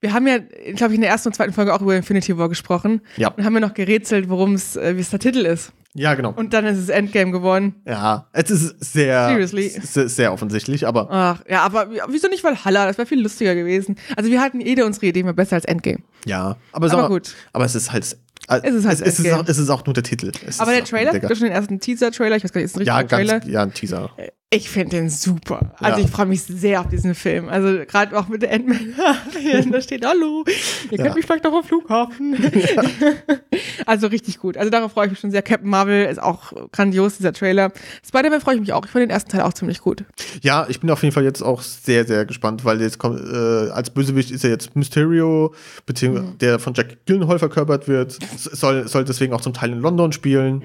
Wir 0.00 0.12
haben 0.12 0.26
ja, 0.26 0.38
glaube 0.74 0.92
ich, 0.92 0.96
in 0.96 1.00
der 1.00 1.10
ersten 1.10 1.28
und 1.28 1.34
zweiten 1.34 1.52
Folge 1.52 1.72
auch 1.74 1.80
über 1.80 1.94
Infinity 1.96 2.36
War 2.38 2.48
gesprochen 2.48 3.00
Ja. 3.16 3.28
und 3.28 3.44
haben 3.44 3.54
ja 3.54 3.60
noch 3.60 3.74
gerätselt, 3.74 4.28
worum 4.28 4.54
es, 4.54 4.76
äh, 4.76 4.96
wie 4.96 5.00
es 5.00 5.10
der 5.10 5.18
Titel 5.20 5.46
ist. 5.46 5.72
ja, 5.94 6.14
genau. 6.14 6.32
Und 6.36 6.52
dann 6.52 6.66
ist 6.66 6.78
es 6.78 6.88
Endgame 6.88 7.30
geworden. 7.32 7.76
Ja, 7.86 8.26
es 8.32 8.50
ist 8.50 8.76
sehr, 8.92 9.28
Seriously? 9.28 9.68
sehr, 9.68 10.08
sehr 10.08 10.32
offensichtlich, 10.32 10.86
aber 10.86 11.08
Ach, 11.10 11.40
ja, 11.48 11.62
aber 11.62 11.88
wieso 12.08 12.28
nicht 12.28 12.44
Valhalla? 12.44 12.86
Das 12.86 12.98
wäre 12.98 13.06
viel 13.06 13.20
lustiger 13.22 13.54
gewesen. 13.54 13.96
Also 14.16 14.30
wir 14.30 14.40
hatten 14.40 14.60
jede 14.60 14.84
unsere 14.84 15.06
Idee 15.06 15.20
immer 15.20 15.32
besser 15.32 15.56
als 15.56 15.64
Endgame. 15.64 15.98
ja. 16.26 16.56
Aber, 16.72 16.86
Aber 16.92 17.02
mal, 17.02 17.08
gut. 17.08 17.34
aber 17.52 17.64
es 17.64 17.74
ist 17.74 17.92
halt. 17.92 18.04
Es 18.50 18.74
ist 18.74 18.86
halt 18.86 19.00
es, 19.02 19.18
es, 19.18 19.18
ist 19.20 19.32
auch, 19.34 19.44
es 19.46 19.58
ist 19.58 19.68
auch 19.68 19.84
nur 19.84 19.92
der 19.92 20.04
Titel. 20.04 20.32
Es 20.46 20.58
Aber 20.58 20.72
der 20.72 20.82
Trailer, 20.84 21.12
Digga. 21.12 21.28
gibt 21.28 21.38
schon 21.38 21.48
den 21.48 21.52
ersten 21.54 21.80
Teaser-Trailer, 21.80 22.36
ich 22.36 22.44
weiß 22.44 22.52
gar 22.52 22.60
nicht, 22.62 22.70
ist 22.70 22.78
ein 22.80 22.84
Ja, 22.86 22.96
richtiger 22.96 23.18
ganz, 23.24 23.42
Trailer? 23.44 23.52
ja, 23.52 23.62
ein 23.62 23.74
Teaser. 23.74 24.10
Ich 24.50 24.70
finde 24.70 24.96
den 24.96 25.10
super. 25.10 25.72
Also 25.78 26.00
Ja. 26.00 26.06
ich 26.06 26.10
freue 26.10 26.24
mich 26.24 26.42
sehr 26.42 26.80
auf 26.80 26.88
diesen 26.88 27.14
Film. 27.14 27.50
Also 27.50 27.84
gerade 27.86 28.18
auch 28.18 28.28
mit 28.28 28.40
der 28.40 28.50
Ant-Man. 28.54 28.94
da 29.70 29.80
steht 29.82 30.06
Hallo, 30.06 30.42
ihr 30.90 30.96
könnt 30.96 31.08
Ja. 31.10 31.14
mich 31.14 31.26
vielleicht 31.26 31.44
noch 31.44 31.52
am 31.52 31.62
Flughafen. 31.64 32.34
also 33.86 34.06
richtig 34.06 34.38
gut. 34.38 34.56
Also 34.56 34.70
darauf 34.70 34.92
freue 34.92 35.04
ich 35.04 35.10
mich 35.12 35.20
schon 35.20 35.30
sehr. 35.30 35.42
Captain 35.42 35.68
Marvel 35.68 36.06
ist 36.06 36.18
auch 36.22 36.52
grandios, 36.72 37.18
dieser 37.18 37.34
Trailer. 37.34 37.72
Spider-Man 38.06 38.40
freue 38.40 38.54
ich 38.54 38.60
mich 38.62 38.72
auch. 38.72 38.86
Ich 38.86 38.90
fand 38.90 39.02
den 39.02 39.10
ersten 39.10 39.30
Teil 39.30 39.42
auch 39.42 39.52
ziemlich 39.52 39.80
gut. 39.82 40.04
Ja, 40.40 40.64
ich 40.70 40.80
bin 40.80 40.88
auf 40.90 41.02
jeden 41.02 41.12
Fall 41.14 41.24
jetzt 41.24 41.42
auch 41.42 41.60
sehr, 41.60 42.06
sehr 42.06 42.24
gespannt, 42.24 42.64
weil 42.64 42.80
jetzt 42.80 42.98
kommt, 42.98 43.20
äh, 43.20 43.70
als 43.70 43.90
Bösewicht 43.90 44.30
ist 44.30 44.44
ja 44.44 44.50
jetzt 44.50 44.74
Mysterio, 44.74 45.54
beziehungsweise 45.84 46.26
Mhm. 46.26 46.38
der 46.38 46.58
von 46.58 46.72
Jack 46.72 47.04
Gyllenhaal 47.04 47.38
verkörpert 47.38 47.86
wird, 47.86 48.18
soll, 48.38 48.88
soll 48.88 49.04
deswegen 49.04 49.34
auch 49.34 49.42
zum 49.42 49.52
Teil 49.52 49.72
in 49.72 49.80
London 49.80 50.12
spielen. 50.12 50.64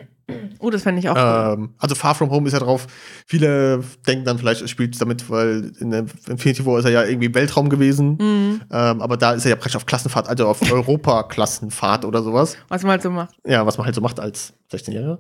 Oh, 0.59 0.69
das 0.69 0.83
fände 0.83 0.99
ich 0.99 1.09
auch 1.09 1.15
cool. 1.15 1.53
Ähm, 1.53 1.73
also 1.77 1.95
Far 1.95 2.15
From 2.15 2.31
Home 2.31 2.47
ist 2.47 2.53
ja 2.53 2.59
drauf. 2.59 2.87
Viele 3.27 3.83
denken 4.07 4.23
dann 4.23 4.37
vielleicht, 4.37 4.61
es 4.61 4.69
spielt 4.69 4.99
damit, 5.01 5.29
weil 5.29 5.73
in 5.79 5.91
Infinity 5.91 6.65
War 6.65 6.79
ist 6.79 6.85
er 6.85 6.91
ja 6.91 7.03
irgendwie 7.03 7.25
im 7.27 7.35
Weltraum 7.35 7.67
gewesen. 7.69 8.17
Mhm. 8.19 8.61
Ähm, 8.71 9.01
aber 9.01 9.17
da 9.17 9.33
ist 9.33 9.45
er 9.45 9.49
ja 9.51 9.55
praktisch 9.55 9.75
auf 9.75 9.85
Klassenfahrt, 9.85 10.29
also 10.29 10.47
auf 10.47 10.61
Europa-Klassenfahrt 10.71 12.05
oder 12.05 12.23
sowas. 12.23 12.55
Was 12.69 12.83
man 12.83 12.91
halt 12.91 13.01
so 13.01 13.11
macht. 13.11 13.35
Ja, 13.45 13.65
was 13.65 13.77
man 13.77 13.85
halt 13.85 13.95
so 13.95 14.01
macht 14.01 14.19
als 14.19 14.53
16-Jähriger. 14.71 15.19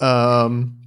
Ähm, 0.00 0.78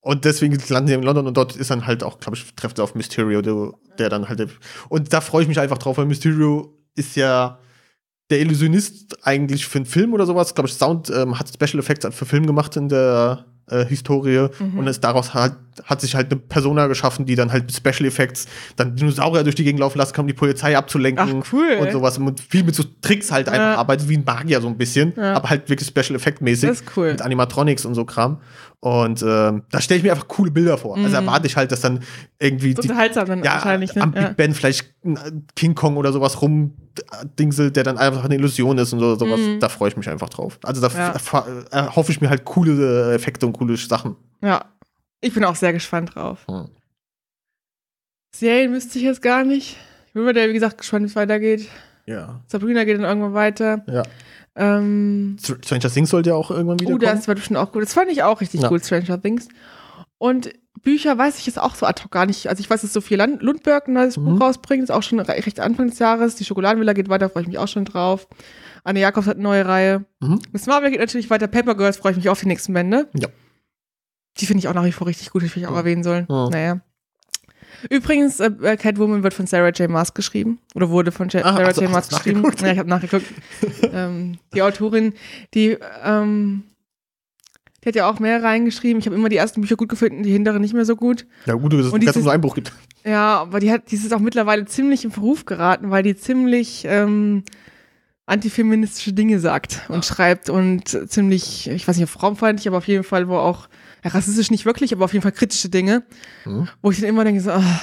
und 0.00 0.24
deswegen 0.24 0.56
landen 0.68 0.88
sie 0.88 0.94
in 0.94 1.02
London 1.02 1.26
und 1.26 1.36
dort 1.36 1.56
ist 1.56 1.70
dann 1.70 1.86
halt 1.86 2.02
auch, 2.02 2.18
glaube 2.20 2.36
ich, 2.36 2.54
trifft 2.54 2.78
er 2.78 2.84
auf 2.84 2.94
Mysterio, 2.94 3.42
der, 3.42 3.72
der 3.98 4.08
dann 4.08 4.28
halt. 4.28 4.48
Und 4.88 5.12
da 5.12 5.20
freue 5.20 5.42
ich 5.42 5.48
mich 5.48 5.60
einfach 5.60 5.78
drauf, 5.78 5.98
weil 5.98 6.06
Mysterio 6.06 6.74
ist 6.94 7.16
ja 7.16 7.58
der 8.30 8.40
Illusionist 8.40 9.16
eigentlich 9.26 9.66
für 9.66 9.78
einen 9.78 9.86
Film 9.86 10.12
oder 10.12 10.26
sowas. 10.26 10.54
Glaube 10.54 10.68
ich, 10.68 10.74
Sound 10.74 11.10
ähm, 11.10 11.38
hat 11.38 11.48
Special 11.52 11.78
Effects 11.78 12.06
für 12.14 12.26
Film 12.26 12.46
gemacht 12.46 12.76
in 12.76 12.88
der 12.88 13.44
äh, 13.70 13.84
Historie 13.84 14.48
und 14.76 14.86
ist 14.86 15.04
daraus 15.04 15.34
halt, 15.34 15.52
hat 15.84 16.00
sich 16.00 16.14
halt 16.14 16.30
eine 16.30 16.40
Persona 16.40 16.86
geschaffen, 16.86 17.26
die 17.26 17.34
dann 17.34 17.52
halt 17.52 17.64
mit 17.66 17.74
Special 17.74 18.06
Effects 18.08 18.46
dann 18.76 18.96
Dinosaurier 18.96 19.44
durch 19.44 19.54
die 19.56 19.64
Gegend 19.64 19.80
laufen 19.80 19.98
lassen 19.98 20.12
kann, 20.14 20.22
um 20.24 20.26
die 20.28 20.32
Polizei 20.34 20.76
abzulenken 20.76 21.42
Ach, 21.44 21.52
cool. 21.52 21.76
und 21.80 21.92
sowas 21.92 22.16
und 22.18 22.40
viel 22.40 22.64
mit 22.64 22.74
so 22.74 22.82
Tricks 23.02 23.30
halt 23.30 23.48
einfach 23.48 23.58
Ja. 23.74 23.76
arbeitet, 23.76 24.08
wie 24.08 24.16
ein 24.16 24.24
Magier 24.24 24.60
so 24.62 24.68
ein 24.68 24.76
bisschen, 24.78 25.12
Ja. 25.16 25.34
aber 25.34 25.50
halt 25.50 25.68
wirklich 25.68 25.86
Special 25.88 26.16
Effect 26.16 26.40
mäßig 26.40 26.68
Das 26.68 26.80
ist 26.80 26.96
cool. 26.96 27.12
mit 27.12 27.20
Animatronics 27.22 27.84
und 27.84 27.94
so 27.94 28.04
Kram. 28.06 28.38
Und 28.80 29.22
ähm, 29.26 29.64
da 29.72 29.80
stelle 29.80 29.98
ich 29.98 30.04
mir 30.04 30.12
einfach 30.12 30.28
coole 30.28 30.52
Bilder 30.52 30.78
vor. 30.78 30.96
Also 30.96 31.16
erwarte 31.16 31.48
ich 31.48 31.56
halt, 31.56 31.72
dass 31.72 31.80
dann 31.80 32.00
irgendwie 32.38 32.74
So 32.76 32.82
die, 32.82 32.88
unterhaltsam 32.88 33.26
dann 33.26 33.42
ja, 33.42 33.54
wahrscheinlich. 33.54 33.92
Ne? 33.96 34.02
am 34.02 34.14
Ja. 34.14 34.28
Big 34.28 34.36
Ben 34.36 34.54
vielleicht 34.54 34.94
ein 35.04 35.46
King 35.56 35.74
Kong 35.74 35.96
oder 35.96 36.12
sowas 36.12 36.40
rumdingselt, 36.40 37.74
der 37.74 37.82
dann 37.82 37.98
einfach 37.98 38.24
eine 38.24 38.36
Illusion 38.36 38.78
ist 38.78 38.92
und 38.92 39.00
so, 39.00 39.16
sowas. 39.16 39.40
Da 39.58 39.68
freue 39.68 39.88
ich 39.88 39.96
mich 39.96 40.08
einfach 40.08 40.28
drauf. 40.28 40.60
Also 40.62 40.80
da 40.80 40.88
Mhm. 40.90 40.94
Ja. 40.96 41.46
äh, 41.72 41.88
hoffe 41.88 42.12
ich 42.12 42.20
mir 42.20 42.30
halt 42.30 42.44
coole 42.44 43.12
Effekte 43.14 43.46
und 43.46 43.52
coole 43.54 43.76
Sachen. 43.76 44.16
ja. 44.42 44.64
Ich 45.20 45.34
bin 45.34 45.42
auch 45.44 45.56
sehr 45.56 45.72
gespannt 45.72 46.14
drauf. 46.14 46.46
Hm. 46.48 46.68
Serien 48.32 48.72
wüsste 48.72 48.98
ich 49.00 49.04
jetzt 49.04 49.20
gar 49.22 49.42
nicht. 49.42 49.76
Ich 50.06 50.12
bin 50.12 50.32
der, 50.32 50.48
wie 50.48 50.52
gesagt, 50.52 50.78
gespannt, 50.78 51.02
wie 51.04 51.08
es 51.08 51.16
weitergeht. 51.16 51.66
Ja. 52.06 52.40
Sabrina 52.46 52.84
geht 52.84 52.98
dann 52.98 53.04
irgendwann 53.04 53.34
weiter. 53.34 53.82
Ja. 53.88 54.04
Ähm, 54.58 55.36
Str- 55.40 55.64
Stranger 55.64 55.90
Things 55.90 56.10
sollte 56.10 56.30
ja 56.30 56.36
auch 56.36 56.50
irgendwann 56.50 56.80
wieder 56.80 56.94
oh, 56.94 56.98
das 56.98 57.28
war 57.28 57.34
bestimmt 57.36 57.58
auch 57.58 57.72
gut. 57.72 57.82
Das 57.82 57.94
fand 57.94 58.10
ich 58.10 58.22
auch 58.24 58.40
richtig 58.40 58.60
Ja. 58.62 58.68
gut, 58.68 58.84
Stranger 58.84 59.20
Things. 59.20 59.48
Und 60.18 60.50
Bücher 60.82 61.16
weiß 61.16 61.38
ich 61.38 61.46
jetzt 61.46 61.58
auch 61.60 61.74
so 61.76 61.86
ad 61.86 62.02
hoc 62.02 62.10
gar 62.10 62.26
nicht. 62.26 62.48
Also 62.48 62.60
ich 62.60 62.68
weiß, 62.68 62.82
dass 62.82 62.92
Sophie 62.92 63.14
Lundberg 63.16 63.86
ein 63.88 63.94
neues 63.94 64.16
Mhm. 64.16 64.24
Buch 64.24 64.40
rausbringt, 64.40 64.82
ist 64.82 64.90
auch 64.90 65.02
schon 65.02 65.20
re- 65.20 65.28
recht 65.46 65.60
Anfang 65.60 65.88
des 65.88 65.98
Jahres. 65.98 66.34
Die 66.36 66.44
Schokoladenvilla 66.44 66.92
geht 66.92 67.08
weiter, 67.08 67.30
freue 67.30 67.42
ich 67.42 67.48
mich 67.48 67.58
auch 67.58 67.68
schon 67.68 67.84
drauf. 67.84 68.26
Anne 68.84 69.00
Jakobs 69.00 69.26
hat 69.26 69.34
eine 69.36 69.42
neue 69.44 69.66
Reihe. 69.66 70.04
Mhm. 70.20 70.40
Miss 70.52 70.66
Marvel 70.66 70.90
geht 70.90 71.00
natürlich 71.00 71.30
weiter. 71.30 71.46
Paper 71.46 71.74
Girls 71.76 71.96
freue 71.98 72.12
ich 72.12 72.16
mich 72.18 72.28
auf 72.28 72.40
die 72.40 72.46
nächsten 72.46 72.72
Bände. 72.72 73.08
Ja. 73.16 73.28
Die 74.38 74.46
finde 74.46 74.60
ich 74.60 74.68
auch 74.68 74.74
nach 74.74 74.84
wie 74.84 74.92
vor 74.92 75.06
richtig 75.08 75.30
gut, 75.30 75.42
die 75.42 75.46
ich 75.46 75.66
auch 75.66 75.76
erwähnen 75.76 76.02
sollen. 76.04 76.26
Ja. 76.28 76.48
Naja. 76.48 76.80
Übrigens, 77.90 78.40
äh, 78.40 78.50
äh, 78.62 78.76
Catwoman 78.76 79.22
wird 79.22 79.34
von 79.34 79.46
Sarah 79.46 79.70
J. 79.70 79.88
Maas 79.90 80.14
geschrieben. 80.14 80.58
Oder 80.74 80.90
wurde 80.90 81.12
von 81.12 81.28
Ah, 81.28 81.30
Sarah 81.30 81.66
hast 81.66 81.78
du- 81.78 81.82
J. 81.82 81.90
Maas 81.90 82.08
geschrieben. 82.08 82.42
Ja, 82.60 82.72
ich 82.72 82.78
habe 82.78 82.88
nachgeguckt. 82.88 83.26
ähm, 83.92 84.38
die 84.54 84.62
Autorin, 84.62 85.14
die, 85.54 85.76
ähm, 86.04 86.64
die 87.84 87.88
hat 87.88 87.94
ja 87.94 88.10
auch 88.10 88.18
mehr 88.18 88.42
reingeschrieben. 88.42 88.98
Ich 89.00 89.06
habe 89.06 89.14
immer 89.16 89.28
die 89.28 89.36
ersten 89.36 89.60
Bücher 89.60 89.76
gut 89.76 89.88
gefunden, 89.88 90.22
die 90.22 90.32
hinteren 90.32 90.60
nicht 90.60 90.74
mehr 90.74 90.84
so 90.84 90.96
gut. 90.96 91.26
Ja, 91.46 91.54
gut, 91.54 91.72
dass 91.72 91.86
es 91.86 91.92
einen 92.16 92.28
Einbruch 92.28 92.54
gibt. 92.56 92.72
Ja, 93.04 93.38
aber 93.38 93.60
die 93.60 93.70
hat, 93.70 93.90
die 93.90 93.94
ist 93.96 94.12
auch 94.12 94.18
mittlerweile 94.18 94.64
ziemlich 94.66 95.04
im 95.04 95.12
Verruf 95.12 95.46
geraten, 95.46 95.90
weil 95.90 96.02
die 96.02 96.16
ziemlich 96.16 96.84
ähm, 96.88 97.44
antifeministische 98.26 99.12
Dinge 99.12 99.38
sagt 99.38 99.82
und 99.88 100.04
schreibt 100.04 100.50
und 100.50 100.88
ziemlich, 101.10 101.68
ich 101.70 101.88
weiß 101.88 101.96
nicht, 101.96 102.10
frauenfeindlich, 102.10 102.68
aber 102.68 102.78
auf 102.78 102.88
jeden 102.88 103.04
Fall, 103.04 103.28
wo 103.28 103.36
auch 103.36 103.68
rassistisch 104.04 104.50
nicht 104.50 104.64
wirklich, 104.66 104.92
aber 104.92 105.04
auf 105.04 105.12
jeden 105.12 105.22
Fall 105.22 105.32
kritische 105.32 105.68
Dinge, 105.68 106.02
Mhm. 106.44 106.68
wo 106.82 106.90
ich 106.90 107.00
dann 107.00 107.08
immer 107.08 107.24
denke 107.24 107.40
so, 107.40 107.50
ah, 107.50 107.80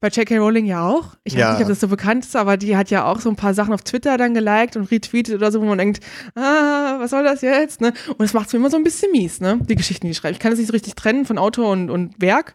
bei 0.00 0.08
J.K. 0.08 0.38
Rowling 0.38 0.66
ja 0.66 0.84
auch. 0.88 1.14
Ich 1.22 1.34
weiß 1.34 1.40
Ja. 1.40 1.52
nicht, 1.52 1.62
ob 1.62 1.68
das 1.68 1.78
so 1.78 1.86
bekannt 1.86 2.24
ist, 2.24 2.34
aber 2.34 2.56
die 2.56 2.76
hat 2.76 2.90
ja 2.90 3.04
auch 3.04 3.20
so 3.20 3.28
ein 3.30 3.36
paar 3.36 3.54
Sachen 3.54 3.72
auf 3.72 3.82
Twitter 3.82 4.16
dann 4.18 4.34
geliked 4.34 4.76
und 4.76 4.90
retweetet 4.90 5.36
oder 5.36 5.52
so, 5.52 5.60
wo 5.60 5.64
man 5.64 5.78
denkt, 5.78 6.02
ah, 6.34 6.96
was 6.98 7.10
soll 7.10 7.22
das 7.22 7.40
jetzt? 7.42 7.80
Ne? 7.80 7.92
Und 8.08 8.20
das 8.20 8.32
macht 8.34 8.48
es 8.48 8.52
mir 8.52 8.58
immer 8.58 8.70
so 8.70 8.76
ein 8.76 8.82
bisschen 8.82 9.12
mies, 9.12 9.40
ne? 9.40 9.60
Die 9.68 9.76
Geschichten, 9.76 10.06
die 10.06 10.10
ich 10.10 10.16
schreibe. 10.16 10.32
Ich 10.32 10.40
kann 10.40 10.50
das 10.50 10.58
nicht 10.58 10.66
so 10.68 10.72
richtig 10.72 10.96
trennen 10.96 11.24
von 11.24 11.38
Autor 11.38 11.70
und, 11.70 11.88
und 11.88 12.20
Werk. 12.20 12.54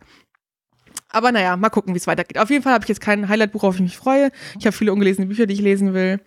Aber 1.10 1.32
naja, 1.32 1.56
mal 1.56 1.70
gucken, 1.70 1.94
wie 1.94 1.98
es 2.00 2.06
weitergeht. 2.08 2.38
Auf 2.38 2.50
jeden 2.50 2.64
Fall 2.64 2.74
habe 2.74 2.84
ich 2.84 2.90
jetzt 2.90 3.00
kein 3.00 3.30
Highlight-Buch, 3.30 3.64
auf 3.64 3.76
das 3.76 3.80
ich 3.80 3.82
mich 3.84 3.98
freue. 3.98 4.30
Ich 4.60 4.66
habe 4.66 4.76
viele 4.76 4.92
ungelesene 4.92 5.28
Bücher, 5.28 5.46
die 5.46 5.54
ich 5.54 5.62
lesen 5.62 5.94
will. 5.94 6.20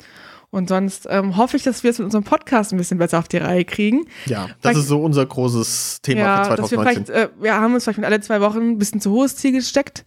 Und 0.51 0.69
sonst 0.69 1.07
ähm, 1.09 1.37
hoffe 1.37 1.57
ich, 1.57 1.63
dass 1.63 1.85
wir 1.85 1.91
es 1.91 1.99
mit 1.99 2.07
unserem 2.07 2.25
Podcast 2.25 2.73
ein 2.73 2.77
bisschen 2.77 2.99
besser 2.99 3.19
auf 3.21 3.29
die 3.29 3.37
Reihe 3.37 3.65
kriegen. 3.65 4.07
Ja, 4.27 4.47
das 4.47 4.57
Vielleicht- 4.61 4.79
ist 4.79 4.89
so 4.89 5.01
unser 5.01 5.25
großes 5.25 6.01
Thema 6.03 6.21
ja, 6.21 6.45
für 6.45 6.57
dass 6.57 6.71
wir 6.73 6.79
2019. 6.79 7.05
vielleicht, 7.07 7.33
äh, 7.39 7.43
wir 7.43 7.55
haben 7.55 7.75
uns 7.75 7.85
vielleicht 7.85 7.99
mit 7.99 8.07
alle 8.07 8.21
zwei 8.21 8.41
Wochen 8.41 8.59
ein 8.71 8.79
bisschen 8.79 9.01
zu 9.01 9.13
hohes 9.13 9.37
Ziel 9.37 9.53
gesteckt. 9.53 10.05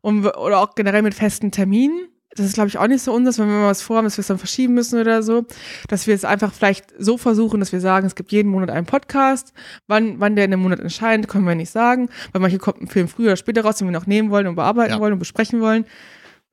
Und, 0.00 0.24
wir- 0.24 0.36
oder 0.38 0.58
auch 0.58 0.74
generell 0.74 1.02
mit 1.02 1.14
festen 1.14 1.50
Terminen. 1.52 2.08
Das 2.36 2.44
ist, 2.44 2.54
glaube 2.54 2.66
ich, 2.66 2.78
auch 2.78 2.88
nicht 2.88 3.00
so 3.04 3.12
unseres, 3.14 3.38
wenn 3.38 3.46
wir 3.46 3.54
mal 3.54 3.68
was 3.68 3.82
vorhaben, 3.82 4.06
dass 4.06 4.16
wir 4.16 4.22
es 4.22 4.26
dann 4.26 4.38
verschieben 4.38 4.74
müssen 4.74 5.00
oder 5.00 5.22
so. 5.22 5.44
Dass 5.86 6.08
wir 6.08 6.14
es 6.16 6.24
einfach 6.24 6.52
vielleicht 6.52 6.86
so 6.98 7.16
versuchen, 7.16 7.60
dass 7.60 7.70
wir 7.70 7.78
sagen, 7.80 8.08
es 8.08 8.16
gibt 8.16 8.32
jeden 8.32 8.50
Monat 8.50 8.70
einen 8.70 8.86
Podcast. 8.86 9.52
Wann, 9.86 10.18
wann 10.18 10.34
der 10.34 10.46
in 10.46 10.50
dem 10.50 10.58
Monat 10.60 10.80
erscheint, 10.80 11.28
können 11.28 11.46
wir 11.46 11.54
nicht 11.54 11.70
sagen. 11.70 12.08
Weil 12.32 12.40
manche 12.40 12.58
kommt 12.58 12.82
ein 12.82 12.88
Film 12.88 13.06
früher 13.06 13.26
oder 13.28 13.36
später 13.36 13.62
raus, 13.62 13.76
den 13.76 13.86
wir 13.86 13.92
noch 13.92 14.08
nehmen 14.08 14.30
wollen 14.30 14.48
und 14.48 14.56
bearbeiten 14.56 14.94
Ja. 14.94 14.98
wollen 14.98 15.12
und 15.12 15.20
besprechen 15.20 15.60
wollen. 15.60 15.84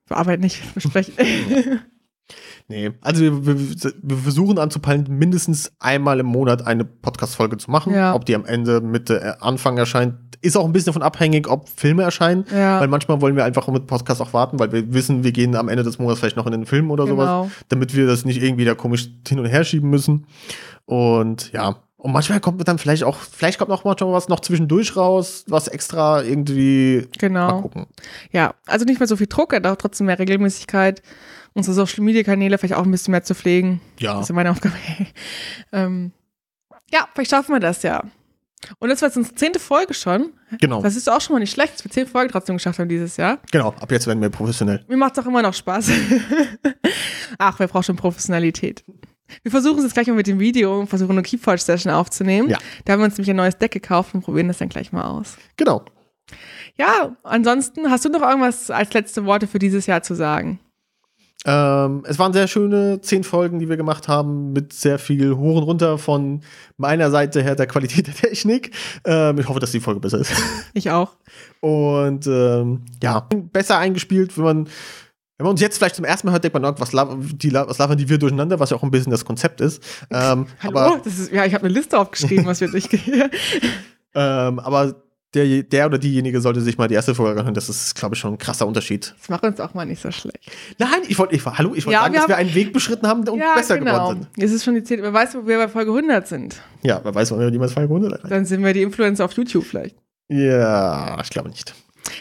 Bearbeiten 0.08 0.42
nicht, 0.42 0.62
besprechen. 0.74 1.14
Nee, 2.68 2.92
also 3.00 3.22
wir, 3.22 3.46
wir, 3.46 3.92
wir 4.02 4.16
versuchen 4.16 4.58
anzupeilen, 4.58 5.06
mindestens 5.10 5.72
einmal 5.78 6.20
im 6.20 6.26
Monat 6.26 6.66
eine 6.66 6.84
Podcast-Folge 6.84 7.58
zu 7.58 7.70
machen. 7.70 7.94
Ja. 7.94 8.14
Ob 8.14 8.24
die 8.24 8.34
am 8.34 8.44
Ende, 8.46 8.80
Mitte, 8.80 9.20
äh, 9.20 9.34
Anfang 9.40 9.76
erscheint, 9.76 10.14
ist 10.40 10.56
auch 10.56 10.64
ein 10.64 10.72
bisschen 10.72 10.86
davon 10.86 11.02
abhängig, 11.02 11.48
ob 11.48 11.68
Filme 11.68 12.02
erscheinen. 12.02 12.44
Ja. 12.52 12.80
Weil 12.80 12.88
manchmal 12.88 13.20
wollen 13.20 13.36
wir 13.36 13.44
einfach 13.44 13.66
mit 13.68 13.86
Podcast 13.86 14.20
auch 14.20 14.32
warten, 14.32 14.58
weil 14.58 14.72
wir 14.72 14.92
wissen, 14.94 15.24
wir 15.24 15.32
gehen 15.32 15.54
am 15.56 15.68
Ende 15.68 15.82
des 15.82 15.98
Monats 15.98 16.20
vielleicht 16.20 16.36
noch 16.36 16.46
in 16.46 16.52
den 16.52 16.66
Film 16.66 16.90
oder 16.90 17.04
Genau. 17.04 17.44
sowas, 17.44 17.52
damit 17.68 17.94
wir 17.94 18.06
das 18.06 18.24
nicht 18.24 18.42
irgendwie 18.42 18.64
da 18.64 18.74
komisch 18.74 19.10
hin 19.26 19.38
und 19.38 19.46
her 19.46 19.64
schieben 19.64 19.90
müssen. 19.90 20.26
Und 20.84 21.52
ja, 21.52 21.76
und 21.96 22.10
manchmal 22.10 22.40
kommt 22.40 22.66
dann 22.66 22.78
vielleicht 22.78 23.04
auch, 23.04 23.16
vielleicht 23.16 23.58
kommt 23.58 23.68
noch 23.68 23.84
manchmal 23.84 24.12
was 24.12 24.28
noch 24.28 24.40
zwischendurch 24.40 24.96
raus, 24.96 25.44
was 25.46 25.68
extra 25.68 26.22
irgendwie 26.22 27.06
genau. 27.18 27.70
Ja, 28.32 28.54
also 28.66 28.84
nicht 28.84 28.98
mehr 28.98 29.06
so 29.06 29.16
viel 29.16 29.28
Druck, 29.28 29.54
aber 29.54 29.78
trotzdem 29.78 30.06
mehr 30.08 30.18
Regelmäßigkeit. 30.18 31.00
Unsere 31.54 31.74
Social 31.74 32.02
Media 32.02 32.22
Kanäle 32.22 32.58
vielleicht 32.58 32.74
auch 32.74 32.84
ein 32.84 32.90
bisschen 32.90 33.12
mehr 33.12 33.22
zu 33.22 33.34
pflegen. 33.34 33.80
Ja. 33.98 34.14
Das 34.14 34.22
ist 34.22 34.28
ja 34.30 34.34
meine 34.34 34.50
Aufgabe. 34.50 34.74
ähm, 35.72 36.12
ja, 36.92 37.08
vielleicht 37.14 37.30
schaffen 37.30 37.54
wir 37.54 37.60
das 37.60 37.82
ja. 37.82 38.02
Und 38.78 38.88
das 38.88 39.02
war 39.02 39.08
jetzt 39.08 39.16
unsere 39.16 39.34
zehnte 39.34 39.58
Folge 39.58 39.94
schon. 39.94 40.32
Genau. 40.60 40.82
Das 40.82 40.96
ist 40.96 41.10
auch 41.10 41.20
schon 41.20 41.34
mal 41.34 41.40
nicht 41.40 41.52
schlecht, 41.52 41.74
dass 41.74 41.84
wir 41.84 41.90
zehn 41.90 42.06
Folgen 42.06 42.30
trotzdem 42.30 42.56
geschafft 42.56 42.78
haben 42.78 42.88
dieses 42.88 43.16
Jahr. 43.16 43.38
Genau. 43.50 43.68
Ab 43.68 43.90
jetzt 43.90 44.06
werden 44.06 44.20
wir 44.20 44.30
professionell. 44.30 44.84
Mir 44.88 44.96
macht 44.96 45.16
es 45.16 45.24
auch 45.24 45.28
immer 45.28 45.42
noch 45.42 45.54
Spaß. 45.54 45.90
Ach, 47.38 47.58
wer 47.58 47.66
braucht 47.66 47.86
schon 47.86 47.96
Professionalität? 47.96 48.84
Wir 49.42 49.50
versuchen 49.50 49.78
es 49.78 49.84
jetzt 49.84 49.94
gleich 49.94 50.06
mal 50.06 50.14
mit 50.14 50.26
dem 50.26 50.38
Video 50.38 50.78
und 50.78 50.88
versuchen 50.88 51.12
eine 51.12 51.22
Keyforge-Session 51.22 51.92
aufzunehmen. 51.92 52.50
Ja. 52.50 52.58
Da 52.84 52.92
haben 52.92 53.00
wir 53.00 53.06
uns 53.06 53.16
nämlich 53.16 53.30
ein 53.30 53.36
neues 53.36 53.56
Deck 53.56 53.72
gekauft 53.72 54.14
und 54.14 54.22
probieren 54.22 54.48
das 54.48 54.58
dann 54.58 54.68
gleich 54.68 54.92
mal 54.92 55.04
aus. 55.04 55.36
Genau. 55.56 55.84
Ja, 56.76 57.16
ansonsten 57.22 57.90
hast 57.90 58.04
du 58.04 58.08
noch 58.10 58.22
irgendwas 58.22 58.70
als 58.70 58.92
letzte 58.92 59.24
Worte 59.24 59.46
für 59.46 59.58
dieses 59.58 59.86
Jahr 59.86 60.02
zu 60.02 60.14
sagen? 60.14 60.60
Ähm, 61.44 62.04
es 62.06 62.18
waren 62.18 62.32
sehr 62.32 62.46
schöne 62.46 63.00
zehn 63.00 63.24
Folgen, 63.24 63.58
die 63.58 63.68
wir 63.68 63.76
gemacht 63.76 64.06
haben, 64.06 64.52
mit 64.52 64.72
sehr 64.72 64.98
viel 64.98 65.36
hoch 65.36 65.56
und 65.56 65.64
runter 65.64 65.98
von 65.98 66.42
meiner 66.76 67.10
Seite 67.10 67.42
her 67.42 67.56
der 67.56 67.66
Qualität 67.66 68.06
der 68.06 68.14
Technik. 68.14 68.70
Ähm, 69.04 69.38
ich 69.38 69.48
hoffe, 69.48 69.58
dass 69.58 69.72
die 69.72 69.80
Folge 69.80 70.00
besser 70.00 70.18
ist. 70.18 70.32
Ich 70.74 70.90
auch. 70.90 71.16
Und 71.60 72.26
ähm, 72.26 72.84
ja, 73.02 73.28
besser 73.52 73.76
eingespielt, 73.78 74.38
wenn 74.38 74.44
man, 74.44 74.64
wenn 75.36 75.44
man 75.44 75.50
uns 75.50 75.60
jetzt 75.60 75.76
vielleicht 75.76 75.96
zum 75.96 76.04
ersten 76.04 76.26
Mal 76.26 76.32
hört, 76.32 76.44
denkt 76.44 76.54
man, 76.54 76.64
oh, 76.64 76.74
was, 76.78 76.92
la 76.92 77.14
die, 77.14 77.52
was 77.52 77.76
labern 77.76 77.98
die 77.98 78.08
wir 78.08 78.18
durcheinander, 78.18 78.58
was 78.58 78.70
ja 78.70 78.76
auch 78.76 78.82
ein 78.82 78.90
bisschen 78.90 79.10
das 79.10 79.24
Konzept 79.24 79.60
ist. 79.60 79.82
Ähm, 80.10 80.46
Hallo, 80.62 80.78
aber 80.78 81.00
das 81.04 81.18
ist, 81.18 81.32
ja, 81.32 81.44
ich 81.44 81.52
habe 81.52 81.64
eine 81.64 81.74
Liste 81.74 81.98
aufgeschrieben, 81.98 82.46
was 82.46 82.60
wir 82.60 82.70
durchgehen. 82.70 83.30
ähm, 84.14 84.58
aber 84.60 84.94
der, 85.34 85.62
der 85.62 85.86
oder 85.86 85.98
diejenige 85.98 86.40
sollte 86.40 86.60
sich 86.60 86.76
mal 86.76 86.88
die 86.88 86.94
erste 86.94 87.14
Folge 87.14 87.40
anhören. 87.40 87.54
Das 87.54 87.68
ist, 87.68 87.94
glaube 87.94 88.14
ich, 88.14 88.20
schon 88.20 88.34
ein 88.34 88.38
krasser 88.38 88.66
Unterschied. 88.66 89.14
Das 89.18 89.28
macht 89.30 89.44
uns 89.44 89.60
auch 89.60 89.72
mal 89.72 89.86
nicht 89.86 90.02
so 90.02 90.10
schlecht. 90.10 90.50
Nein, 90.78 90.90
ich 91.08 91.18
wollte, 91.18 91.34
ich, 91.34 91.44
hallo, 91.44 91.74
ich 91.74 91.86
wollte 91.86 91.94
Ja, 91.94 92.02
sagen, 92.02 92.12
wir 92.14 92.20
dass 92.20 92.28
wir 92.28 92.36
einen 92.36 92.54
Weg 92.54 92.72
beschritten 92.72 93.06
haben 93.06 93.26
und 93.26 93.42
besser 93.54 93.78
geworden 93.78 94.26
sind. 94.34 94.44
Es 94.44 94.52
ist 94.52 94.64
schon 94.64 94.74
die 94.74 94.84
zehnte. 94.84 95.02
Wer 95.02 95.12
weiß, 95.12 95.34
wo 95.34 95.46
wir 95.46 95.56
bei 95.58 95.68
Folge 95.68 95.90
100 95.90 96.28
sind. 96.28 96.60
Ja, 96.82 97.00
wer 97.02 97.14
weiß, 97.14 97.30
wann 97.30 97.40
wir 97.40 97.50
niemals 97.50 97.72
Folge 97.72 97.88
100 97.88 98.12
erreichen. 98.12 98.28
Dann 98.30 98.44
sind 98.44 98.62
wir 98.62 98.74
die 98.74 98.82
Influencer 98.82 99.24
auf 99.24 99.32
YouTube 99.32 99.64
vielleicht. 99.64 99.96
Ja, 100.28 101.18
ich 101.22 101.30
glaube 101.30 101.48
nicht. 101.48 101.74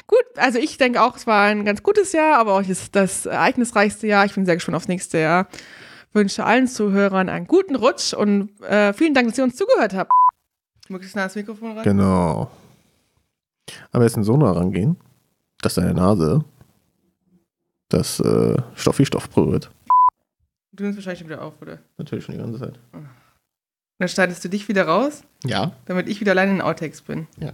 Gut, 0.07 0.23
also 0.37 0.59
ich 0.59 0.77
denke 0.77 1.01
auch, 1.01 1.17
es 1.17 1.27
war 1.27 1.45
ein 1.45 1.65
ganz 1.65 1.83
gutes 1.83 2.13
Jahr, 2.13 2.37
aber 2.37 2.53
auch 2.55 2.61
ist 2.67 2.95
das 2.95 3.25
ereignisreichste 3.25 4.07
Jahr. 4.07 4.25
Ich 4.25 4.33
bin 4.35 4.45
sehr 4.45 4.55
gespannt 4.55 4.75
aufs 4.75 4.87
nächste 4.87 5.17
Jahr. 5.17 5.47
Wünsche 6.13 6.43
allen 6.43 6.67
Zuhörern 6.67 7.29
einen 7.29 7.47
guten 7.47 7.75
Rutsch 7.75 8.13
und 8.13 8.49
äh, 8.61 8.93
vielen 8.93 9.13
Dank, 9.13 9.27
dass 9.29 9.37
ihr 9.37 9.43
uns 9.43 9.55
zugehört 9.55 9.93
habt. 9.93 10.11
Möglichst 10.89 11.15
nah 11.15 11.23
ans 11.23 11.35
Mikrofon 11.35 11.71
ran. 11.73 11.83
Genau. 11.83 12.51
Aber 13.91 14.03
jetzt 14.03 14.17
in 14.17 14.23
so 14.23 14.37
nah 14.37 14.51
rangehen, 14.51 14.97
dass 15.61 15.75
deine 15.75 15.93
Nase 15.93 16.43
das 17.89 18.19
äh, 18.19 18.57
Stoff 18.75 18.99
wie 18.99 19.05
Stoff 19.05 19.29
berührt. 19.29 19.69
Du 20.71 20.83
nimmst 20.83 20.97
wahrscheinlich 20.97 21.19
schon 21.19 21.29
wieder 21.29 21.41
auf, 21.41 21.61
oder? 21.61 21.79
Natürlich 21.97 22.25
schon 22.25 22.35
die 22.35 22.41
ganze 22.41 22.59
Zeit. 22.59 22.79
Dann 23.99 24.07
schneidest 24.07 24.43
du 24.43 24.49
dich 24.49 24.67
wieder 24.67 24.87
raus, 24.87 25.23
Ja. 25.43 25.73
damit 25.85 26.07
ich 26.07 26.19
wieder 26.21 26.31
allein 26.31 26.49
in 26.49 26.61
Outtakes 26.61 27.01
bin. 27.01 27.27
Ja. 27.37 27.53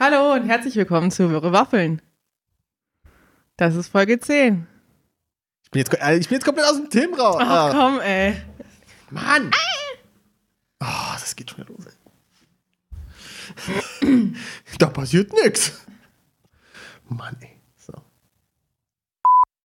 Hallo 0.00 0.32
und 0.34 0.48
herzlich 0.48 0.74
willkommen 0.76 1.10
zu 1.10 1.30
Wirre 1.30 1.52
Waffeln. 1.52 2.00
Das 3.56 3.76
ist 3.76 3.88
Folge 3.88 4.18
10. 4.18 4.66
Ich 5.64 5.70
bin 5.70 5.78
jetzt, 5.80 5.92
äh, 5.94 6.16
ich 6.16 6.28
bin 6.28 6.36
jetzt 6.36 6.44
komplett 6.44 6.66
aus 6.66 6.76
dem 6.76 6.90
Thema 6.90 7.16
raus. 7.18 7.36
Ach 7.38 7.48
Ah, 7.50 7.70
komm, 7.70 8.00
ey. 8.00 8.34
Mann! 9.10 9.50
Ah, 10.80 11.12
das 11.14 11.36
geht 11.36 11.50
schon 11.50 11.60
wieder 11.64 11.72
los. 11.72 11.86
ey. 11.86 11.92
Da 14.78 14.86
passiert 14.88 15.32
nichts. 15.32 15.80
Mann, 17.08 17.36
ey. 17.40 17.53